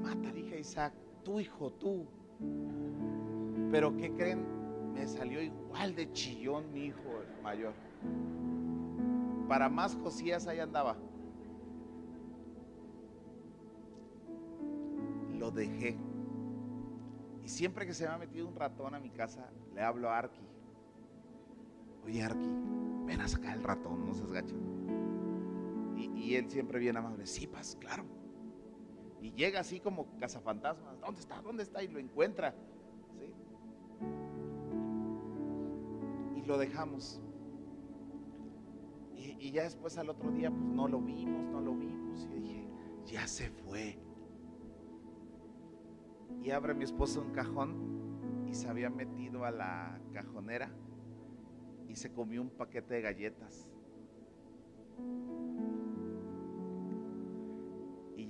mata, 0.02 0.32
dije 0.32 0.58
Isaac, 0.58 0.94
tu 1.22 1.38
hijo, 1.38 1.70
tú. 1.74 2.06
Pero 3.70 3.94
¿qué 3.98 4.10
creen? 4.12 4.46
Me 4.94 5.06
salió 5.06 5.42
igual 5.42 5.94
de 5.94 6.10
chillón 6.12 6.72
mi 6.72 6.86
hijo 6.86 7.22
mayor. 7.42 7.74
Para 9.46 9.68
más 9.68 9.94
Josías 9.94 10.46
ahí 10.46 10.58
andaba. 10.58 10.96
Lo 15.38 15.50
dejé. 15.50 15.98
Y 17.44 17.48
siempre 17.48 17.86
que 17.86 17.92
se 17.92 18.06
me 18.06 18.14
ha 18.14 18.18
metido 18.18 18.48
un 18.48 18.56
ratón 18.56 18.94
a 18.94 19.00
mi 19.00 19.10
casa, 19.10 19.50
le 19.74 19.82
hablo 19.82 20.08
a 20.08 20.18
Arki. 20.18 20.46
Oye 22.06 22.22
Arki, 22.22 22.48
ven 23.04 23.20
a 23.20 23.28
sacar 23.28 23.56
el 23.56 23.62
ratón, 23.62 24.06
no 24.06 24.14
seas 24.14 24.32
gacho. 24.32 24.56
Y, 26.00 26.34
él 26.34 26.50
siempre 26.50 26.78
viene 26.78 26.98
amable, 26.98 27.26
sí, 27.26 27.46
paz, 27.46 27.76
claro. 27.80 28.04
Y 29.20 29.32
llega 29.32 29.60
así 29.60 29.80
como 29.80 30.06
cazafantasmas, 30.18 31.00
¿dónde 31.00 31.20
está? 31.20 31.42
¿Dónde 31.42 31.62
está? 31.62 31.82
Y 31.82 31.88
lo 31.88 31.98
encuentra. 31.98 32.54
Y 36.36 36.42
lo 36.42 36.58
dejamos. 36.58 37.20
Y, 39.16 39.36
y, 39.38 39.50
ya 39.50 39.64
después 39.64 39.98
al 39.98 40.08
otro 40.08 40.30
día, 40.30 40.50
pues 40.50 40.62
no 40.62 40.88
lo 40.88 41.00
vimos, 41.00 41.44
no 41.50 41.60
lo 41.60 41.74
vimos. 41.74 42.26
Y 42.34 42.40
dije, 42.40 42.68
ya 43.04 43.26
se 43.26 43.50
fue. 43.50 43.98
Y 46.42 46.50
abre 46.50 46.72
mi 46.72 46.84
esposo 46.84 47.20
un 47.20 47.32
cajón 47.32 48.46
y 48.48 48.54
se 48.54 48.68
había 48.68 48.88
metido 48.88 49.44
a 49.44 49.50
la 49.50 50.00
cajonera 50.12 50.70
y 51.88 51.96
se 51.96 52.12
comió 52.12 52.40
un 52.40 52.50
paquete 52.50 52.94
de 52.94 53.02
galletas 53.02 53.68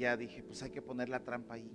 ya 0.00 0.16
dije, 0.16 0.42
pues 0.42 0.62
hay 0.62 0.70
que 0.70 0.80
poner 0.80 1.10
la 1.10 1.20
trampa 1.20 1.54
ahí. 1.54 1.70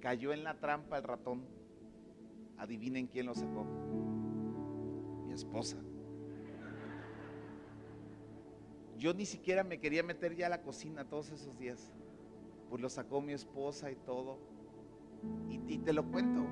Cayó 0.00 0.32
en 0.32 0.42
la 0.42 0.58
trampa 0.58 0.96
el 0.96 1.04
ratón. 1.04 1.44
Adivinen 2.56 3.06
quién 3.06 3.26
lo 3.26 3.34
sacó. 3.34 3.64
Mi 5.26 5.34
esposa. 5.34 5.76
Yo 8.96 9.12
ni 9.12 9.26
siquiera 9.26 9.62
me 9.62 9.78
quería 9.78 10.02
meter 10.02 10.34
ya 10.34 10.46
a 10.46 10.48
la 10.48 10.62
cocina 10.62 11.04
todos 11.04 11.30
esos 11.30 11.58
días. 11.58 11.92
Pues 12.70 12.80
lo 12.80 12.88
sacó 12.88 13.20
mi 13.20 13.34
esposa 13.34 13.90
y 13.90 13.96
todo. 13.96 14.38
Y, 15.50 15.74
y 15.74 15.78
te 15.80 15.92
lo 15.92 16.10
cuento. 16.10 16.46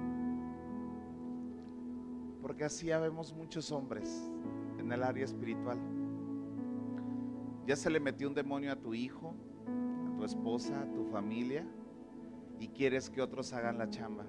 Porque 2.43 2.65
así 2.65 2.91
habemos 2.91 3.33
muchos 3.33 3.73
hombres 3.73 4.31
en 4.79 4.93
el 4.93 5.03
área 5.03 5.25
espiritual 5.25 5.79
ya 7.67 7.77
se 7.77 7.91
le 7.91 8.01
metió 8.01 8.29
un 8.29 8.35
demonio 8.35 8.73
a 8.73 8.77
tu 8.77 8.95
hijo, 8.95 9.35
a 10.07 10.17
tu 10.17 10.25
esposa, 10.25 10.83
a 10.83 10.93
tu 10.93 11.05
familia, 11.05 11.67
y 12.59 12.69
quieres 12.69 13.11
que 13.11 13.23
otros 13.23 13.53
hagan 13.53 13.79
la 13.79 13.89
chamba. 13.89 14.25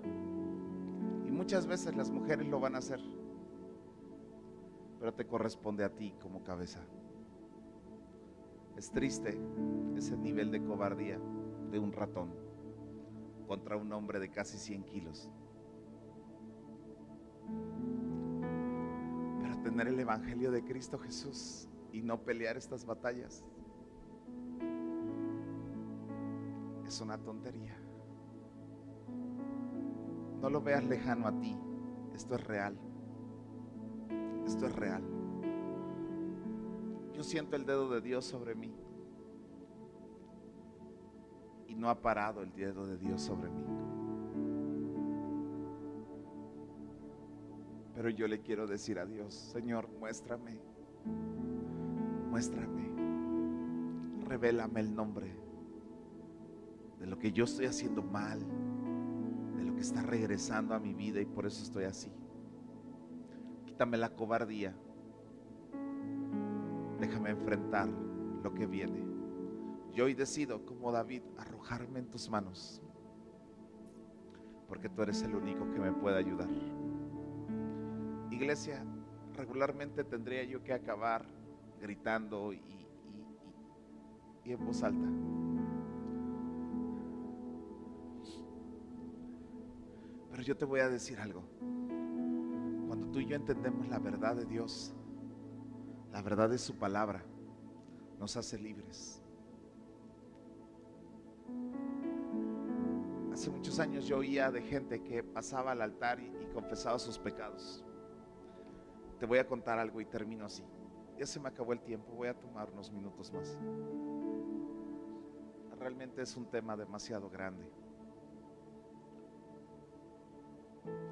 Y 1.26 1.32
muchas 1.32 1.66
veces 1.66 1.96
las 1.96 2.12
mujeres 2.12 2.48
lo 2.48 2.60
van 2.60 2.76
a 2.76 2.80
hacer, 2.80 3.00
pero 5.00 5.14
te 5.14 5.26
corresponde 5.26 5.84
a 5.84 5.90
ti 5.90 6.14
como 6.22 6.44
cabeza. 6.44 6.80
Es 8.78 8.92
triste 8.92 9.38
ese 9.96 10.18
nivel 10.18 10.52
de 10.52 10.64
cobardía 10.64 11.20
de 11.72 11.80
un 11.80 11.92
ratón 11.92 12.34
contra 13.48 13.78
un 13.78 13.92
hombre 13.92 14.20
de 14.20 14.30
casi 14.30 14.58
100 14.58 14.84
kilos. 14.86 15.30
Pero 19.42 19.62
tener 19.62 19.88
el 19.88 20.00
Evangelio 20.00 20.52
de 20.52 20.64
Cristo 20.64 20.98
Jesús 20.98 21.68
y 21.94 22.02
no 22.02 22.20
pelear 22.20 22.58
estas 22.58 22.86
batallas. 22.86 23.46
Es 26.86 27.00
una 27.00 27.20
tontería. 27.20 27.78
No 30.42 30.50
lo 30.50 30.60
veas 30.62 30.84
lejano 30.84 31.28
a 31.28 31.40
ti. 31.40 31.56
Esto 32.16 32.36
es 32.36 32.44
real. 32.46 32.78
Esto 34.46 34.66
es 34.66 34.76
real. 34.76 35.04
Yo 37.14 37.24
siento 37.24 37.56
el 37.56 37.66
dedo 37.66 37.88
de 37.90 38.02
Dios 38.02 38.26
sobre 38.26 38.56
mí. 38.56 38.76
Y 41.68 41.76
no 41.76 41.90
ha 41.90 42.02
parado 42.02 42.42
el 42.42 42.52
dedo 42.54 42.88
de 42.88 42.98
Dios 42.98 43.22
sobre 43.22 43.50
mí. 43.50 43.64
Pero 47.94 48.10
yo 48.10 48.28
le 48.28 48.42
quiero 48.42 48.66
decir 48.66 48.98
a 48.98 49.06
Dios, 49.06 49.36
Señor, 49.36 49.88
muéstrame 50.00 50.60
muéstrame, 52.34 52.90
revélame 54.28 54.80
el 54.80 54.96
nombre 54.96 55.32
de 57.00 57.06
lo 57.06 57.20
que 57.20 57.32
yo 57.32 57.44
estoy 57.44 57.68
haciendo 57.68 58.02
mal, 58.02 58.40
de 59.56 59.64
lo 59.64 59.76
que 59.76 59.82
está 59.82 60.02
regresando 60.02 60.74
a 60.74 60.80
mi 60.80 60.96
vida 60.96 61.22
y 61.22 61.26
por 61.26 61.46
eso 61.46 61.62
estoy 61.62 61.84
así. 61.84 62.12
Quítame 63.68 63.98
la 63.98 64.10
cobardía. 64.16 64.74
Déjame 67.00 67.30
enfrentar 67.30 67.88
lo 68.42 68.52
que 68.56 68.66
viene. 68.66 69.06
Yo 69.94 70.06
hoy 70.06 70.16
decido, 70.16 70.66
como 70.66 70.92
David, 70.92 71.22
arrojarme 71.38 72.00
en 72.00 72.08
tus 72.08 72.32
manos, 72.32 72.82
porque 74.68 74.90
tú 74.90 75.04
eres 75.04 75.22
el 75.22 75.36
único 75.36 75.72
que 75.72 75.80
me 75.80 75.92
puede 75.92 76.18
ayudar. 76.18 76.50
Iglesia, 78.32 78.84
regularmente 79.36 80.04
tendría 80.04 80.44
yo 80.46 80.64
que 80.64 80.74
acabar 80.74 81.43
gritando 81.84 82.54
y, 82.54 82.64
en 84.46 84.66
voz 84.66 84.82
alta. 84.84 85.08
Pero 90.32 90.44
yo 90.44 90.58
te 90.58 90.66
voy 90.66 90.80
a 90.80 90.90
decir 90.90 91.20
algo. 91.20 91.44
tú 93.12 93.20
y 93.20 93.28
yo 93.28 93.36
entendemos 93.36 93.88
la 93.90 94.00
verdad 94.00 94.36
de 94.36 94.46
Dios, 94.46 94.96
la 96.12 96.22
verdad 96.24 96.50
de 96.50 96.58
su 96.58 96.76
palabra, 96.76 97.24
nos 98.18 98.36
hace 98.38 98.58
libres. 98.58 99.22
Hace 103.32 103.52
muchos 103.52 103.80
años 103.80 104.08
yo 104.08 104.18
oía 104.18 104.50
de 104.50 104.62
gente 104.62 105.04
que 105.04 105.22
pasaba 105.22 105.74
al 105.74 105.82
altar 105.82 106.20
y 106.20 106.32
confesaba 106.54 106.98
sus 106.98 107.20
pecados. 107.20 107.84
Te 109.20 109.26
voy 109.26 109.38
a 109.38 109.46
contar 109.46 109.78
algo 109.78 110.02
y 110.02 110.06
termino 110.06 110.46
así. 110.46 110.64
Se 111.26 111.40
me 111.40 111.48
acabó 111.48 111.72
el 111.72 111.80
tiempo, 111.80 112.12
voy 112.14 112.28
a 112.28 112.38
tomar 112.38 112.70
unos 112.70 112.92
minutos 112.92 113.32
más. 113.32 113.58
Realmente 115.80 116.22
es 116.22 116.36
un 116.36 116.46
tema 116.46 116.76
demasiado 116.76 117.30
grande. 117.30 117.66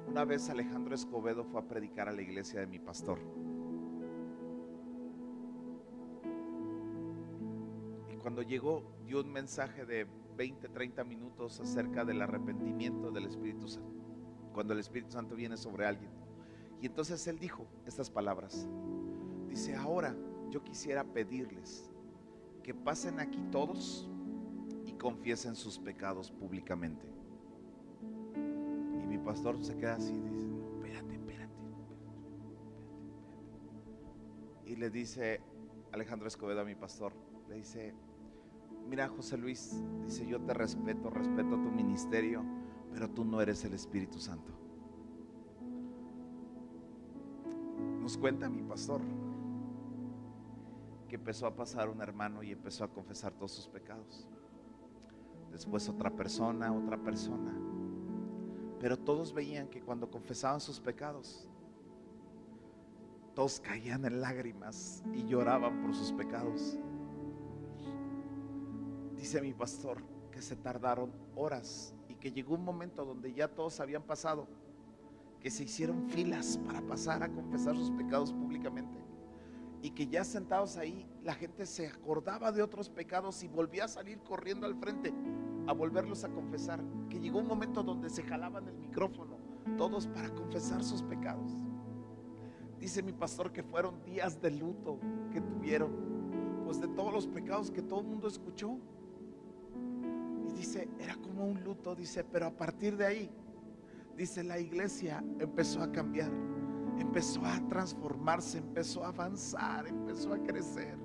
Una 0.06 0.26
vez 0.26 0.50
Alejandro 0.50 0.94
Escobedo 0.94 1.44
fue 1.44 1.60
a 1.60 1.64
predicar 1.64 2.08
a 2.08 2.12
la 2.12 2.20
iglesia 2.20 2.60
de 2.60 2.66
mi 2.66 2.78
pastor. 2.78 3.18
Y 8.12 8.16
cuando 8.16 8.42
llegó 8.42 8.84
dio 9.06 9.22
un 9.22 9.32
mensaje 9.32 9.86
de 9.86 10.06
20, 10.36 10.68
30 10.68 11.04
minutos 11.04 11.58
acerca 11.58 12.04
del 12.04 12.20
arrepentimiento 12.20 13.10
del 13.10 13.24
Espíritu 13.24 13.66
Santo. 13.66 14.04
Cuando 14.52 14.74
el 14.74 14.80
Espíritu 14.80 15.12
Santo 15.12 15.34
viene 15.34 15.56
sobre 15.56 15.86
alguien. 15.86 16.10
Y 16.82 16.86
entonces 16.86 17.26
él 17.28 17.38
dijo 17.38 17.66
estas 17.86 18.10
palabras. 18.10 18.68
Dice, 19.52 19.76
ahora 19.76 20.16
yo 20.48 20.64
quisiera 20.64 21.04
pedirles 21.04 21.90
que 22.62 22.72
pasen 22.72 23.20
aquí 23.20 23.38
todos 23.50 24.08
y 24.86 24.92
confiesen 24.92 25.54
sus 25.54 25.78
pecados 25.78 26.30
públicamente. 26.30 27.04
Y 28.34 29.06
mi 29.06 29.18
pastor 29.18 29.62
se 29.62 29.76
queda 29.76 29.96
así 29.96 30.14
dice, 30.14 30.46
no, 30.46 30.76
espérate, 30.76 31.16
espérate, 31.16 31.52
espérate, 31.52 31.84
espérate. 31.84 32.22
Y 34.64 34.76
le 34.76 34.88
dice 34.88 35.42
Alejandro 35.92 36.28
Escobedo 36.28 36.62
a 36.62 36.64
mi 36.64 36.74
pastor, 36.74 37.12
le 37.50 37.56
dice, 37.56 37.94
mira 38.88 39.06
José 39.06 39.36
Luis, 39.36 39.82
dice, 40.02 40.26
yo 40.26 40.40
te 40.40 40.54
respeto, 40.54 41.10
respeto 41.10 41.60
tu 41.60 41.70
ministerio, 41.70 42.42
pero 42.90 43.10
tú 43.10 43.26
no 43.26 43.42
eres 43.42 43.62
el 43.66 43.74
Espíritu 43.74 44.18
Santo. 44.18 44.50
Nos 48.00 48.16
cuenta 48.16 48.48
mi 48.48 48.62
pastor 48.62 49.02
que 51.12 51.16
empezó 51.16 51.46
a 51.46 51.54
pasar 51.54 51.90
un 51.90 52.00
hermano 52.00 52.42
y 52.42 52.52
empezó 52.52 52.84
a 52.84 52.88
confesar 52.88 53.34
todos 53.34 53.52
sus 53.52 53.68
pecados. 53.68 54.26
Después 55.50 55.86
otra 55.90 56.08
persona, 56.08 56.72
otra 56.72 56.96
persona. 56.96 57.52
Pero 58.80 58.98
todos 58.98 59.34
veían 59.34 59.68
que 59.68 59.82
cuando 59.82 60.10
confesaban 60.10 60.58
sus 60.58 60.80
pecados, 60.80 61.46
todos 63.34 63.60
caían 63.60 64.06
en 64.06 64.22
lágrimas 64.22 65.02
y 65.12 65.26
lloraban 65.26 65.82
por 65.82 65.94
sus 65.94 66.12
pecados. 66.12 66.78
Dice 69.14 69.42
mi 69.42 69.52
pastor 69.52 70.02
que 70.30 70.40
se 70.40 70.56
tardaron 70.56 71.12
horas 71.36 71.94
y 72.08 72.14
que 72.14 72.32
llegó 72.32 72.54
un 72.54 72.64
momento 72.64 73.04
donde 73.04 73.34
ya 73.34 73.48
todos 73.48 73.80
habían 73.80 74.02
pasado, 74.02 74.48
que 75.40 75.50
se 75.50 75.64
hicieron 75.64 76.08
filas 76.08 76.58
para 76.66 76.80
pasar 76.80 77.22
a 77.22 77.28
confesar 77.28 77.76
sus 77.76 77.90
pecados 77.90 78.32
públicamente 78.32 79.11
y 79.82 79.90
que 79.90 80.06
ya 80.06 80.24
sentados 80.24 80.76
ahí 80.76 81.06
la 81.24 81.34
gente 81.34 81.66
se 81.66 81.88
acordaba 81.88 82.52
de 82.52 82.62
otros 82.62 82.88
pecados 82.88 83.42
y 83.42 83.48
volvía 83.48 83.84
a 83.84 83.88
salir 83.88 84.18
corriendo 84.20 84.64
al 84.64 84.76
frente 84.76 85.12
a 85.66 85.72
volverlos 85.72 86.24
a 86.24 86.28
confesar, 86.28 86.82
que 87.10 87.18
llegó 87.18 87.40
un 87.40 87.48
momento 87.48 87.82
donde 87.82 88.08
se 88.08 88.22
jalaban 88.22 88.68
el 88.68 88.78
micrófono 88.78 89.36
todos 89.76 90.06
para 90.06 90.30
confesar 90.30 90.82
sus 90.82 91.02
pecados. 91.02 91.50
Dice 92.78 93.02
mi 93.02 93.12
pastor 93.12 93.52
que 93.52 93.62
fueron 93.62 94.02
días 94.04 94.40
de 94.40 94.50
luto 94.50 94.98
que 95.32 95.40
tuvieron, 95.40 95.92
pues 96.64 96.80
de 96.80 96.88
todos 96.88 97.12
los 97.12 97.26
pecados 97.26 97.70
que 97.70 97.82
todo 97.82 98.00
el 98.00 98.06
mundo 98.06 98.28
escuchó. 98.28 98.76
Y 100.48 100.52
dice, 100.52 100.88
era 100.98 101.14
como 101.16 101.46
un 101.46 101.62
luto, 101.62 101.94
dice, 101.94 102.24
pero 102.24 102.46
a 102.46 102.50
partir 102.50 102.96
de 102.96 103.06
ahí, 103.06 103.30
dice, 104.16 104.42
la 104.42 104.58
iglesia 104.58 105.24
empezó 105.38 105.80
a 105.80 105.92
cambiar 105.92 106.30
empezó 107.02 107.44
a 107.44 107.60
transformarse, 107.68 108.58
empezó 108.58 109.04
a 109.04 109.08
avanzar, 109.08 109.86
empezó 109.86 110.32
a 110.32 110.38
crecer. 110.38 110.96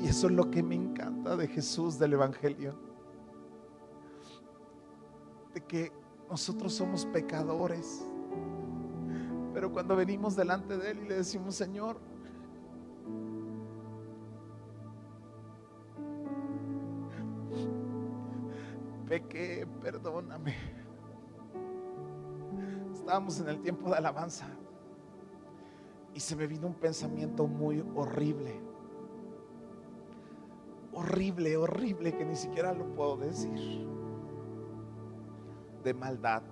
Y 0.00 0.06
eso 0.06 0.28
es 0.28 0.32
lo 0.32 0.50
que 0.50 0.62
me 0.62 0.76
encanta 0.76 1.36
de 1.36 1.46
Jesús, 1.46 1.98
del 1.98 2.14
Evangelio. 2.14 2.74
De 5.52 5.60
que 5.60 5.92
nosotros 6.30 6.72
somos 6.72 7.04
pecadores. 7.06 8.06
Pero 9.52 9.70
cuando 9.72 9.96
venimos 9.96 10.36
delante 10.36 10.78
de 10.78 10.92
Él 10.92 11.00
y 11.04 11.08
le 11.08 11.16
decimos, 11.16 11.54
Señor, 11.56 12.00
pequé, 19.06 19.66
perdóname 19.82 20.79
estábamos 23.10 23.40
en 23.40 23.48
el 23.48 23.60
tiempo 23.60 23.90
de 23.90 23.96
alabanza 23.96 24.46
y 26.14 26.20
se 26.20 26.36
me 26.36 26.46
vino 26.46 26.68
un 26.68 26.74
pensamiento 26.74 27.48
muy 27.48 27.84
horrible. 27.96 28.60
Horrible, 30.92 31.56
horrible, 31.56 32.16
que 32.16 32.24
ni 32.24 32.36
siquiera 32.36 32.72
lo 32.72 32.84
puedo 32.94 33.16
decir. 33.16 33.84
De 35.82 35.92
maldad, 35.92 36.44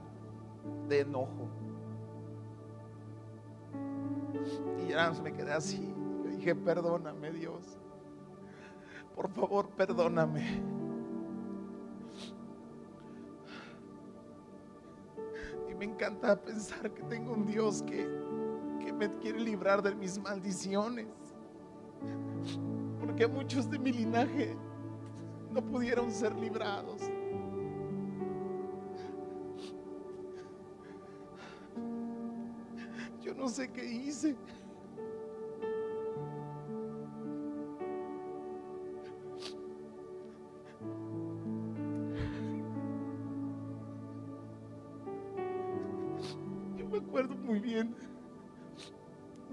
de 0.88 1.02
enojo. 1.02 1.48
Y 4.82 4.88
ya 4.88 5.12
me 5.22 5.32
quedé 5.32 5.52
así. 5.52 5.94
Yo 6.24 6.30
dije, 6.30 6.56
perdóname 6.56 7.30
Dios. 7.30 7.78
Por 9.14 9.28
favor, 9.28 9.68
perdóname. 9.68 10.77
Me 15.78 15.84
encanta 15.84 16.36
pensar 16.36 16.92
que 16.92 17.02
tengo 17.04 17.32
un 17.32 17.46
Dios 17.46 17.82
que, 17.82 18.08
que 18.84 18.92
me 18.92 19.08
quiere 19.18 19.40
librar 19.40 19.80
de 19.82 19.94
mis 19.94 20.18
maldiciones. 20.18 21.06
Porque 22.98 23.26
muchos 23.28 23.70
de 23.70 23.78
mi 23.78 23.92
linaje 23.92 24.56
no 25.50 25.62
pudieron 25.62 26.10
ser 26.10 26.34
librados. 26.36 27.02
Yo 33.22 33.34
no 33.34 33.48
sé 33.48 33.70
qué 33.70 33.84
hice. 33.84 34.36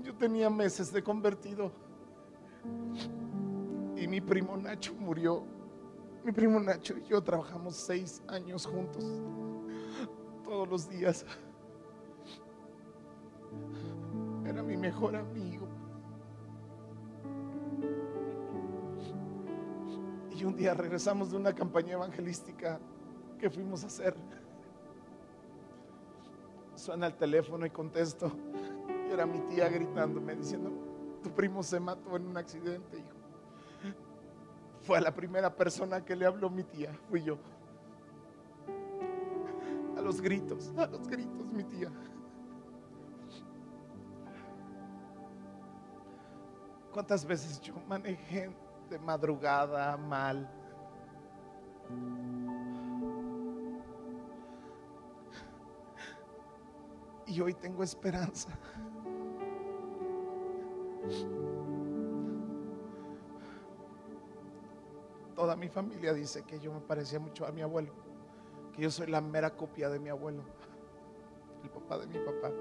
Yo 0.03 0.13
tenía 0.17 0.49
meses 0.49 0.91
de 0.91 1.01
convertido 1.01 1.71
y 3.95 4.05
mi 4.07 4.19
primo 4.19 4.57
Nacho 4.57 4.93
murió. 4.95 5.45
Mi 6.25 6.33
primo 6.33 6.59
Nacho 6.59 6.97
y 6.97 7.03
yo 7.03 7.23
trabajamos 7.23 7.77
seis 7.77 8.21
años 8.27 8.65
juntos, 8.65 9.05
todos 10.43 10.67
los 10.67 10.89
días. 10.89 11.25
Era 14.45 14.61
mi 14.61 14.75
mejor 14.75 15.15
amigo. 15.15 15.65
Y 20.35 20.43
un 20.43 20.57
día 20.57 20.73
regresamos 20.73 21.31
de 21.31 21.37
una 21.37 21.53
campaña 21.53 21.93
evangelística 21.93 22.77
que 23.39 23.49
fuimos 23.49 23.85
a 23.85 23.87
hacer. 23.87 24.15
Suena 26.85 27.07
el 27.07 27.15
teléfono 27.15 27.65
y 27.65 27.71
contesto. 27.71 28.31
Y 29.09 29.11
era 29.11 29.25
mi 29.25 29.39
tía 29.39 29.67
gritándome, 29.69 30.35
diciendo, 30.35 30.69
tu 31.23 31.31
primo 31.31 31.63
se 31.63 31.79
mató 31.79 32.15
en 32.15 32.27
un 32.27 32.37
accidente, 32.37 32.99
hijo. 32.99 33.95
Fue 34.81 35.01
la 35.01 35.11
primera 35.11 35.51
persona 35.55 36.05
que 36.05 36.15
le 36.15 36.27
habló 36.27 36.47
mi 36.47 36.61
tía, 36.61 36.93
fui 37.09 37.23
yo. 37.23 37.39
A 39.97 40.01
los 40.01 40.21
gritos, 40.21 40.71
a 40.77 40.85
los 40.85 41.07
gritos, 41.07 41.51
mi 41.51 41.63
tía. 41.63 41.91
¿Cuántas 46.93 47.25
veces 47.25 47.59
yo 47.61 47.73
manejé 47.87 48.51
de 48.91 48.99
madrugada 48.99 49.97
mal? 49.97 50.47
Y 57.27 57.41
hoy 57.41 57.53
tengo 57.53 57.83
esperanza. 57.83 58.49
Toda 65.35 65.55
mi 65.55 65.67
familia 65.67 66.13
dice 66.13 66.43
que 66.43 66.59
yo 66.59 66.73
me 66.73 66.79
parecía 66.79 67.19
mucho 67.19 67.45
a 67.45 67.51
mi 67.51 67.61
abuelo, 67.61 67.91
que 68.73 68.83
yo 68.83 68.91
soy 68.91 69.07
la 69.07 69.21
mera 69.21 69.55
copia 69.55 69.89
de 69.89 69.99
mi 69.99 70.09
abuelo. 70.09 70.43
el 71.63 71.69
papá 71.69 71.97
de 71.97 72.07
mi 72.07 72.19
papá. 72.19 72.51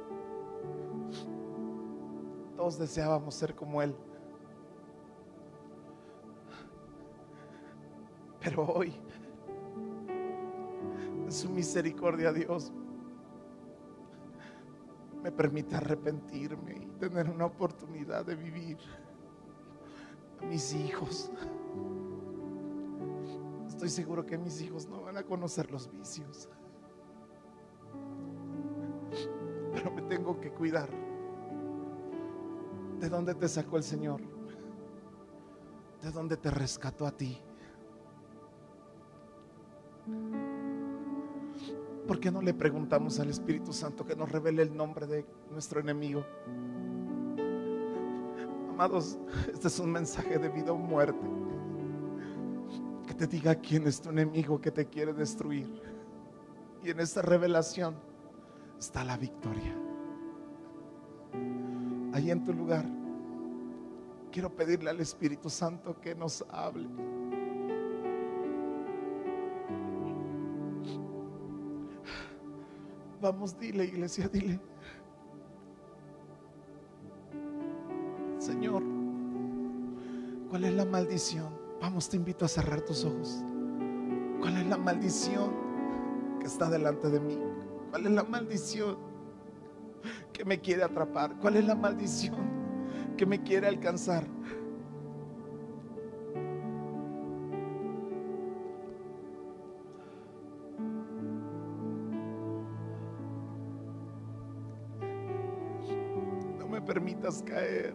Todos 2.56 2.78
deseábamos 2.78 3.34
ser 3.34 3.54
como 3.54 3.82
él. 3.82 3.94
Pero 8.40 8.66
hoy, 8.66 8.94
en 11.24 11.32
su 11.32 11.48
misericordia, 11.50 12.32
Dios 12.32 12.72
me 15.24 15.32
permite 15.32 15.74
arrepentirme 15.74 16.74
y 16.82 16.86
tener 16.98 17.30
una 17.30 17.46
oportunidad 17.46 18.26
de 18.26 18.34
vivir 18.34 18.76
a 20.42 20.44
mis 20.44 20.74
hijos. 20.74 21.32
Estoy 23.66 23.88
seguro 23.88 24.26
que 24.26 24.36
mis 24.36 24.60
hijos 24.60 24.86
no 24.86 25.00
van 25.00 25.16
a 25.16 25.22
conocer 25.22 25.70
los 25.70 25.90
vicios. 25.90 26.50
Pero 29.72 29.90
me 29.92 30.02
tengo 30.02 30.38
que 30.38 30.50
cuidar. 30.50 30.90
¿De 33.00 33.08
dónde 33.08 33.34
te 33.34 33.48
sacó 33.48 33.78
el 33.78 33.82
Señor? 33.82 34.20
¿De 36.02 36.10
dónde 36.10 36.36
te 36.36 36.50
rescató 36.50 37.06
a 37.06 37.12
ti? 37.12 37.40
¿Por 42.06 42.20
qué 42.20 42.30
no 42.30 42.42
le 42.42 42.52
preguntamos 42.52 43.18
al 43.18 43.30
Espíritu 43.30 43.72
Santo 43.72 44.04
que 44.04 44.14
nos 44.14 44.30
revele 44.30 44.62
el 44.62 44.76
nombre 44.76 45.06
de 45.06 45.24
nuestro 45.50 45.80
enemigo? 45.80 46.24
Amados, 48.70 49.18
este 49.52 49.68
es 49.68 49.78
un 49.78 49.90
mensaje 49.90 50.38
de 50.38 50.48
vida 50.50 50.72
o 50.72 50.76
muerte. 50.76 51.26
Que 53.06 53.14
te 53.14 53.26
diga 53.26 53.54
quién 53.54 53.86
es 53.86 54.00
tu 54.00 54.10
enemigo 54.10 54.60
que 54.60 54.70
te 54.70 54.86
quiere 54.86 55.14
destruir. 55.14 55.80
Y 56.82 56.90
en 56.90 57.00
esta 57.00 57.22
revelación 57.22 57.94
está 58.78 59.02
la 59.02 59.16
victoria. 59.16 59.74
Ahí 62.12 62.30
en 62.30 62.44
tu 62.44 62.52
lugar, 62.52 62.84
quiero 64.30 64.54
pedirle 64.54 64.90
al 64.90 65.00
Espíritu 65.00 65.48
Santo 65.48 65.98
que 66.00 66.14
nos 66.14 66.44
hable. 66.50 66.86
Vamos, 73.24 73.58
dile, 73.58 73.86
iglesia, 73.86 74.28
dile. 74.28 74.60
Señor, 78.38 78.82
¿cuál 80.50 80.64
es 80.64 80.74
la 80.74 80.84
maldición? 80.84 81.48
Vamos, 81.80 82.10
te 82.10 82.18
invito 82.18 82.44
a 82.44 82.48
cerrar 82.48 82.82
tus 82.82 83.02
ojos. 83.06 83.42
¿Cuál 84.40 84.58
es 84.58 84.66
la 84.66 84.76
maldición 84.76 85.54
que 86.38 86.46
está 86.46 86.68
delante 86.68 87.08
de 87.08 87.18
mí? 87.18 87.38
¿Cuál 87.88 88.04
es 88.04 88.12
la 88.12 88.24
maldición 88.24 88.98
que 90.34 90.44
me 90.44 90.60
quiere 90.60 90.82
atrapar? 90.82 91.38
¿Cuál 91.40 91.56
es 91.56 91.64
la 91.64 91.76
maldición 91.76 92.36
que 93.16 93.24
me 93.24 93.42
quiere 93.42 93.68
alcanzar? 93.68 94.26
Caer. 107.42 107.94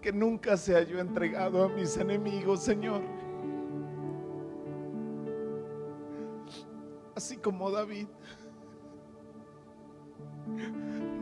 Que 0.00 0.12
nunca 0.12 0.56
sea 0.56 0.82
yo 0.82 0.98
entregado 0.98 1.64
a 1.64 1.68
mis 1.68 1.96
enemigos, 1.96 2.62
Señor. 2.62 3.02
Así 7.14 7.36
como 7.36 7.70
David. 7.70 8.08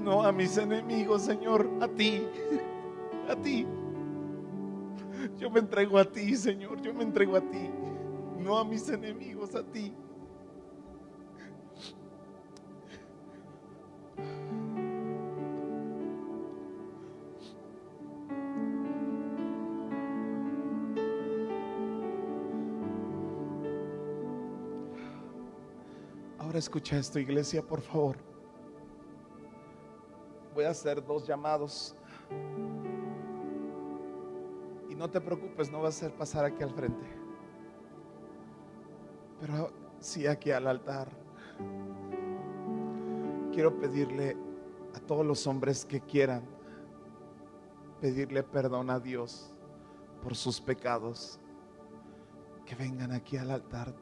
No 0.02 0.22
a 0.22 0.32
mis 0.32 0.58
enemigos, 0.58 1.22
Señor, 1.22 1.68
a 1.80 1.88
ti. 1.88 2.26
A 3.28 3.36
ti. 3.36 3.66
Yo 5.38 5.50
me 5.50 5.60
entrego 5.60 5.98
a 5.98 6.04
ti, 6.04 6.36
Señor. 6.36 6.80
Yo 6.82 6.92
me 6.92 7.04
entrego 7.04 7.36
a 7.36 7.40
ti. 7.40 7.70
No 8.38 8.58
a 8.58 8.64
mis 8.64 8.88
enemigos, 8.88 9.54
a 9.54 9.62
ti. 9.62 9.94
Escucha 26.64 26.96
esto, 26.96 27.18
iglesia, 27.18 27.62
por 27.62 27.82
favor. 27.82 28.16
Voy 30.54 30.64
a 30.64 30.70
hacer 30.70 31.04
dos 31.04 31.26
llamados. 31.26 31.94
Y 34.88 34.94
no 34.94 35.10
te 35.10 35.20
preocupes, 35.20 35.70
no 35.70 35.82
va 35.82 35.90
a 35.90 35.92
ser 35.92 36.14
pasar 36.14 36.46
aquí 36.46 36.62
al 36.62 36.70
frente. 36.70 37.06
Pero 39.40 39.70
sí 40.00 40.26
aquí 40.26 40.52
al 40.52 40.66
altar. 40.66 41.08
Quiero 43.52 43.78
pedirle 43.78 44.34
a 44.94 45.00
todos 45.00 45.26
los 45.26 45.46
hombres 45.46 45.84
que 45.84 46.00
quieran 46.00 46.42
pedirle 48.00 48.42
perdón 48.42 48.88
a 48.90 49.00
Dios 49.00 49.50
por 50.22 50.34
sus 50.34 50.60
pecados, 50.60 51.38
que 52.66 52.74
vengan 52.74 53.12
aquí 53.12 53.36
al 53.36 53.50
altar 53.50 53.94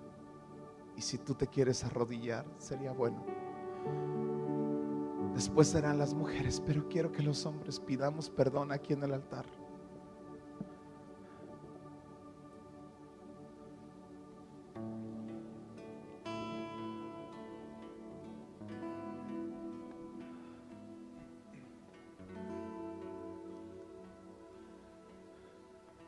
si 1.02 1.18
tú 1.18 1.34
te 1.34 1.46
quieres 1.46 1.84
arrodillar, 1.84 2.46
sería 2.58 2.92
bueno. 2.92 3.24
Después 5.34 5.68
serán 5.68 5.98
las 5.98 6.14
mujeres, 6.14 6.62
pero 6.64 6.88
quiero 6.88 7.10
que 7.10 7.22
los 7.22 7.44
hombres 7.46 7.80
pidamos 7.80 8.30
perdón 8.30 8.70
aquí 8.70 8.92
en 8.92 9.02
el 9.02 9.14
altar. 9.14 9.44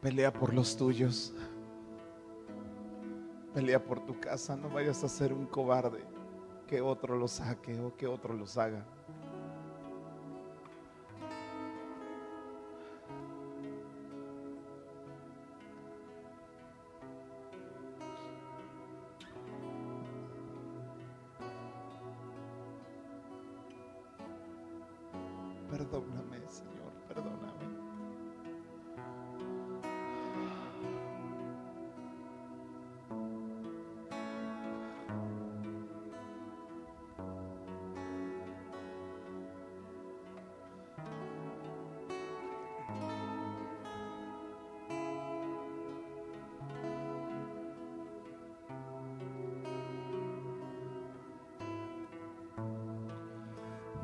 Pelea 0.01 0.33
por 0.33 0.53
los 0.53 0.77
tuyos. 0.77 1.33
Pelea 3.55 3.85
por 3.85 4.05
tu 4.05 4.19
casa, 4.19 4.57
no 4.57 4.69
vayas 4.69 5.05
a 5.05 5.09
ser 5.09 5.33
un 5.33 5.47
cobarde 5.47 6.05
que 6.67 6.81
otro 6.81 7.17
lo 7.17 7.29
saque 7.29 7.79
o 7.79 7.97
que 7.97 8.09
otro 8.09 8.35
los 8.35 8.59
haga. 8.59 8.85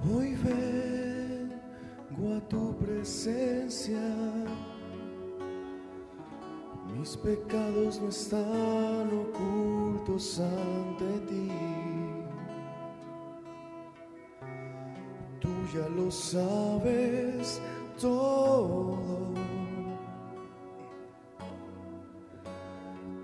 Hoy 0.09 0.34
vengo 0.34 2.34
a 2.34 2.40
tu 2.48 2.74
presencia. 2.78 4.01
Mis 6.96 7.18
pecados 7.18 8.01
no 8.01 8.09
están 8.09 9.11
ocultos 9.12 10.40
ante 10.40 11.20
ti. 11.28 11.51
Tú 15.38 15.51
ya 15.74 15.86
lo 15.90 16.11
sabes 16.11 17.61
todo. 18.01 18.96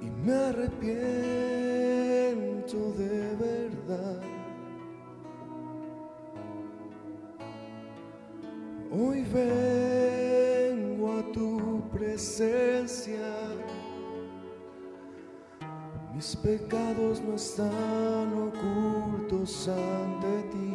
Y 0.03 0.11
me 0.11 0.35
arrepiento 0.35 1.16
mis 16.17 16.35
pecados 16.37 17.21
no 17.21 17.35
están 17.35 18.33
ocultos 18.49 19.69
ante 19.69 20.49
ti. 20.51 20.73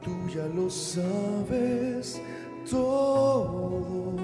Tú 0.00 0.12
ya 0.32 0.46
lo 0.46 0.70
sabes 0.70 2.22
todo. 2.70 4.14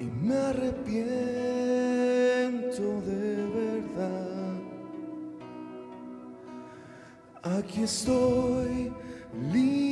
Y 0.00 0.04
me 0.04 0.34
arrepiento 0.34 1.02
de 3.02 3.46
verdad. 3.60 4.56
Aquí 7.42 7.82
estoy, 7.82 8.90
límpiame 9.52 9.85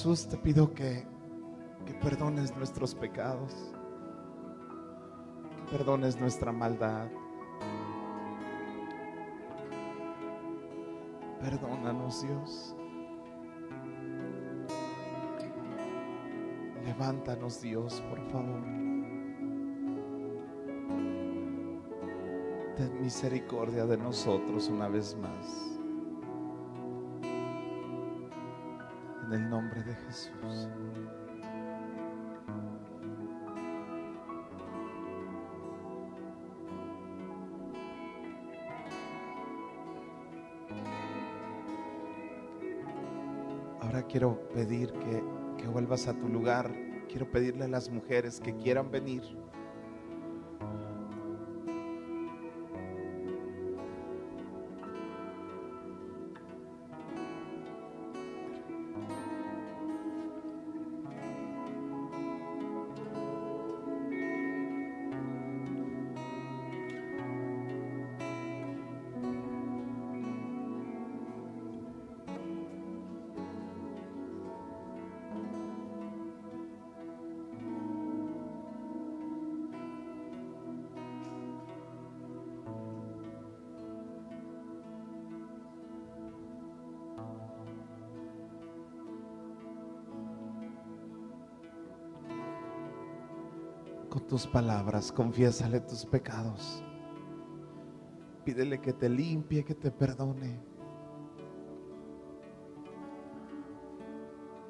Jesús, 0.00 0.26
te 0.28 0.38
pido 0.38 0.72
que, 0.72 1.04
que 1.84 1.92
perdones 1.92 2.56
nuestros 2.56 2.94
pecados, 2.94 3.52
que 5.58 5.76
perdones 5.76 6.18
nuestra 6.18 6.52
maldad. 6.52 7.06
Perdónanos, 11.38 12.22
Dios. 12.22 12.74
Levántanos, 16.86 17.60
Dios, 17.60 18.00
por 18.08 18.22
favor. 18.30 18.62
Ten 22.74 23.02
misericordia 23.02 23.84
de 23.84 23.98
nosotros 23.98 24.70
una 24.70 24.88
vez 24.88 25.14
más. 25.18 25.69
De 29.78 29.94
Jesús. 29.94 30.68
Ahora 43.80 44.02
quiero 44.02 44.40
pedir 44.54 44.92
que, 44.92 45.22
que 45.56 45.68
vuelvas 45.68 46.08
a 46.08 46.14
tu 46.14 46.28
lugar. 46.28 46.72
Quiero 47.08 47.30
pedirle 47.30 47.64
a 47.64 47.68
las 47.68 47.88
mujeres 47.88 48.40
que 48.40 48.56
quieran 48.56 48.90
venir. 48.90 49.22
Con 94.10 94.26
tus 94.26 94.44
palabras, 94.44 95.12
confiésale 95.12 95.78
tus 95.78 96.04
pecados. 96.04 96.82
Pídele 98.44 98.80
que 98.80 98.92
te 98.92 99.08
limpie, 99.08 99.64
que 99.64 99.76
te 99.76 99.92
perdone. 99.92 100.60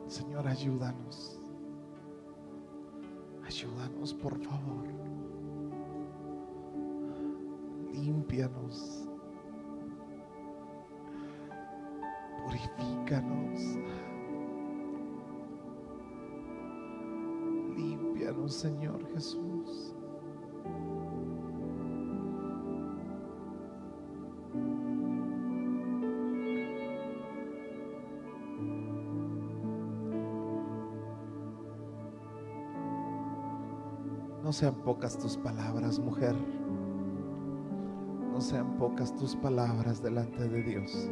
Señor, 0.07 0.47
ayúdanos. 0.47 1.41
Ayúdanos, 3.43 4.13
por 4.13 4.39
favor. 4.39 4.87
Límpianos. 7.95 9.09
Purifícanos. 12.45 13.79
Señor 18.49 19.07
Jesús. 19.13 19.95
No 34.43 34.53
sean 34.53 34.75
pocas 34.83 35.17
tus 35.17 35.37
palabras, 35.37 35.99
mujer. 35.99 36.35
No 38.33 38.41
sean 38.41 38.77
pocas 38.79 39.15
tus 39.15 39.37
palabras 39.37 40.03
delante 40.03 40.49
de 40.49 40.63
Dios. 40.63 41.09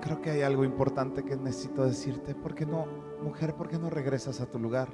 Creo 0.00 0.22
que 0.22 0.30
hay 0.30 0.40
algo 0.40 0.64
importante 0.64 1.22
que 1.22 1.36
necesito 1.36 1.84
decirte. 1.84 2.34
¿Por 2.34 2.54
qué 2.54 2.64
no, 2.64 2.86
mujer, 3.22 3.54
por 3.54 3.68
qué 3.68 3.78
no 3.78 3.90
regresas 3.90 4.40
a 4.40 4.46
tu 4.46 4.58
lugar? 4.58 4.88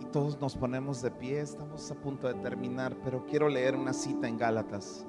Y 0.00 0.04
todos 0.12 0.40
nos 0.40 0.56
ponemos 0.56 1.02
de 1.02 1.10
pie, 1.10 1.40
estamos 1.40 1.90
a 1.90 1.96
punto 1.96 2.28
de 2.28 2.34
terminar, 2.34 2.96
pero 3.02 3.26
quiero 3.26 3.48
leer 3.48 3.74
una 3.74 3.92
cita 3.92 4.28
en 4.28 4.38
Gálatas. 4.38 5.04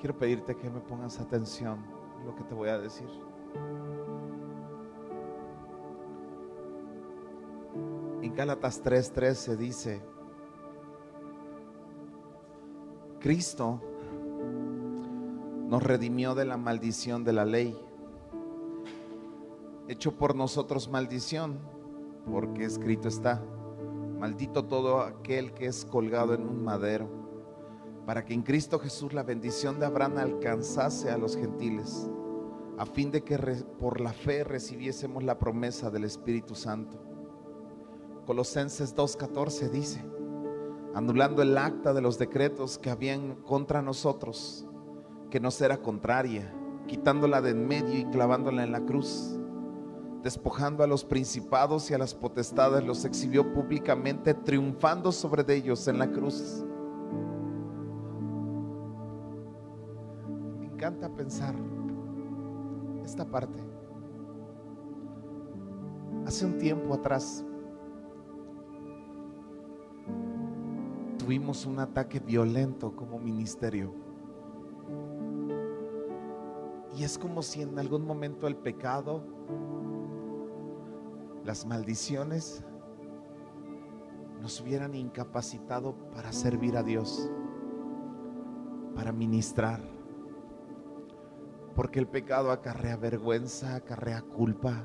Quiero 0.00 0.18
pedirte 0.18 0.56
que 0.56 0.68
me 0.68 0.80
pongas 0.80 1.20
atención 1.20 1.78
a 2.20 2.24
lo 2.24 2.34
que 2.34 2.42
te 2.42 2.54
voy 2.54 2.70
a 2.70 2.78
decir. 2.78 3.08
Gálatas 8.40 8.82
3:13 8.82 9.56
dice, 9.58 10.00
Cristo 13.20 13.82
nos 15.68 15.82
redimió 15.82 16.34
de 16.34 16.46
la 16.46 16.56
maldición 16.56 17.22
de 17.22 17.34
la 17.34 17.44
ley, 17.44 17.78
hecho 19.88 20.16
por 20.16 20.34
nosotros 20.34 20.88
maldición, 20.88 21.58
porque 22.32 22.64
escrito 22.64 23.08
está, 23.08 23.42
maldito 24.18 24.64
todo 24.64 25.02
aquel 25.02 25.52
que 25.52 25.66
es 25.66 25.84
colgado 25.84 26.32
en 26.32 26.48
un 26.48 26.64
madero, 26.64 27.10
para 28.06 28.24
que 28.24 28.32
en 28.32 28.40
Cristo 28.40 28.78
Jesús 28.78 29.12
la 29.12 29.22
bendición 29.22 29.78
de 29.78 29.84
Abraham 29.84 30.16
alcanzase 30.16 31.10
a 31.10 31.18
los 31.18 31.36
gentiles, 31.36 32.08
a 32.78 32.86
fin 32.86 33.10
de 33.10 33.22
que 33.22 33.36
por 33.78 34.00
la 34.00 34.14
fe 34.14 34.44
recibiésemos 34.44 35.24
la 35.24 35.38
promesa 35.38 35.90
del 35.90 36.04
Espíritu 36.04 36.54
Santo. 36.54 37.09
Colosenses 38.26 38.94
2.14 38.94 39.70
dice, 39.70 40.04
anulando 40.94 41.42
el 41.42 41.56
acta 41.56 41.92
de 41.92 42.00
los 42.00 42.18
decretos 42.18 42.78
que 42.78 42.90
habían 42.90 43.36
contra 43.42 43.82
nosotros, 43.82 44.66
que 45.30 45.40
nos 45.40 45.60
era 45.60 45.78
contraria, 45.78 46.54
quitándola 46.86 47.40
de 47.40 47.50
en 47.50 47.66
medio 47.66 47.98
y 47.98 48.04
clavándola 48.06 48.64
en 48.64 48.72
la 48.72 48.80
cruz, 48.80 49.38
despojando 50.22 50.84
a 50.84 50.86
los 50.86 51.04
principados 51.04 51.90
y 51.90 51.94
a 51.94 51.98
las 51.98 52.14
potestades, 52.14 52.84
los 52.84 53.04
exhibió 53.04 53.52
públicamente, 53.52 54.34
triunfando 54.34 55.12
sobre 55.12 55.54
ellos 55.54 55.88
en 55.88 55.98
la 55.98 56.10
cruz. 56.10 56.64
Me 60.58 60.66
encanta 60.66 61.08
pensar 61.08 61.54
esta 63.04 63.24
parte. 63.24 63.58
Hace 66.26 66.44
un 66.44 66.58
tiempo 66.58 66.94
atrás, 66.94 67.44
tuvimos 71.30 71.64
un 71.64 71.78
ataque 71.78 72.18
violento 72.18 72.96
como 72.96 73.20
ministerio. 73.20 73.94
Y 76.96 77.04
es 77.04 77.16
como 77.18 77.40
si 77.40 77.62
en 77.62 77.78
algún 77.78 78.04
momento 78.04 78.48
el 78.48 78.56
pecado, 78.56 79.22
las 81.44 81.64
maldiciones, 81.64 82.64
nos 84.42 84.60
hubieran 84.60 84.96
incapacitado 84.96 85.94
para 86.12 86.32
servir 86.32 86.76
a 86.76 86.82
Dios, 86.82 87.30
para 88.96 89.12
ministrar. 89.12 89.80
Porque 91.76 92.00
el 92.00 92.08
pecado 92.08 92.50
acarrea 92.50 92.96
vergüenza, 92.96 93.76
acarrea 93.76 94.22
culpa. 94.22 94.84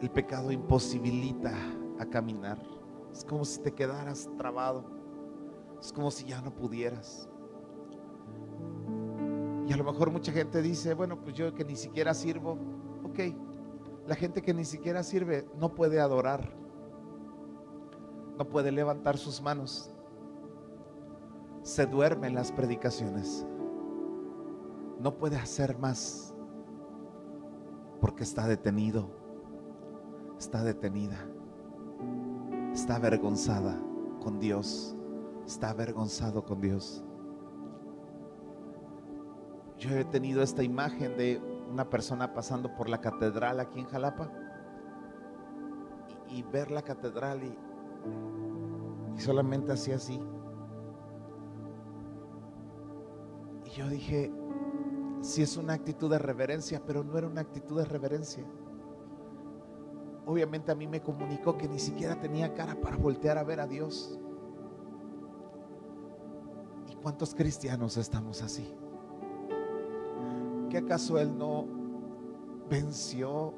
El 0.00 0.10
pecado 0.10 0.50
imposibilita 0.50 1.52
a 2.00 2.06
caminar. 2.06 2.73
Es 3.14 3.24
como 3.24 3.44
si 3.44 3.60
te 3.60 3.72
quedaras 3.72 4.28
trabado. 4.36 4.84
Es 5.80 5.92
como 5.92 6.10
si 6.10 6.24
ya 6.24 6.42
no 6.42 6.52
pudieras. 6.52 7.28
Y 9.68 9.72
a 9.72 9.76
lo 9.76 9.84
mejor 9.84 10.10
mucha 10.10 10.32
gente 10.32 10.60
dice, 10.60 10.94
bueno, 10.94 11.20
pues 11.22 11.36
yo 11.36 11.54
que 11.54 11.64
ni 11.64 11.76
siquiera 11.76 12.12
sirvo, 12.12 12.58
ok. 13.04 13.20
La 14.08 14.16
gente 14.16 14.42
que 14.42 14.52
ni 14.52 14.64
siquiera 14.64 15.04
sirve 15.04 15.46
no 15.56 15.76
puede 15.76 16.00
adorar. 16.00 16.56
No 18.36 18.48
puede 18.48 18.72
levantar 18.72 19.16
sus 19.16 19.40
manos. 19.40 19.94
Se 21.62 21.86
duerme 21.86 22.26
en 22.26 22.34
las 22.34 22.50
predicaciones. 22.50 23.46
No 24.98 25.16
puede 25.16 25.36
hacer 25.36 25.78
más 25.78 26.34
porque 28.00 28.24
está 28.24 28.48
detenido. 28.48 29.08
Está 30.36 30.64
detenida 30.64 31.33
está 32.74 32.96
avergonzada 32.96 33.80
con 34.20 34.40
Dios, 34.40 34.96
está 35.46 35.70
avergonzado 35.70 36.44
con 36.44 36.60
Dios. 36.60 37.04
Yo 39.78 39.90
he 39.96 40.04
tenido 40.04 40.42
esta 40.42 40.64
imagen 40.64 41.16
de 41.16 41.40
una 41.70 41.88
persona 41.88 42.34
pasando 42.34 42.74
por 42.74 42.88
la 42.88 43.00
catedral 43.00 43.60
aquí 43.60 43.78
en 43.80 43.86
Jalapa 43.86 44.30
y, 46.28 46.42
ver 46.42 46.72
la 46.72 46.82
catedral 46.82 47.44
y, 47.44 47.56
solamente 49.20 49.72
hacía 49.72 49.96
así. 49.96 50.20
Y 53.66 53.70
yo 53.70 53.88
dije, 53.88 54.32
si 55.20 55.42
es 55.42 55.56
una 55.56 55.74
actitud 55.74 56.10
de 56.10 56.18
reverencia, 56.18 56.82
pero 56.84 57.04
no 57.04 57.16
era 57.16 57.28
una 57.28 57.40
actitud 57.40 57.78
de 57.78 57.84
reverencia 57.84 58.44
obviamente 60.26 60.72
a 60.72 60.74
mí 60.74 60.86
me 60.86 61.00
comunicó 61.00 61.56
que 61.56 61.68
ni 61.68 61.78
siquiera 61.78 62.18
tenía 62.18 62.54
cara 62.54 62.74
para 62.80 62.96
voltear 62.96 63.38
a 63.38 63.44
ver 63.44 63.60
a 63.60 63.66
Dios. 63.66 64.18
¿Y 66.90 66.94
cuántos 66.96 67.34
cristianos 67.34 67.96
estamos 67.96 68.42
así? 68.42 68.74
¿Que 70.70 70.78
acaso 70.78 71.18
Él 71.18 71.36
no 71.36 71.66
venció 72.68 73.54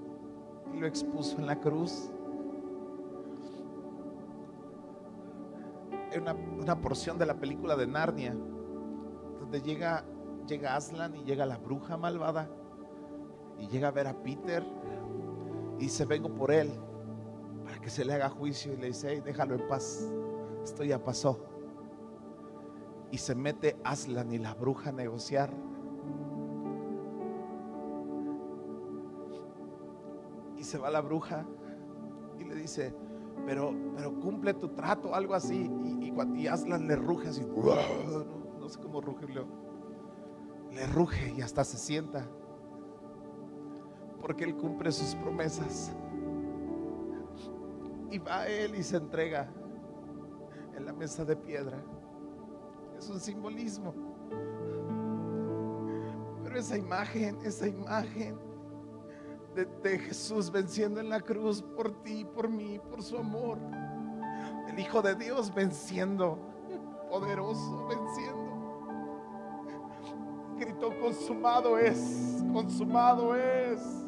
y 0.74 0.78
lo 0.78 0.86
expuso 0.86 1.38
en 1.38 1.46
la 1.46 1.60
cruz? 1.60 2.10
Una, 6.18 6.32
una 6.32 6.80
porción 6.80 7.18
de 7.18 7.26
la 7.26 7.34
película 7.34 7.76
de 7.76 7.86
Narnia 7.86 8.34
donde 9.38 9.60
llega, 9.60 10.04
llega 10.48 10.74
Aslan 10.74 11.14
y 11.14 11.24
llega 11.24 11.44
la 11.44 11.58
bruja 11.58 11.96
malvada 11.98 12.48
y 13.58 13.68
llega 13.68 13.88
a 13.88 13.90
ver 13.90 14.06
a 14.06 14.22
Peter 14.22 14.64
y 15.78 15.84
dice, 15.84 16.04
vengo 16.04 16.28
por 16.34 16.50
él 16.50 16.70
para 17.64 17.78
que 17.80 17.90
se 17.90 18.04
le 18.04 18.14
haga 18.14 18.28
juicio 18.28 18.72
y 18.72 18.76
le 18.76 18.88
dice, 18.88 19.10
"Hey, 19.10 19.22
déjalo 19.24 19.54
en 19.56 19.68
paz, 19.68 20.10
esto 20.62 20.84
ya 20.84 21.02
pasó. 21.02 21.38
Y 23.10 23.18
se 23.18 23.34
mete 23.34 23.76
Aslan 23.84 24.32
y 24.32 24.38
la 24.38 24.54
bruja 24.54 24.90
a 24.90 24.92
negociar. 24.92 25.50
Y 30.56 30.64
se 30.64 30.78
va 30.78 30.90
la 30.90 31.00
bruja 31.00 31.46
y 32.38 32.44
le 32.44 32.54
dice, 32.54 32.94
pero, 33.44 33.74
pero 33.94 34.18
cumple 34.20 34.54
tu 34.54 34.70
trato, 34.70 35.14
algo 35.14 35.34
así. 35.34 35.70
Y, 35.84 36.08
y, 36.08 36.40
y 36.40 36.46
Aslan 36.46 36.88
le 36.88 36.96
ruge 36.96 37.28
así, 37.28 37.42
no, 37.42 38.24
no 38.58 38.68
sé 38.68 38.80
cómo 38.80 39.00
ruge. 39.00 39.26
Le 40.72 40.86
ruge 40.86 41.34
y 41.36 41.42
hasta 41.42 41.62
se 41.64 41.76
sienta 41.76 42.26
porque 44.26 44.42
Él 44.42 44.56
cumple 44.56 44.90
sus 44.90 45.14
promesas. 45.14 45.92
Y 48.10 48.18
va 48.18 48.48
Él 48.48 48.74
y 48.74 48.82
se 48.82 48.96
entrega 48.96 49.48
en 50.76 50.84
la 50.84 50.92
mesa 50.92 51.24
de 51.24 51.36
piedra. 51.36 51.78
Es 52.98 53.08
un 53.08 53.20
simbolismo. 53.20 53.94
Pero 56.42 56.58
esa 56.58 56.76
imagen, 56.76 57.38
esa 57.44 57.68
imagen 57.68 58.36
de, 59.54 59.64
de 59.64 59.98
Jesús 60.00 60.50
venciendo 60.50 60.98
en 60.98 61.08
la 61.08 61.20
cruz 61.20 61.62
por 61.62 62.02
ti, 62.02 62.24
por 62.24 62.48
mí, 62.48 62.80
por 62.90 63.04
su 63.04 63.18
amor. 63.18 63.58
El 64.68 64.76
Hijo 64.76 65.02
de 65.02 65.14
Dios 65.14 65.54
venciendo, 65.54 66.36
poderoso, 67.08 67.86
venciendo. 67.86 68.46
Gritó, 70.58 70.98
consumado 70.98 71.78
es, 71.78 72.42
consumado 72.52 73.36
es 73.36 74.05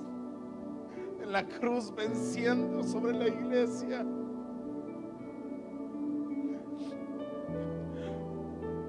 en 1.29 1.33
la 1.33 1.47
cruz 1.47 1.95
venciendo 1.95 2.83
sobre 2.83 3.13
la 3.13 3.29
iglesia. 3.29 4.03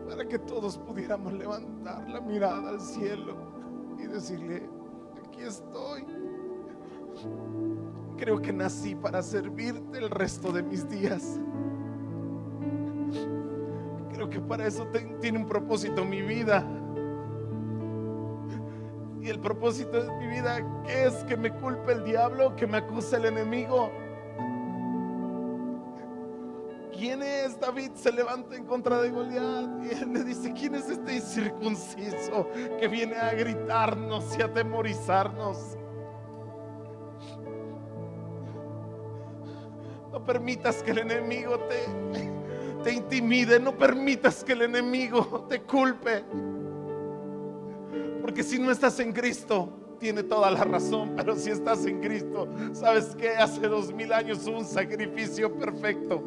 Para 0.07 0.25
que 0.25 0.39
todos 0.39 0.77
pudiéramos 0.77 1.33
levantar 1.33 2.09
la 2.09 2.21
mirada 2.21 2.69
al 2.69 2.79
cielo 2.79 3.35
y 3.99 4.07
decirle, 4.07 4.69
aquí 5.21 5.41
estoy. 5.41 6.05
Creo 8.17 8.41
que 8.41 8.53
nací 8.53 8.95
para 8.95 9.21
servirte 9.21 9.97
el 9.97 10.09
resto 10.09 10.53
de 10.53 10.63
mis 10.63 10.89
días. 10.89 11.41
Creo 14.13 14.29
que 14.29 14.39
para 14.39 14.65
eso 14.65 14.87
tiene 15.19 15.39
un 15.39 15.45
propósito 15.45 16.05
mi 16.05 16.21
vida. 16.21 16.65
El 19.29 19.39
propósito 19.39 20.03
de 20.03 20.11
mi 20.13 20.27
vida, 20.27 20.59
¿qué 20.85 21.05
es? 21.05 21.13
Que 21.25 21.37
me 21.37 21.51
culpe 21.51 21.91
el 21.91 22.03
diablo, 22.03 22.55
que 22.55 22.65
me 22.65 22.77
acuse 22.77 23.15
el 23.17 23.25
enemigo. 23.25 23.91
¿Quién 26.91 27.21
es 27.21 27.59
David? 27.59 27.91
Se 27.93 28.11
levanta 28.11 28.55
en 28.55 28.65
contra 28.65 28.99
de 29.01 29.09
Goliat 29.09 29.83
y 29.83 30.01
él 30.01 30.13
le 30.13 30.23
dice, 30.23 30.51
¿quién 30.53 30.73
es 30.75 30.89
este 30.89 31.15
incircunciso 31.15 32.49
que 32.79 32.87
viene 32.87 33.15
a 33.15 33.31
gritarnos 33.33 34.37
y 34.37 34.41
a 34.41 34.45
atemorizarnos? 34.45 35.77
No 40.11 40.25
permitas 40.25 40.81
que 40.81 40.91
el 40.91 40.97
enemigo 40.97 41.59
te, 41.59 41.85
te 42.83 42.93
intimide, 42.93 43.59
no 43.59 43.77
permitas 43.77 44.43
que 44.43 44.53
el 44.53 44.63
enemigo 44.63 45.45
te 45.47 45.61
culpe. 45.61 46.25
Porque 48.21 48.43
si 48.43 48.59
no 48.59 48.71
estás 48.71 48.99
en 48.99 49.13
Cristo, 49.13 49.69
tiene 49.99 50.23
toda 50.23 50.49
la 50.49 50.63
razón, 50.63 51.13
pero 51.15 51.35
si 51.35 51.51
estás 51.51 51.85
en 51.85 51.99
Cristo, 51.99 52.47
sabes 52.71 53.15
que 53.15 53.29
hace 53.29 53.67
dos 53.67 53.93
mil 53.93 54.11
años 54.13 54.47
hubo 54.47 54.59
un 54.59 54.65
sacrificio 54.65 55.53
perfecto, 55.53 56.23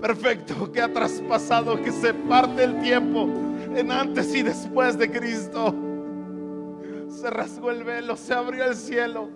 perfecto, 0.00 0.70
que 0.70 0.82
ha 0.82 0.92
traspasado, 0.92 1.80
que 1.80 1.90
se 1.90 2.12
parte 2.12 2.64
el 2.64 2.80
tiempo 2.80 3.26
en 3.74 3.90
antes 3.90 4.34
y 4.34 4.42
después 4.42 4.98
de 4.98 5.10
Cristo. 5.10 5.74
Se 7.08 7.30
rasgó 7.30 7.70
el 7.70 7.84
velo, 7.84 8.16
se 8.16 8.34
abrió 8.34 8.66
el 8.66 8.76
cielo. 8.76 9.28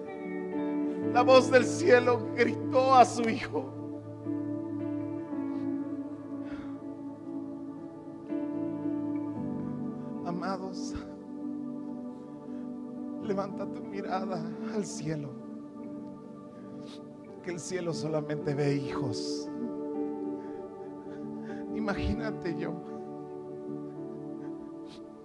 La 1.14 1.22
voz 1.22 1.50
del 1.50 1.64
cielo 1.64 2.28
gritó 2.36 2.94
a 2.94 3.04
su 3.04 3.22
hijo. 3.28 3.74
Amados, 10.26 10.94
levanta 13.22 13.66
tu 13.66 13.82
mirada 13.82 14.42
al 14.74 14.84
cielo. 14.84 15.30
Que 17.42 17.52
el 17.52 17.60
cielo 17.60 17.92
solamente 17.92 18.54
ve 18.54 18.74
hijos. 18.74 19.50
Imagínate 21.74 22.56
yo. 22.58 22.74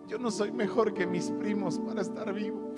Yo 0.07 0.19
no 0.19 0.29
soy 0.31 0.51
mejor 0.51 0.93
que 0.93 1.07
mis 1.07 1.31
primos 1.31 1.79
para 1.79 2.01
estar 2.01 2.31
vivo. 2.33 2.73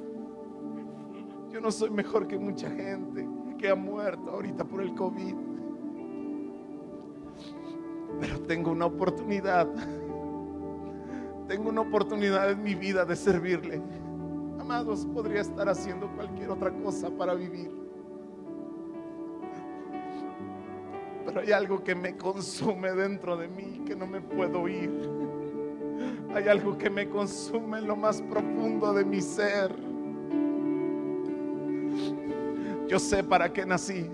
Yo 1.51 1.61
no 1.61 1.71
soy 1.71 1.89
mejor 1.89 2.27
que 2.27 2.37
mucha 2.37 2.69
gente 2.69 3.27
que 3.57 3.69
ha 3.69 3.75
muerto 3.75 4.31
ahorita 4.31 4.63
por 4.63 4.81
el 4.81 4.93
COVID. 4.95 5.35
Pero 8.19 8.39
tengo 8.41 8.71
una 8.71 8.85
oportunidad. 8.85 9.67
Tengo 11.47 11.69
una 11.69 11.81
oportunidad 11.81 12.51
en 12.51 12.63
mi 12.63 12.75
vida 12.75 13.05
de 13.05 13.15
servirle. 13.15 13.81
Amados, 14.67 15.05
podría 15.05 15.39
estar 15.39 15.69
haciendo 15.69 16.13
cualquier 16.13 16.49
otra 16.49 16.69
cosa 16.83 17.09
para 17.09 17.33
vivir. 17.33 17.71
Pero 21.25 21.39
hay 21.39 21.53
algo 21.53 21.81
que 21.81 21.95
me 21.95 22.17
consume 22.17 22.91
dentro 22.91 23.37
de 23.37 23.47
mí 23.47 23.81
que 23.85 23.95
no 23.95 24.05
me 24.05 24.19
puedo 24.19 24.67
ir. 24.67 24.91
Hay 26.35 26.49
algo 26.49 26.77
que 26.77 26.89
me 26.89 27.07
consume 27.07 27.77
en 27.77 27.87
lo 27.87 27.95
más 27.95 28.21
profundo 28.23 28.91
de 28.91 29.05
mi 29.05 29.21
ser. 29.21 29.73
Yo 32.89 32.99
sé 32.99 33.23
para 33.23 33.53
qué 33.53 33.65
nací. 33.65 34.11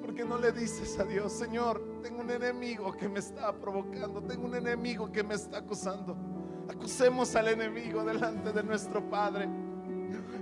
¿Por 0.00 0.12
qué 0.12 0.24
no 0.24 0.38
le 0.38 0.50
dices 0.50 0.98
a 0.98 1.04
Dios, 1.04 1.32
Señor, 1.32 1.80
tengo 2.02 2.22
un 2.22 2.32
enemigo 2.32 2.96
que 2.96 3.08
me 3.08 3.20
está 3.20 3.52
provocando, 3.52 4.20
tengo 4.22 4.44
un 4.44 4.56
enemigo 4.56 5.12
que 5.12 5.22
me 5.22 5.34
está 5.34 5.58
acusando? 5.58 6.31
Acusemos 6.72 7.36
al 7.36 7.48
enemigo 7.48 8.02
delante 8.02 8.52
de 8.52 8.62
nuestro 8.62 9.02
Padre. 9.08 9.48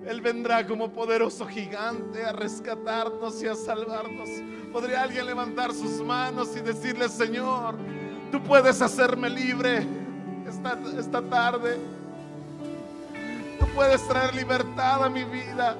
Él 0.06 0.20
vendrá 0.20 0.66
como 0.66 0.90
poderoso 0.90 1.46
gigante 1.46 2.24
a 2.24 2.32
rescatarnos 2.32 3.42
y 3.42 3.48
a 3.48 3.54
salvarnos. 3.54 4.28
¿Podría 4.72 5.02
alguien 5.02 5.26
levantar 5.26 5.72
sus 5.72 6.00
manos 6.02 6.56
y 6.56 6.60
decirle, 6.60 7.08
Señor, 7.08 7.76
tú 8.30 8.42
puedes 8.42 8.80
hacerme 8.80 9.28
libre 9.28 9.84
esta, 10.48 10.78
esta 10.98 11.20
tarde? 11.20 11.78
Tú 13.58 13.66
puedes 13.74 14.06
traer 14.08 14.34
libertad 14.34 15.04
a 15.04 15.10
mi 15.10 15.24
vida. 15.24 15.76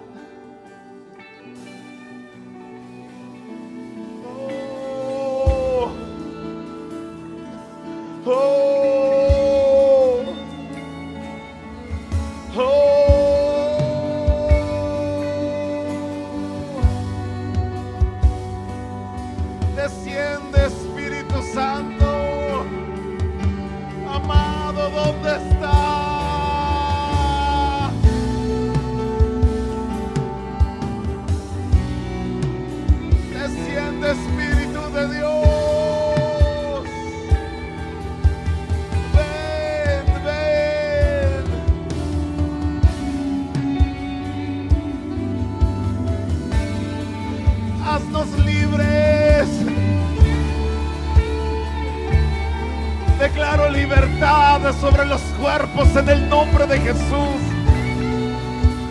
En 55.80 56.08
el 56.10 56.28
nombre 56.28 56.66
de 56.66 56.78
Jesús. 56.78 57.40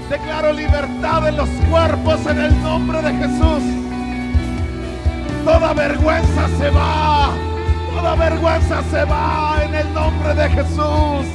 Declaro 0.09 0.51
libertad 0.53 1.27
en 1.27 1.37
los 1.37 1.49
cuerpos 1.69 2.19
en 2.25 2.39
el 2.39 2.63
nombre 2.63 2.99
de 3.03 3.13
Jesús. 3.13 3.63
Toda 5.45 5.73
vergüenza 5.73 6.47
se 6.57 6.71
va. 6.71 7.29
Toda 7.93 8.15
vergüenza 8.15 8.81
se 8.89 9.05
va 9.05 9.61
en 9.63 9.75
el 9.75 9.93
nombre 9.93 10.33
de 10.33 10.49
Jesús. 10.49 11.27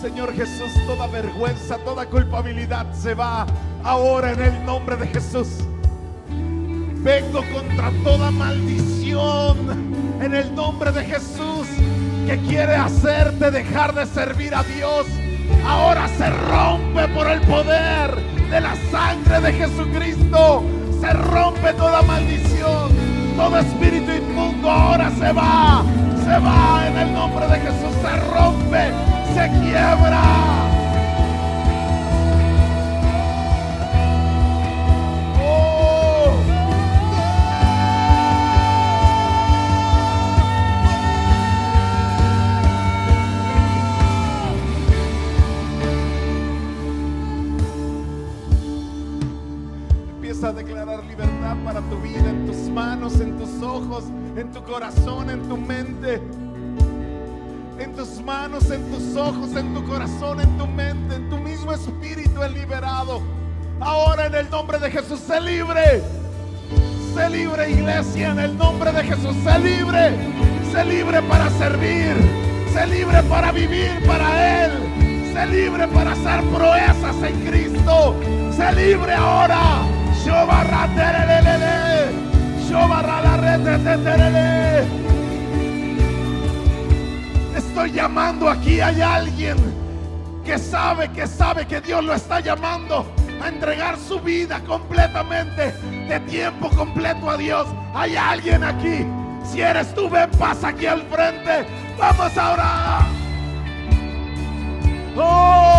Señor 0.00 0.32
Jesús, 0.34 0.72
toda 0.86 1.06
vergüenza, 1.08 1.76
toda 1.78 2.06
culpabilidad 2.06 2.86
se 2.94 3.14
va 3.14 3.46
ahora 3.84 4.32
en 4.32 4.40
el 4.40 4.64
nombre 4.64 4.96
de 4.96 5.06
Jesús. 5.06 5.48
Vengo 7.02 7.42
contra 7.52 7.90
toda 8.02 8.30
maldición 8.30 10.18
en 10.22 10.34
el 10.34 10.54
nombre 10.54 10.92
de 10.92 11.04
Jesús 11.04 11.66
que 12.26 12.38
quiere 12.48 12.76
hacerte 12.76 13.50
dejar 13.50 13.94
de 13.94 14.06
servir 14.06 14.54
a 14.54 14.62
Dios. 14.62 15.06
Ahora 15.66 16.08
se 16.16 16.30
rompe 16.30 17.08
por 17.08 17.26
el 17.26 17.40
poder 17.42 18.14
de 18.50 18.60
la 18.60 18.74
sangre 18.90 19.40
de 19.40 19.52
Jesucristo. 19.52 20.79
Se 21.00 21.12
rompe 21.12 21.72
toda 21.74 22.02
maldición. 22.02 22.90
Todo 23.36 23.58
espíritu 23.58 24.12
inmundo 24.12 24.70
ahora 24.70 25.10
se 25.18 25.32
va. 25.32 25.82
Se 26.24 26.38
va 26.38 26.86
en 26.86 26.98
el 26.98 27.14
nombre 27.14 27.46
de 27.48 27.58
Jesús. 27.58 27.94
Se 28.02 28.16
rompe. 28.34 28.92
Se 29.34 29.48
quiebra. 29.60 30.59
Tu 54.60 54.72
corazón, 54.72 55.30
en 55.30 55.48
tu 55.48 55.56
mente. 55.56 56.20
En 57.78 57.94
tus 57.94 58.20
manos, 58.22 58.70
en 58.70 58.90
tus 58.90 59.16
ojos, 59.16 59.56
en 59.56 59.74
tu 59.74 59.84
corazón, 59.86 60.40
en 60.40 60.58
tu 60.58 60.66
mente, 60.66 61.14
en 61.14 61.30
tu 61.30 61.38
mismo 61.38 61.72
espíritu 61.72 62.42
es 62.42 62.52
liberado. 62.52 63.22
Ahora 63.80 64.26
en 64.26 64.34
el 64.34 64.50
nombre 64.50 64.78
de 64.78 64.90
Jesús, 64.90 65.20
sé 65.20 65.40
libre. 65.40 66.02
Sé 67.14 67.30
libre, 67.30 67.70
iglesia, 67.70 68.32
en 68.32 68.38
el 68.38 68.56
nombre 68.56 68.92
de 68.92 69.02
Jesús. 69.04 69.34
Sé 69.44 69.58
libre. 69.58 70.12
Sé 70.72 70.84
libre 70.84 71.22
para 71.22 71.48
servir. 71.50 72.14
Sé 72.72 72.86
libre 72.86 73.22
para 73.24 73.52
vivir 73.52 73.90
para 74.06 74.64
Él. 74.64 74.72
Sé 75.32 75.46
libre 75.46 75.88
para 75.88 76.12
hacer 76.12 76.44
proezas 76.50 77.16
en 77.22 77.46
Cristo. 77.46 78.14
Sé 78.56 78.72
libre 78.72 79.14
ahora. 79.14 79.86
Shobarraterelelele. 80.24 81.89
Estoy 87.56 87.92
llamando 87.92 88.48
aquí. 88.48 88.80
Hay 88.80 89.00
alguien 89.00 89.56
que 90.44 90.58
sabe, 90.58 91.10
que 91.10 91.26
sabe 91.26 91.66
que 91.66 91.80
Dios 91.80 92.04
lo 92.04 92.14
está 92.14 92.40
llamando 92.40 93.06
a 93.42 93.48
entregar 93.48 93.96
su 93.98 94.20
vida 94.20 94.60
completamente, 94.60 95.72
de 96.08 96.20
tiempo 96.28 96.68
completo 96.70 97.30
a 97.30 97.36
Dios. 97.36 97.66
Hay 97.94 98.16
alguien 98.16 98.62
aquí. 98.62 99.06
Si 99.44 99.60
eres 99.60 99.94
tú, 99.94 100.08
ven, 100.08 100.30
pasa 100.32 100.68
aquí 100.68 100.86
al 100.86 101.02
frente. 101.02 101.66
Vamos 101.98 102.36
a 102.36 102.52
orar. 102.52 103.02
Oh. 105.16 105.70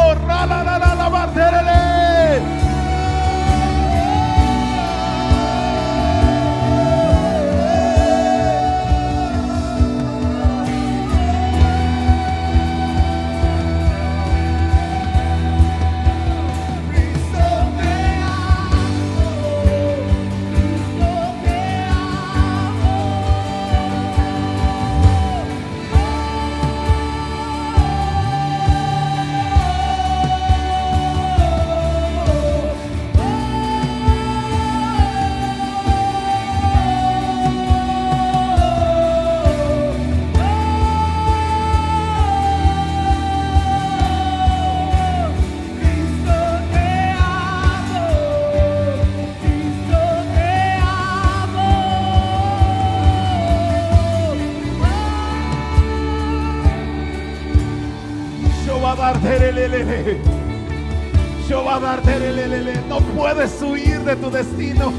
No 62.92 63.00
puedes 63.00 63.62
huir 63.62 64.02
de 64.02 64.18
tu 64.18 64.30
destino. 64.30 64.92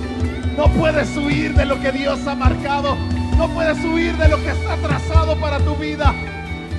No 0.56 0.66
puedes 0.68 1.14
huir 1.14 1.54
de 1.54 1.66
lo 1.66 1.78
que 1.78 1.92
Dios 1.92 2.26
ha 2.26 2.34
marcado. 2.34 2.96
No 3.36 3.48
puedes 3.48 3.84
huir 3.84 4.16
de 4.16 4.28
lo 4.28 4.38
que 4.38 4.48
está 4.48 4.76
trazado 4.76 5.36
para 5.36 5.58
tu 5.58 5.74
vida. 5.76 6.14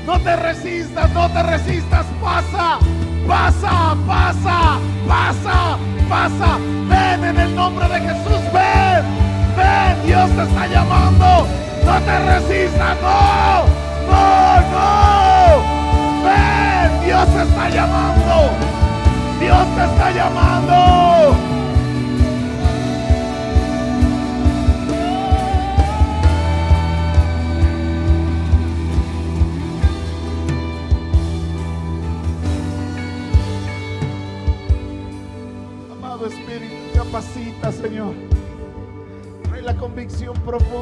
No 0.08 0.20
te 0.20 0.36
resistas, 0.36 1.14
no 1.14 1.30
te 1.30 1.44
resistas. 1.44 2.08
Pasa, 2.20 2.80
pasa, 3.28 3.96
pasa, 4.08 4.80
pasa, 5.08 5.78
pasa. 6.10 6.58
Ven 6.90 7.24
en 7.24 7.40
el 7.42 7.56
nombre 7.56 7.88
de 7.90 8.00
Jesús. 8.00 8.42
Ven, 8.52 9.06
ven. 9.56 10.08
Dios 10.08 10.32
te 10.32 10.42
está 10.42 10.66
llamando. 10.66 11.48
No 11.86 12.02
te 12.02 12.20
resistas, 12.26 12.98
no, 13.04 13.66
no, 14.10 14.62
no. 14.74 16.26
Ven, 16.26 17.06
Dios 17.06 17.28
te 17.36 17.44
está 17.44 17.70
llamando. 17.70 18.53
Dios 19.44 19.76
te 19.76 19.84
está 19.84 20.12
llamando. 20.12 20.74
Amado 35.92 36.28
Espíritu, 36.28 36.74
capacita, 36.96 37.72
Señor. 37.74 38.14
Trae 39.44 39.62
la 39.62 39.76
convicción 39.76 40.36
profunda 40.46 40.73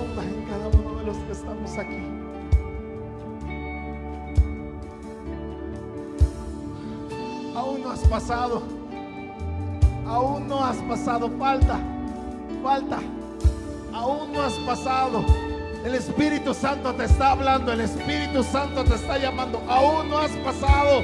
pasado. 8.12 8.62
Aún 10.06 10.48
no 10.48 10.64
has 10.64 10.78
pasado. 10.84 11.32
Falta. 11.40 11.80
Falta. 12.62 13.00
Aún 13.94 14.34
no 14.34 14.44
has 14.44 14.54
pasado. 14.66 15.26
El 15.86 15.96
Espíritu 15.96 16.54
Santo 16.54 16.94
te 16.94 17.06
está 17.06 17.32
hablando. 17.32 17.72
El 17.72 17.82
Espíritu 17.82 18.44
Santo 18.44 18.84
te 18.84 18.96
está 18.96 19.18
llamando. 19.18 19.64
Aún 19.68 20.10
no 20.10 20.18
has 20.18 20.32
pasado. 20.44 21.04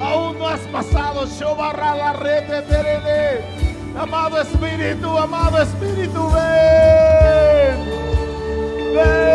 Aún 0.00 0.38
no 0.38 0.48
has 0.48 0.60
pasado. 0.68 1.26
Shobarra 1.26 1.96
la 1.96 2.12
red 2.12 2.46
de. 2.46 3.64
Amado 3.98 4.40
Espíritu, 4.40 5.18
amado 5.18 5.58
Espíritu, 5.58 6.28
ven. 6.30 7.78
Ven. 8.94 9.33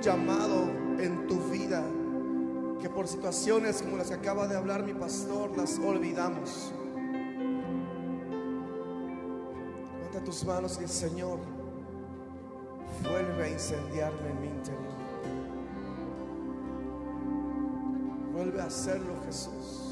Llamado 0.00 0.64
en 0.98 1.26
tu 1.26 1.38
vida 1.50 1.82
que 2.80 2.88
por 2.88 3.08
situaciones 3.08 3.82
como 3.82 3.96
las 3.96 4.08
que 4.08 4.14
acaba 4.14 4.46
de 4.46 4.56
hablar 4.56 4.84
mi 4.84 4.94
pastor 4.94 5.56
las 5.56 5.78
olvidamos. 5.78 6.72
Levanta 9.96 10.24
tus 10.24 10.44
manos 10.44 10.76
y 10.78 10.82
dice, 10.82 11.08
Señor, 11.08 11.38
vuelve 13.02 13.44
a 13.44 13.48
incendiarme 13.48 14.30
en 14.30 14.40
mi 14.40 14.46
interior. 14.46 14.98
Vuelve 18.32 18.60
a 18.60 18.66
hacerlo, 18.66 19.14
Jesús. 19.26 19.87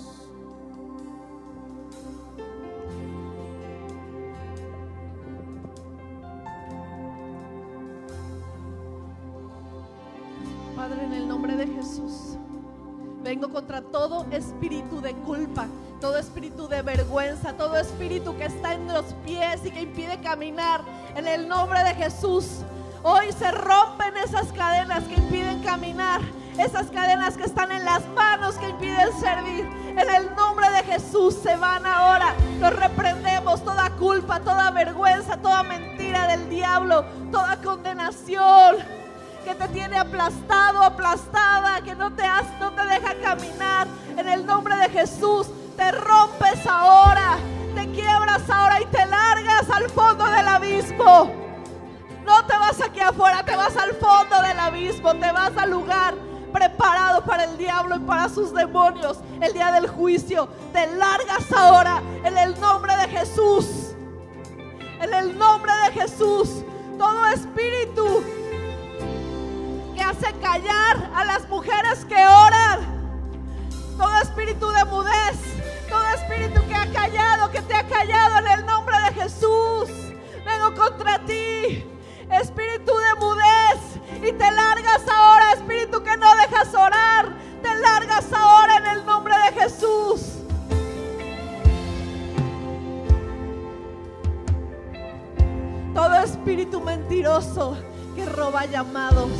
Espíritu 14.36 15.00
de 15.00 15.14
culpa, 15.14 15.66
todo 16.00 16.18
espíritu 16.18 16.68
de 16.68 16.82
vergüenza, 16.82 17.54
todo 17.54 17.76
espíritu 17.76 18.36
que 18.36 18.44
está 18.44 18.74
en 18.74 18.86
los 18.88 19.04
pies 19.24 19.64
y 19.64 19.70
que 19.70 19.82
impide 19.82 20.20
caminar. 20.20 20.82
En 21.16 21.26
el 21.26 21.48
nombre 21.48 21.82
de 21.82 21.94
Jesús, 21.94 22.62
hoy 23.02 23.32
se 23.32 23.50
rompen 23.50 24.16
esas 24.18 24.52
cadenas 24.52 25.04
que 25.04 25.14
impiden 25.14 25.62
caminar, 25.62 26.20
esas 26.58 26.86
cadenas 26.90 27.36
que 27.36 27.44
están 27.44 27.72
en 27.72 27.84
las 27.84 28.06
manos 28.08 28.56
que 28.56 28.68
impiden 28.68 29.08
servir. 29.18 29.66
En 29.88 30.10
el 30.10 30.34
nombre 30.36 30.70
de 30.70 30.82
Jesús 30.84 31.34
se 31.42 31.56
van 31.56 31.86
ahora. 31.86 32.34
Los 32.60 32.74
reprendemos 32.76 33.64
toda 33.64 33.90
culpa, 33.90 34.40
toda 34.40 34.70
vergüenza, 34.70 35.38
toda 35.38 35.62
mentira 35.62 36.26
del 36.26 36.48
diablo, 36.50 37.04
toda 37.32 37.56
condenación 37.62 38.95
que 39.46 39.54
te 39.54 39.68
tiene 39.68 39.96
aplastado, 39.96 40.82
aplastada, 40.82 41.80
que 41.80 41.94
no 41.94 42.12
te, 42.12 42.24
has, 42.24 42.46
no 42.58 42.72
te 42.72 42.84
deja 42.84 43.14
caminar. 43.22 43.86
En 44.16 44.28
el 44.28 44.44
nombre 44.44 44.74
de 44.74 44.88
Jesús, 44.88 45.46
te 45.76 45.92
rompes 45.92 46.66
ahora, 46.66 47.38
te 47.76 47.88
quiebras 47.92 48.42
ahora 48.50 48.80
y 48.80 48.86
te 48.86 49.06
largas 49.06 49.70
al 49.70 49.88
fondo 49.90 50.24
del 50.24 50.48
abismo. 50.48 51.30
No 52.24 52.44
te 52.44 52.58
vas 52.58 52.80
aquí 52.80 52.98
afuera, 52.98 53.44
te 53.44 53.54
vas 53.54 53.76
al 53.76 53.92
fondo 53.92 54.42
del 54.42 54.58
abismo, 54.58 55.14
te 55.14 55.30
vas 55.30 55.56
al 55.56 55.70
lugar 55.70 56.14
preparado 56.52 57.22
para 57.24 57.44
el 57.44 57.56
diablo 57.56 57.94
y 57.94 58.00
para 58.00 58.28
sus 58.28 58.52
demonios. 58.52 59.20
El 59.40 59.52
día 59.52 59.70
del 59.70 59.86
juicio, 59.86 60.48
te 60.72 60.88
largas 60.88 61.52
ahora 61.52 62.02
en 62.24 62.36
el 62.36 62.58
nombre 62.58 62.96
de 62.96 63.06
Jesús. 63.16 63.94
En 65.00 65.14
el 65.14 65.38
nombre 65.38 65.70
de 65.84 66.00
Jesús, 66.00 66.64
todo 66.98 67.26
espíritu 67.26 68.24
hace 70.08 70.32
callar 70.34 71.10
a 71.14 71.24
las 71.24 71.48
mujeres 71.48 72.04
que 72.04 72.14
oran. 72.14 72.80
Todo 73.96 74.16
espíritu 74.20 74.68
de 74.70 74.84
mudez, 74.84 75.36
todo 75.88 76.06
espíritu 76.14 76.60
que 76.68 76.74
ha 76.74 76.86
callado, 76.92 77.50
que 77.50 77.62
te 77.62 77.74
ha 77.74 77.86
callado 77.86 78.38
en 78.38 78.58
el 78.58 78.66
nombre 78.66 78.96
de 79.00 79.22
Jesús. 79.22 79.88
Vengo 80.44 80.74
contra 80.76 81.18
ti, 81.24 81.84
espíritu 82.30 82.92
de 82.96 83.14
mudez, 83.20 84.28
y 84.28 84.32
te 84.32 84.50
largas 84.50 85.02
ahora, 85.12 85.52
espíritu 85.52 86.02
que 86.02 86.16
no 86.16 86.36
dejas 86.36 86.72
orar. 86.74 87.34
Te 87.62 87.74
largas 87.74 88.32
ahora 88.32 88.76
en 88.76 88.86
el 88.86 89.06
nombre 89.06 89.34
de 89.38 89.60
Jesús. 89.60 90.36
Todo 95.94 96.14
espíritu 96.16 96.80
mentiroso 96.80 97.76
que 98.14 98.26
roba 98.26 98.66
llamados, 98.66 99.30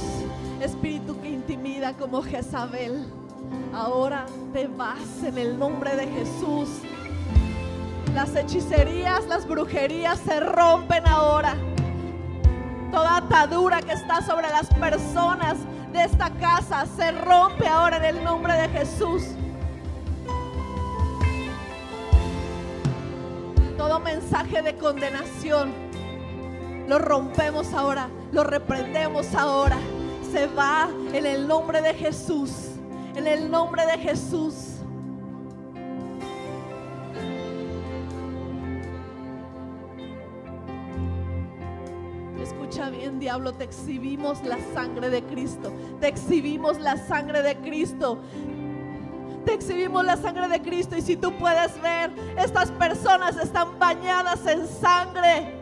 espíritu 0.63 1.21
que 1.21 1.31
intimida 1.31 1.93
como 1.95 2.23
Jezabel, 2.23 3.07
ahora 3.75 4.27
te 4.53 4.67
vas 4.67 5.23
en 5.25 5.39
el 5.39 5.59
nombre 5.59 5.95
de 5.97 6.07
Jesús. 6.07 6.69
Las 8.15 8.35
hechicerías, 8.35 9.27
las 9.27 9.47
brujerías 9.47 10.19
se 10.19 10.41
rompen 10.41 11.07
ahora. 11.07 11.55
Toda 12.91 13.19
atadura 13.19 13.83
que 13.83 13.93
está 13.93 14.23
sobre 14.23 14.49
las 14.49 14.69
personas 14.75 15.59
de 15.93 16.05
esta 16.05 16.31
casa 16.31 16.87
se 16.87 17.13
rompe 17.13 17.67
ahora 17.67 17.99
en 17.99 18.17
el 18.17 18.25
nombre 18.25 18.55
de 18.55 18.69
Jesús. 18.69 19.23
Todo 23.77 24.01
mensaje 24.01 24.63
de 24.63 24.75
condenación 24.77 25.87
lo 26.89 26.99
rompemos 26.99 27.75
ahora, 27.75 28.09
lo 28.33 28.45
reprendemos 28.45 29.35
ahora. 29.35 29.77
Se 30.37 30.49
va 30.49 30.91
en 31.15 31.25
el 31.25 31.49
nombre 31.49 31.81
de 31.81 31.95
Jesús, 31.95 32.51
en 33.15 33.27
el 33.27 33.51
nombre 33.51 33.87
de 33.87 33.97
Jesús. 33.97 34.83
Escucha 42.39 42.91
bien, 42.91 43.19
diablo, 43.19 43.55
te 43.55 43.65
exhibimos 43.65 44.45
la 44.45 44.59
sangre 44.75 45.09
de 45.09 45.23
Cristo. 45.23 45.73
Te 46.01 46.09
exhibimos 46.09 46.79
la 46.81 46.99
sangre 46.99 47.41
de 47.41 47.57
Cristo. 47.57 48.19
Te 49.47 49.55
exhibimos 49.55 50.05
la 50.05 50.19
sangre 50.19 50.49
de 50.49 50.61
Cristo 50.61 50.99
y 50.99 51.01
si 51.01 51.17
tú 51.17 51.33
puedes 51.39 51.81
ver, 51.81 52.11
estas 52.37 52.71
personas 52.73 53.39
están 53.39 53.79
bañadas 53.79 54.47
en 54.47 54.67
sangre 54.67 55.56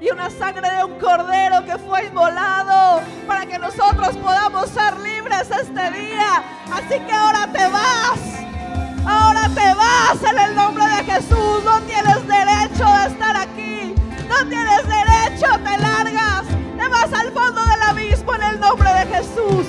y 0.00 0.10
una 0.10 0.30
sangre 0.30 0.68
de 0.70 0.84
un 0.84 0.98
cordero 0.98 1.62
que 1.64 1.76
fue 1.78 2.06
inmolado 2.06 3.02
para 3.26 3.44
que 3.44 3.58
nosotros 3.58 4.16
podamos 4.16 4.70
ser 4.70 4.98
libres 4.98 5.50
este 5.50 5.90
día. 5.90 6.42
Así 6.72 6.98
que 7.00 7.12
ahora 7.12 7.46
te 7.52 7.68
vas. 7.68 8.18
Ahora 9.06 9.42
te 9.54 9.74
vas 9.74 10.22
en 10.30 10.38
el 10.38 10.54
nombre 10.54 10.84
de 10.84 11.04
Jesús. 11.04 11.64
No 11.64 11.80
tienes 11.82 12.26
derecho 12.26 12.86
de 12.86 13.06
estar 13.08 13.36
aquí. 13.36 13.94
No 14.26 14.48
tienes 14.48 14.82
derecho, 14.86 15.46
te 15.62 15.78
largas. 15.78 16.44
Te 16.78 16.88
vas 16.88 17.12
al 17.12 17.30
fondo 17.32 17.62
del 17.62 17.82
abismo 17.82 18.34
en 18.36 18.42
el 18.42 18.60
nombre 18.60 18.88
de 18.90 19.06
Jesús. 19.06 19.66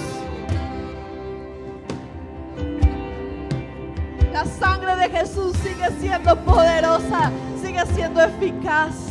La 4.31 4.45
sangre 4.45 4.95
de 4.95 5.09
Jesús 5.09 5.57
sigue 5.57 5.89
siendo 5.99 6.37
poderosa, 6.45 7.31
sigue 7.61 7.85
siendo 7.93 8.23
eficaz 8.23 9.10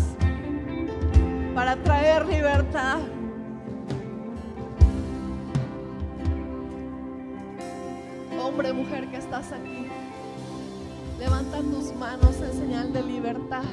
para 1.61 1.77
traer 1.77 2.24
libertad. 2.24 3.01
Hombre, 8.43 8.73
mujer 8.73 9.11
que 9.11 9.19
estás 9.19 9.53
aquí, 9.53 9.87
levanta 11.19 11.59
tus 11.59 11.95
manos 11.97 12.35
en 12.41 12.53
señal 12.59 12.95
de 12.95 13.03
libertad. 13.03 13.65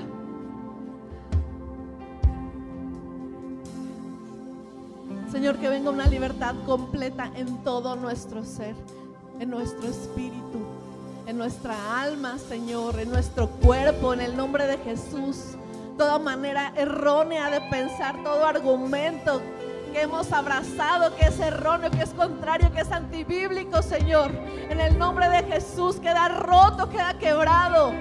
Señor, 5.32 5.56
que 5.56 5.70
venga 5.70 5.90
una 5.90 6.08
libertad 6.08 6.56
completa 6.66 7.32
en 7.36 7.64
todo 7.64 7.96
nuestro 7.96 8.44
ser, 8.44 8.76
en 9.40 9.50
nuestro 9.50 9.88
espíritu, 9.88 10.60
en 11.26 11.38
nuestra 11.38 12.02
alma, 12.02 12.38
Señor, 12.38 13.00
en 13.00 13.12
nuestro 13.12 13.48
cuerpo, 13.48 14.14
en 14.14 14.20
el 14.20 14.36
nombre 14.36 14.68
de 14.68 14.78
Jesús. 14.80 15.56
Toda 15.98 16.20
manera 16.20 16.72
errónea 16.76 17.50
de 17.50 17.60
pensar, 17.72 18.22
todo 18.24 18.46
argumento 18.46 19.42
que 19.92 20.02
hemos 20.02 20.32
abrazado, 20.32 21.16
que 21.16 21.26
es 21.26 21.40
erróneo, 21.40 21.90
que 21.90 22.04
es 22.04 22.12
contrario, 22.12 22.72
que 22.72 22.82
es 22.82 22.92
antibíblico, 22.92 23.82
Señor. 23.82 24.30
En 24.70 24.80
el 24.80 24.96
nombre 25.00 25.28
de 25.28 25.44
Jesús 25.46 25.96
queda 25.96 26.28
roto, 26.28 26.88
queda 26.90 27.18
quebrado. 27.18 27.94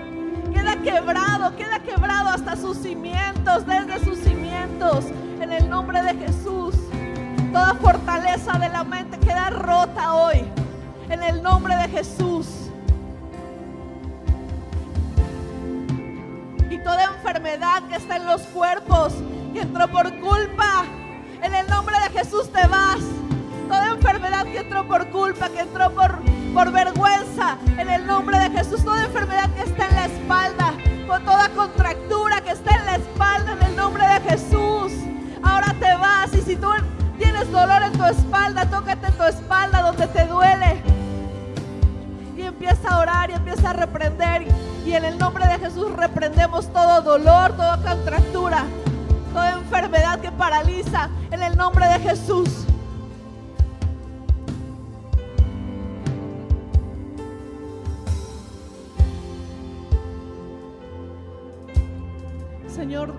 Queda 0.52 0.76
quebrado, 0.76 1.56
queda 1.56 1.78
quebrado 1.78 2.28
hasta 2.28 2.54
sus 2.56 2.76
cimientos, 2.76 3.64
desde 3.66 4.04
sus 4.04 4.18
cimientos, 4.18 5.06
en 5.40 5.50
el 5.50 5.68
nombre 5.70 6.02
de 6.02 6.14
Jesús. 6.16 6.74
Toda 7.50 7.74
fortaleza 7.74 8.58
de 8.58 8.68
la 8.68 8.84
mente 8.84 9.18
queda 9.20 9.48
rota 9.48 10.14
hoy, 10.14 10.44
en 11.08 11.22
el 11.22 11.42
nombre 11.42 11.74
de 11.76 11.88
Jesús. 11.88 12.46
Y 16.70 16.78
toda 16.78 17.15
enfermedad 17.46 17.88
que 17.88 17.94
está 17.94 18.16
en 18.16 18.26
los 18.26 18.42
cuerpos, 18.42 19.12
que 19.52 19.60
entró 19.60 19.86
por 19.88 20.12
culpa, 20.18 20.84
en 21.42 21.54
el 21.54 21.66
nombre 21.68 21.94
de 22.00 22.18
Jesús 22.18 22.50
te 22.50 22.66
vas. 22.66 22.98
Toda 23.68 23.90
enfermedad 23.90 24.44
que 24.44 24.58
entró 24.58 24.86
por 24.86 25.08
culpa, 25.10 25.48
que 25.50 25.60
entró 25.60 25.90
por, 25.92 26.18
por 26.52 26.72
vergüenza, 26.72 27.56
en 27.78 27.88
el 27.88 28.04
nombre 28.04 28.38
de 28.40 28.50
Jesús. 28.50 28.84
Toda 28.84 29.04
enfermedad 29.04 29.48
que 29.54 29.62
está 29.62 29.86
en 29.86 29.94
la 29.94 30.06
espalda, 30.06 30.74
con 31.06 31.24
toda 31.24 31.48
contractura 31.50 32.40
que 32.40 32.50
está 32.50 32.74
en 32.76 32.86
la 32.86 32.96
espalda, 32.96 33.52
en 33.52 33.62
el 33.62 33.76
nombre 33.76 34.04
de 34.04 34.20
Jesús. 34.28 34.92
Ahora 35.42 35.72
te 35.78 35.94
vas 35.94 36.34
y 36.34 36.42
si 36.42 36.56
tú 36.56 36.68
tienes 37.16 37.50
dolor 37.52 37.82
en 37.82 37.92
tu 37.92 38.04
espalda, 38.06 38.68
tócate 38.68 39.12
tu 39.12 39.22
espalda 39.22 39.82
donde 39.82 40.08
te 40.08 40.26
duele. 40.26 40.82
Y 42.36 42.42
empieza 42.42 42.88
a 42.88 42.98
orar 42.98 43.30
y 43.30 43.34
empieza 43.34 43.70
a 43.70 43.72
reprender. 43.72 44.46
Y 44.86 44.92
en 44.94 45.04
el 45.04 45.18
nombre 45.18 45.44
de 45.48 45.58
Jesús 45.58 45.90
reprendemos 45.96 46.72
todo 46.72 47.02
dolor, 47.02 47.56
toda 47.56 47.76
contractura, 47.78 48.64
toda 49.32 49.54
enfermedad 49.54 50.20
que 50.20 50.30
paraliza. 50.30 51.10
En 51.32 51.42
el 51.42 51.56
nombre 51.56 51.88
de 51.88 51.98
Jesús. 51.98 52.48
Señor, 62.68 63.12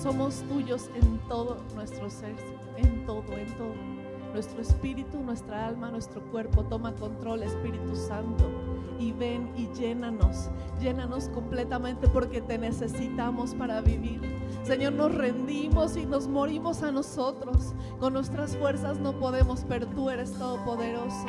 somos 0.00 0.44
tuyos 0.48 0.88
en 0.94 1.18
todo 1.26 1.56
nuestro 1.74 2.08
ser, 2.08 2.36
en 2.76 3.04
todo, 3.06 3.24
en 3.36 3.52
todo. 3.56 4.01
Nuestro 4.32 4.62
espíritu, 4.62 5.18
nuestra 5.20 5.66
alma, 5.66 5.90
nuestro 5.90 6.22
cuerpo. 6.30 6.64
Toma 6.64 6.94
control, 6.94 7.42
Espíritu 7.42 7.94
Santo. 7.94 8.50
Y 8.98 9.12
ven 9.12 9.52
y 9.56 9.68
llénanos. 9.78 10.48
Llénanos 10.80 11.28
completamente 11.28 12.08
porque 12.08 12.40
te 12.40 12.56
necesitamos 12.56 13.54
para 13.54 13.80
vivir. 13.82 14.20
Señor, 14.62 14.94
nos 14.94 15.14
rendimos 15.14 15.96
y 15.96 16.06
nos 16.06 16.28
morimos 16.28 16.82
a 16.82 16.92
nosotros. 16.92 17.74
Con 18.00 18.14
nuestras 18.14 18.56
fuerzas 18.56 18.98
no 18.98 19.12
podemos, 19.18 19.64
pero 19.68 19.86
tú 19.88 20.08
eres 20.08 20.32
todopoderoso. 20.32 21.26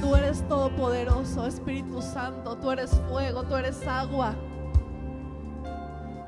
Tú 0.00 0.16
eres 0.16 0.42
todopoderoso, 0.48 1.46
Espíritu 1.46 2.02
Santo. 2.02 2.56
Tú 2.56 2.72
eres 2.72 2.90
fuego, 3.08 3.44
tú 3.44 3.54
eres 3.54 3.86
agua. 3.86 4.34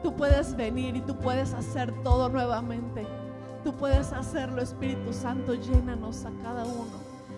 Tú 0.03 0.15
puedes 0.15 0.55
venir 0.55 0.95
y 0.95 1.01
tú 1.01 1.17
puedes 1.17 1.55
hacer 1.55 1.93
todo 2.05 2.29
nuevamente. 2.29 3.05
Tú 3.69 3.75
puedes 3.75 4.15
hacerlo, 4.15 4.63
Espíritu 4.63 5.13
Santo. 5.13 5.53
Llénanos 5.53 6.25
a 6.25 6.31
cada 6.43 6.65
uno. 6.65 6.87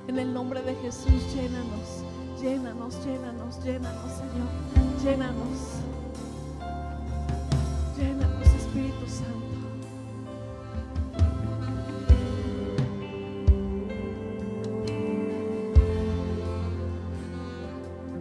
En 0.07 0.17
el 0.17 0.33
nombre 0.33 0.63
de 0.63 0.77
Jesús, 0.77 1.11
llénanos. 1.35 2.05
Llénanos, 2.41 3.05
llénanos, 3.05 3.65
llénanos, 3.65 4.13
Señor. 4.13 4.47
Llénanos. 5.03 5.59
Llénanos, 7.99 8.47
Espíritu 8.47 9.09
Santo. 9.09 9.57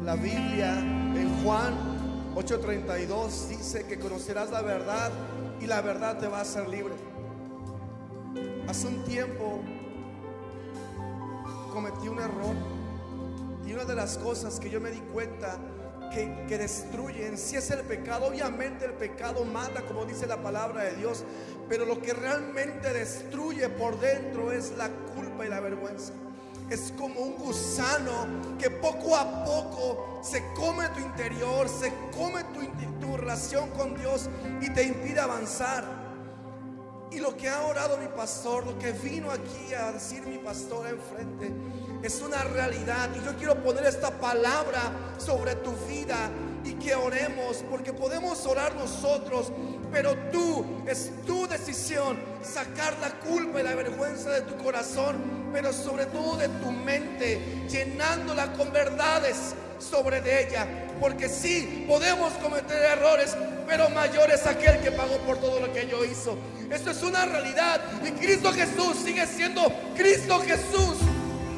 La 0.03 0.15
Biblia 0.15 0.79
en 0.79 1.43
Juan 1.43 1.75
8:32 2.33 3.49
dice 3.49 3.85
que 3.85 3.99
conocerás 3.99 4.49
la 4.49 4.63
verdad 4.63 5.11
y 5.61 5.67
la 5.67 5.81
verdad 5.81 6.17
te 6.17 6.27
va 6.27 6.39
a 6.39 6.41
hacer 6.41 6.67
libre. 6.67 7.08
Hace 8.69 8.85
un 8.85 9.03
tiempo 9.03 9.63
cometí 11.73 12.07
un 12.07 12.19
error 12.19 12.55
y 13.65 13.73
una 13.73 13.83
de 13.83 13.95
las 13.95 14.19
cosas 14.19 14.59
que 14.59 14.69
yo 14.69 14.79
me 14.79 14.91
di 14.91 14.99
cuenta 15.11 15.57
que, 16.13 16.45
que 16.47 16.59
destruyen, 16.59 17.35
si 17.39 17.55
es 17.55 17.71
el 17.71 17.79
pecado, 17.79 18.27
obviamente 18.27 18.85
el 18.85 18.93
pecado 18.93 19.43
mata, 19.43 19.81
como 19.87 20.05
dice 20.05 20.27
la 20.27 20.43
palabra 20.43 20.83
de 20.83 20.97
Dios, 20.97 21.23
pero 21.67 21.83
lo 21.83 21.99
que 21.99 22.13
realmente 22.13 22.93
destruye 22.93 23.69
por 23.69 23.99
dentro 23.99 24.51
es 24.51 24.77
la 24.77 24.89
culpa 25.15 25.47
y 25.47 25.49
la 25.49 25.61
vergüenza. 25.61 26.13
Es 26.69 26.93
como 26.95 27.21
un 27.21 27.37
gusano 27.37 28.27
que 28.59 28.69
poco 28.69 29.15
a 29.15 29.45
poco 29.45 30.19
se 30.21 30.43
come 30.53 30.87
tu 30.89 30.99
interior, 30.99 31.67
se 31.67 31.91
come 32.15 32.43
tu, 32.43 32.61
tu 33.03 33.17
relación 33.17 33.71
con 33.71 33.95
Dios 33.95 34.29
y 34.61 34.69
te 34.69 34.83
impide 34.83 35.21
avanzar. 35.21 35.98
Y 37.11 37.19
lo 37.19 37.35
que 37.35 37.49
ha 37.49 37.63
orado 37.63 37.97
mi 37.97 38.07
pastor, 38.07 38.65
lo 38.65 38.77
que 38.77 38.91
vino 38.91 39.31
aquí 39.31 39.73
a 39.73 39.91
decir 39.91 40.21
mi 40.27 40.37
pastor 40.37 40.87
enfrente, 40.87 41.51
es 42.03 42.21
una 42.21 42.43
realidad. 42.43 43.09
Y 43.15 43.25
yo 43.25 43.35
quiero 43.35 43.61
poner 43.63 43.85
esta 43.85 44.11
palabra 44.11 45.15
sobre 45.17 45.55
tu 45.55 45.71
vida 45.87 46.29
y 46.63 46.73
que 46.73 46.93
oremos, 46.93 47.63
porque 47.69 47.93
podemos 47.93 48.45
orar 48.45 48.75
nosotros, 48.75 49.51
pero 49.91 50.15
tú, 50.31 50.83
es 50.87 51.11
tu 51.25 51.47
decisión 51.47 52.19
sacar 52.43 52.95
la 52.99 53.11
culpa 53.19 53.59
y 53.59 53.63
la 53.63 53.73
vergüenza 53.73 54.29
de 54.29 54.41
tu 54.41 54.55
corazón, 54.63 55.49
pero 55.51 55.73
sobre 55.73 56.05
todo 56.05 56.37
de 56.37 56.47
tu 56.47 56.71
mente, 56.71 57.65
llenándola 57.69 58.53
con 58.53 58.71
verdades 58.71 59.55
sobre 59.79 60.21
de 60.21 60.47
ella. 60.47 60.67
Porque 60.99 61.29
sí, 61.29 61.85
podemos 61.87 62.33
cometer 62.33 62.81
errores, 62.97 63.35
pero 63.67 63.89
mayor 63.89 64.31
es 64.31 64.45
aquel 64.45 64.79
que 64.79 64.91
pagó 64.91 65.17
por 65.19 65.37
todo 65.37 65.59
lo 65.59 65.73
que 65.73 65.87
yo 65.87 66.03
hizo. 66.05 66.37
Esto 66.69 66.91
es 66.91 67.01
una 67.03 67.25
realidad. 67.25 67.81
Y 68.05 68.11
Cristo 68.11 68.51
Jesús 68.53 68.97
sigue 69.03 69.25
siendo 69.25 69.71
Cristo 69.95 70.39
Jesús 70.41 70.97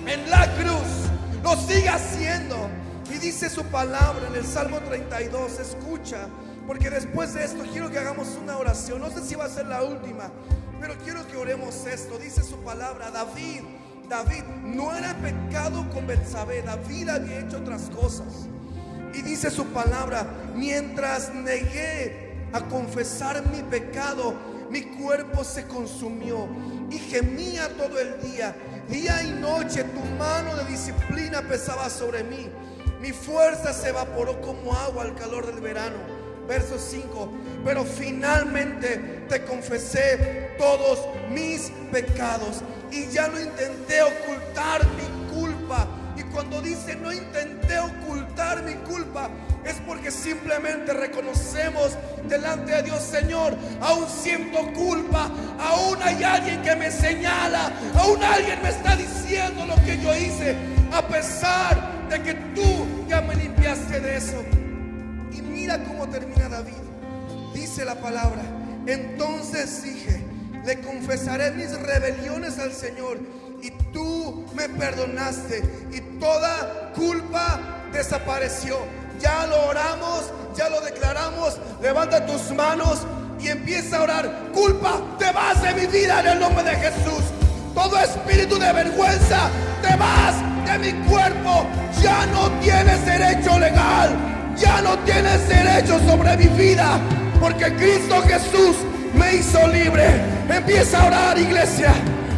en 0.08 0.30
la 0.30 0.48
cruz. 0.56 1.10
Lo 1.44 1.56
sigue 1.56 1.90
haciendo. 1.90 2.70
Y 3.14 3.18
dice 3.18 3.50
su 3.50 3.64
palabra 3.66 4.28
en 4.28 4.36
el 4.36 4.46
Salmo 4.46 4.80
32. 4.80 5.60
Escucha. 5.60 6.28
Porque 6.68 6.90
después 6.90 7.34
de 7.34 7.44
esto 7.44 7.64
quiero 7.72 7.90
que 7.90 7.98
hagamos 7.98 8.30
una 8.42 8.58
oración. 8.58 9.02
No 9.02 9.10
sé 9.10 9.22
si 9.22 9.36
va 9.36 9.46
a 9.46 9.50
ser 9.50 9.66
la 9.66 9.84
última. 9.84 10.32
Pero 10.80 10.96
quiero 11.04 11.28
que 11.28 11.36
oremos 11.36 11.86
esto. 11.86 12.18
Dice 12.18 12.44
su 12.44 12.58
palabra. 12.58 13.12
David. 13.12 13.81
David 14.12 14.44
no 14.66 14.94
era 14.94 15.14
pecado 15.14 15.90
con 15.90 16.06
Betsabé. 16.06 16.62
David 16.64 17.08
había 17.08 17.40
hecho 17.40 17.60
otras 17.60 17.84
cosas. 17.84 18.46
Y 19.14 19.22
dice 19.22 19.50
su 19.50 19.68
palabra, 19.68 20.28
mientras 20.54 21.34
negué 21.34 22.50
a 22.52 22.60
confesar 22.60 23.42
mi 23.48 23.62
pecado, 23.64 24.34
mi 24.70 24.82
cuerpo 24.82 25.46
se 25.46 25.66
consumió 25.66 26.50
y 26.90 26.98
gemía 26.98 27.70
todo 27.78 27.98
el 28.00 28.22
día. 28.22 28.54
Día 28.90 29.24
y 29.24 29.32
noche 29.32 29.86
tu 29.86 30.02
mano 30.20 30.58
de 30.58 30.66
disciplina 30.66 31.42
pesaba 31.44 31.90
sobre 31.90 32.26
mí. 32.26 32.50
Mi 33.00 33.14
fuerza 33.14 33.72
se 33.72 33.90
evaporó 33.92 34.42
como 34.42 34.74
agua 34.74 35.04
al 35.04 35.16
calor 35.16 35.46
del 35.46 35.62
verano. 35.62 35.96
Verso 36.50 36.78
5. 36.78 37.32
Pero 37.64 37.86
finalmente 37.86 39.24
te 39.30 39.46
confesé 39.46 40.54
todos 40.58 41.00
mis 41.30 41.72
pecados 41.94 42.62
y 42.92 43.08
ya 43.08 43.28
no 43.28 43.40
intenté 43.40 44.02
ocultar 44.02 44.82
mi 44.96 45.34
culpa. 45.34 45.88
Y 46.18 46.24
cuando 46.24 46.62
dice 46.62 46.96
no 46.96 47.12
intenté 47.12 47.80
ocultar 47.80 48.64
mi 48.64 48.74
culpa, 48.76 49.30
es 49.64 49.76
porque 49.86 50.12
simplemente 50.12 50.94
reconocemos 50.94 51.98
delante 52.28 52.74
de 52.74 52.84
Dios, 52.84 53.02
Señor, 53.02 53.56
aún 53.82 54.08
siento 54.10 54.60
culpa, 54.74 55.30
aún 55.60 55.98
hay 56.02 56.24
alguien 56.24 56.62
que 56.62 56.76
me 56.76 56.92
señala, 56.92 57.72
aún 57.96 58.22
alguien 58.24 58.62
me 58.62 58.70
está 58.70 58.96
diciendo 58.96 59.66
lo 59.66 59.76
que 59.84 60.00
yo 60.00 60.16
hice, 60.16 60.56
a 60.92 61.08
pesar 61.08 62.08
de 62.10 62.22
que 62.22 62.34
tú 62.34 63.06
ya 63.08 63.22
me 63.22 63.36
limpiaste 63.36 64.00
de 64.00 64.18
eso. 64.18 64.44
Y 65.32 65.42
mira 65.42 65.84
cómo 65.84 66.08
termina 66.10 66.50
David. 66.50 66.74
Dice 67.54 67.86
la 67.86 67.96
palabra, 67.96 68.42
entonces 68.86 69.84
dije, 69.84 70.31
le 70.66 70.80
confesaré 70.82 71.52
mis 71.52 71.72
rebeliones 71.80 72.60
al 72.60 72.72
Señor 72.72 73.20
y 73.62 73.72
tú 73.92 74.46
me 74.54 74.70
perdonaste 74.70 75.64
y 75.92 76.02
toda 76.20 76.92
culpa 76.96 77.60
desapareció. 77.92 78.78
Ya 79.20 79.46
lo 79.48 79.68
oramos, 79.68 80.32
ya 80.56 80.70
lo 80.70 80.82
declaramos. 80.82 81.58
Levanta 81.82 82.26
tus 82.26 82.52
manos 82.52 83.02
y 83.40 83.50
empieza 83.50 83.98
a 83.98 84.04
orar. 84.04 84.52
Culpa, 84.54 85.02
te 85.20 85.32
vas 85.32 85.62
de 85.62 85.74
mi 85.74 85.86
vida 85.88 86.22
en 86.22 86.28
el 86.28 86.40
nombre 86.40 86.64
de 86.64 86.76
Jesús. 86.76 87.24
Todo 87.74 87.98
espíritu 88.00 88.58
de 88.58 88.72
vergüenza, 88.74 89.50
te 89.82 89.96
vas 89.96 90.36
de 90.66 90.80
mi 90.80 91.08
cuerpo. 91.08 91.66
Ya 92.02 92.26
no 92.28 92.50
tienes 92.60 93.06
derecho 93.06 93.60
legal. 93.60 94.56
Ya 94.58 94.82
no 94.82 94.98
tienes 95.00 95.48
derecho 95.48 96.00
sobre 96.08 96.38
mi 96.38 96.48
vida. 96.48 97.00
Porque 97.40 97.74
Cristo 97.76 98.22
Jesús 98.24 98.76
me 99.14 99.36
hizo 99.36 99.68
libre. 99.68 100.22
Empieza 100.50 101.02
a 101.02 101.08
orar, 101.08 101.38
iglesia. 101.38 101.94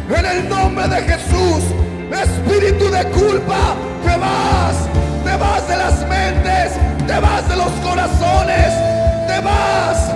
En 0.08 0.24
el 0.24 0.48
nombre 0.48 0.86
de 0.88 1.02
Jesús, 1.02 1.64
espíritu 2.12 2.90
de 2.90 3.04
culpa, 3.06 3.74
te 4.04 4.16
vas. 4.18 4.76
Te 5.24 5.36
vas 5.36 5.66
de 5.66 5.76
las 5.76 6.00
mentes, 6.08 6.72
te 7.06 7.18
vas 7.18 7.48
de 7.48 7.56
los 7.56 7.72
corazones, 7.82 8.72
te 9.26 9.40
vas. 9.40 10.12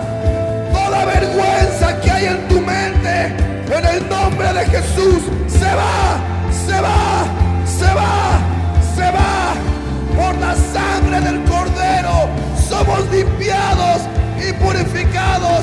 Toda 0.73 1.05
vergüenza 1.07 2.01
que 2.01 2.11
hay 2.11 2.27
en 2.27 2.49
tu 2.49 2.61
mente, 2.61 3.27
en 3.75 3.85
el 3.87 4.09
nombre 4.09 4.53
de 4.53 4.67
Jesús, 4.67 5.23
se 5.49 5.75
va, 5.75 6.21
se 6.67 6.81
va, 6.81 7.25
se 7.65 7.95
va, 7.95 8.39
se 8.95 9.11
va. 9.11 9.55
Por 10.15 10.37
la 10.39 10.55
sangre 10.55 11.21
del 11.21 11.43
Cordero 11.45 12.29
somos 12.69 13.11
limpiados 13.11 14.03
y 14.39 14.53
purificados 14.53 15.63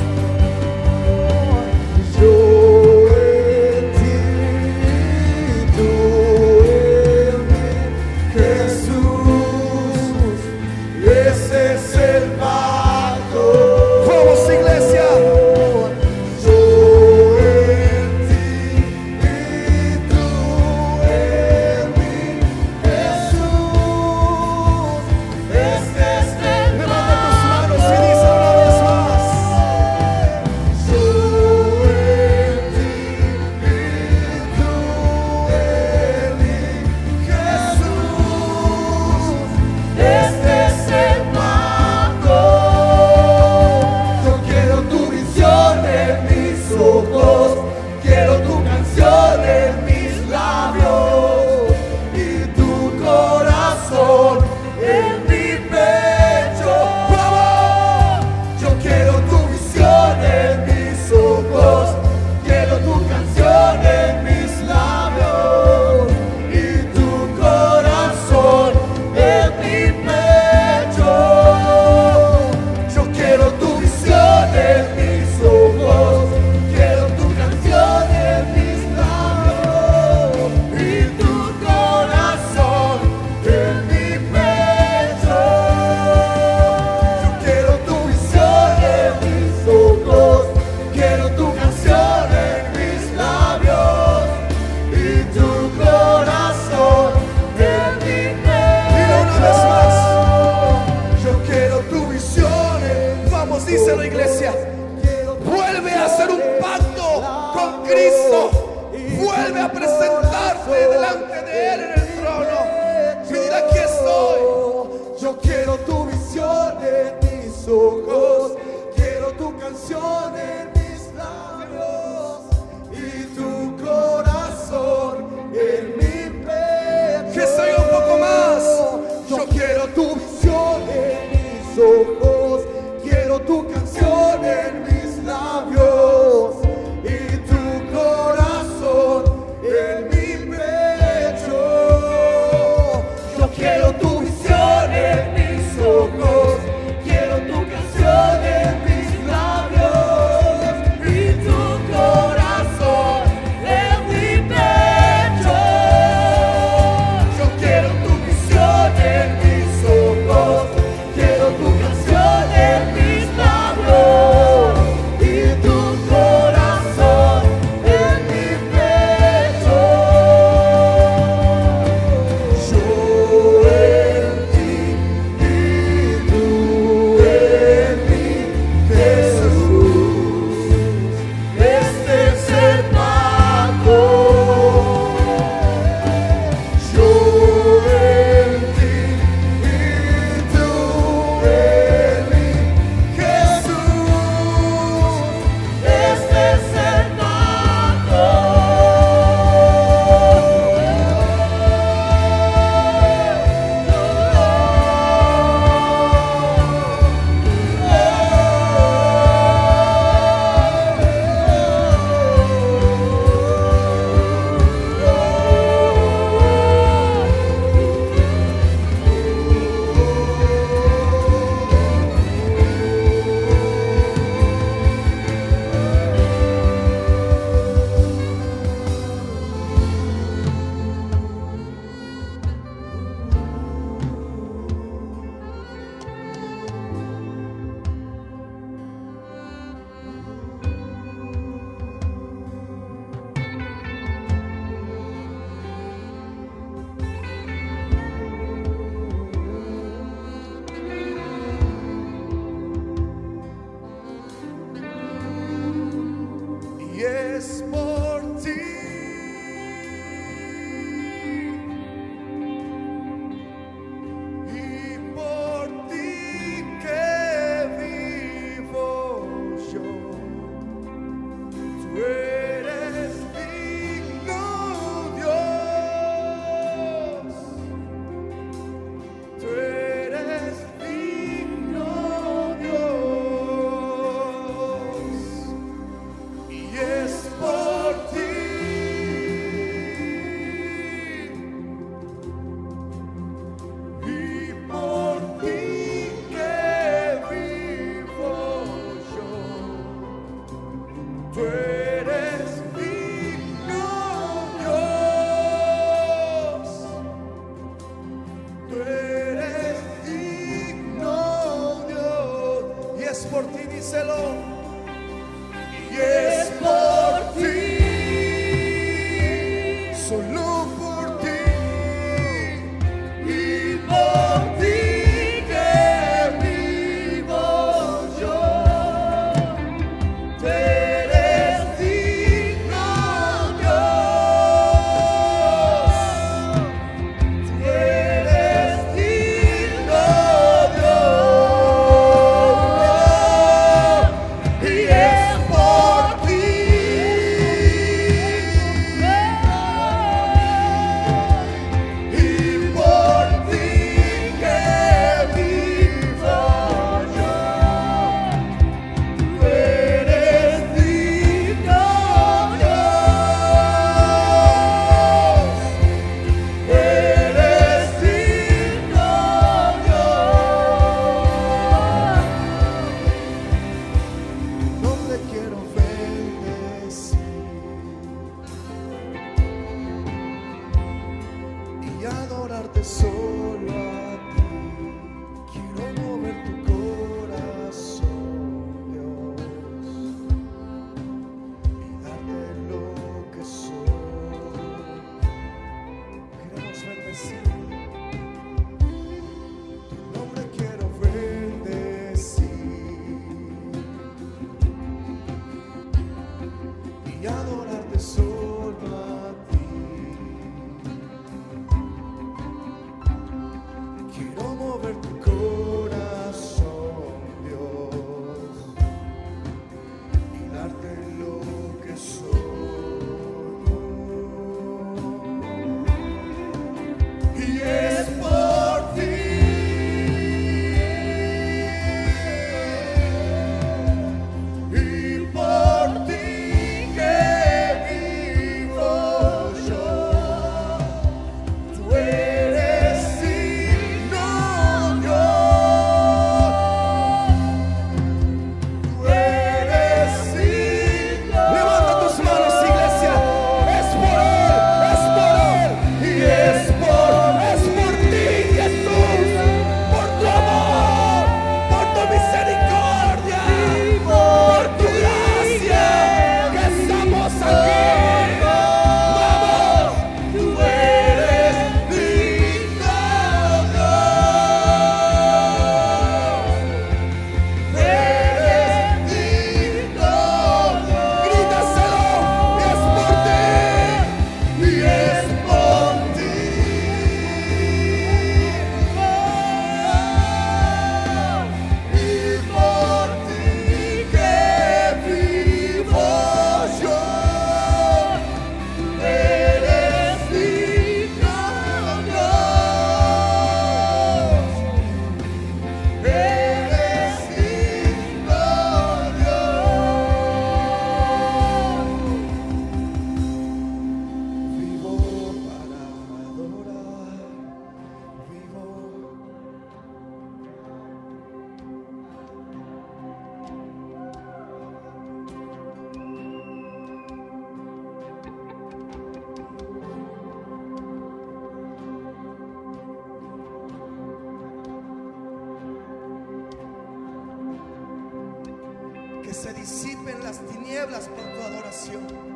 Que 539.31 539.35
se 539.35 539.53
disipen 539.53 540.21
las 540.23 540.45
tinieblas 540.45 541.07
por 541.07 541.23
tu 541.23 541.41
adoración. 541.41 542.30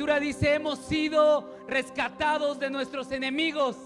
Escritura 0.00 0.18
dice, 0.18 0.54
hemos 0.54 0.78
sido 0.78 1.58
rescatados 1.68 2.58
de 2.58 2.70
nuestros 2.70 3.12
enemigos 3.12 3.76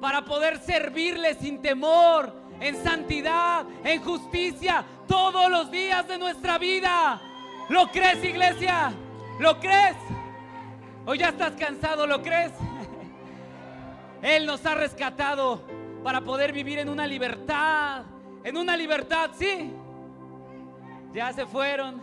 para 0.00 0.24
poder 0.24 0.58
servirles 0.58 1.36
sin 1.38 1.62
temor, 1.62 2.34
en 2.58 2.82
santidad, 2.82 3.64
en 3.84 4.02
justicia, 4.02 4.84
todos 5.06 5.48
los 5.48 5.70
días 5.70 6.08
de 6.08 6.18
nuestra 6.18 6.58
vida. 6.58 7.22
¿Lo 7.68 7.92
crees, 7.92 8.24
iglesia? 8.24 8.92
¿Lo 9.38 9.60
crees? 9.60 9.94
¿O 11.06 11.14
ya 11.14 11.28
estás 11.28 11.52
cansado? 11.52 12.08
¿Lo 12.08 12.20
crees? 12.24 12.50
Él 14.22 14.46
nos 14.46 14.66
ha 14.66 14.74
rescatado 14.74 15.62
para 16.02 16.22
poder 16.22 16.52
vivir 16.52 16.80
en 16.80 16.88
una 16.88 17.06
libertad. 17.06 18.02
En 18.42 18.56
una 18.56 18.76
libertad, 18.76 19.30
sí. 19.38 19.70
Ya 21.14 21.32
se 21.32 21.46
fueron. 21.46 22.02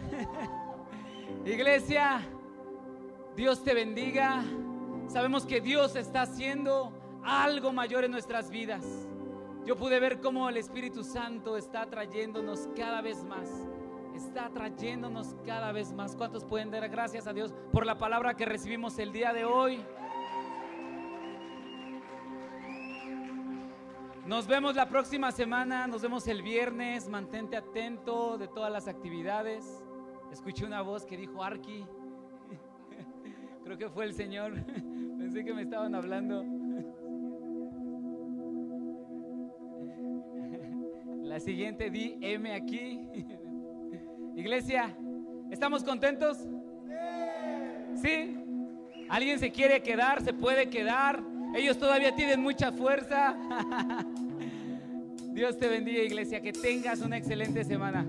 Iglesia, 1.46 2.22
Dios 3.36 3.64
te 3.64 3.74
bendiga. 3.74 4.44
Sabemos 5.08 5.46
que 5.46 5.60
Dios 5.60 5.96
está 5.96 6.22
haciendo 6.22 6.92
algo 7.24 7.74
mayor 7.74 8.04
en 8.04 8.12
nuestras 8.12 8.52
vidas. 8.52 8.86
Yo 9.66 9.76
pude 9.76 10.00
ver 10.00 10.20
cómo 10.20 10.50
el 10.50 10.58
Espíritu 10.58 11.04
Santo 11.04 11.58
está 11.58 11.90
trayéndonos 11.90 12.70
cada 12.76 13.02
vez 13.02 13.24
más. 13.24 13.50
Está 14.14 14.50
trayéndonos 14.50 15.36
cada 15.46 15.72
vez 15.72 15.92
más. 15.94 16.16
¿Cuántos 16.16 16.46
pueden 16.46 16.70
dar 16.70 16.88
gracias 16.90 17.26
a 17.26 17.34
Dios 17.34 17.54
por 17.72 17.88
la 17.88 17.98
palabra 17.98 18.36
que 18.36 18.46
recibimos 18.46 19.00
el 19.00 19.12
día 19.12 19.34
de 19.34 19.46
hoy? 19.46 19.84
Nos 24.28 24.46
vemos 24.46 24.76
la 24.76 24.88
próxima 24.88 25.32
semana, 25.32 25.88
nos 25.88 26.04
vemos 26.04 26.28
el 26.28 26.44
viernes. 26.44 27.10
Mantente 27.10 27.58
atento 27.58 28.38
de 28.38 28.48
todas 28.48 28.72
las 28.72 28.88
actividades. 28.88 29.84
Escuché 30.32 30.66
una 30.66 30.82
voz 30.82 31.04
que 31.04 31.18
dijo 31.18 31.44
Arki. 31.44 31.84
Creo 33.64 33.78
que 33.78 33.90
fue 33.90 34.06
el 34.06 34.14
Señor. 34.14 34.54
Pensé 35.18 35.46
que 35.46 35.54
me 35.54 35.64
estaban 35.64 35.96
hablando. 35.96 36.44
La 41.24 41.40
siguiente 41.40 41.90
di 41.90 42.18
M 42.22 42.54
aquí. 42.54 43.08
Iglesia, 44.36 44.96
¿estamos 45.50 45.84
contentos? 45.84 46.38
¿Sí? 47.96 48.38
¿Alguien 49.10 49.40
se 49.40 49.52
quiere 49.52 49.82
quedar? 49.82 50.24
¿Se 50.24 50.34
puede 50.34 50.70
quedar? 50.70 51.24
Ellos 51.56 51.78
todavía 51.78 52.16
tienen 52.16 52.42
mucha 52.42 52.72
fuerza. 52.72 53.36
Dios 55.32 55.58
te 55.58 55.68
bendiga, 55.68 56.02
iglesia. 56.02 56.42
Que 56.42 56.52
tengas 56.52 57.02
una 57.02 57.18
excelente 57.18 57.64
semana. 57.64 58.06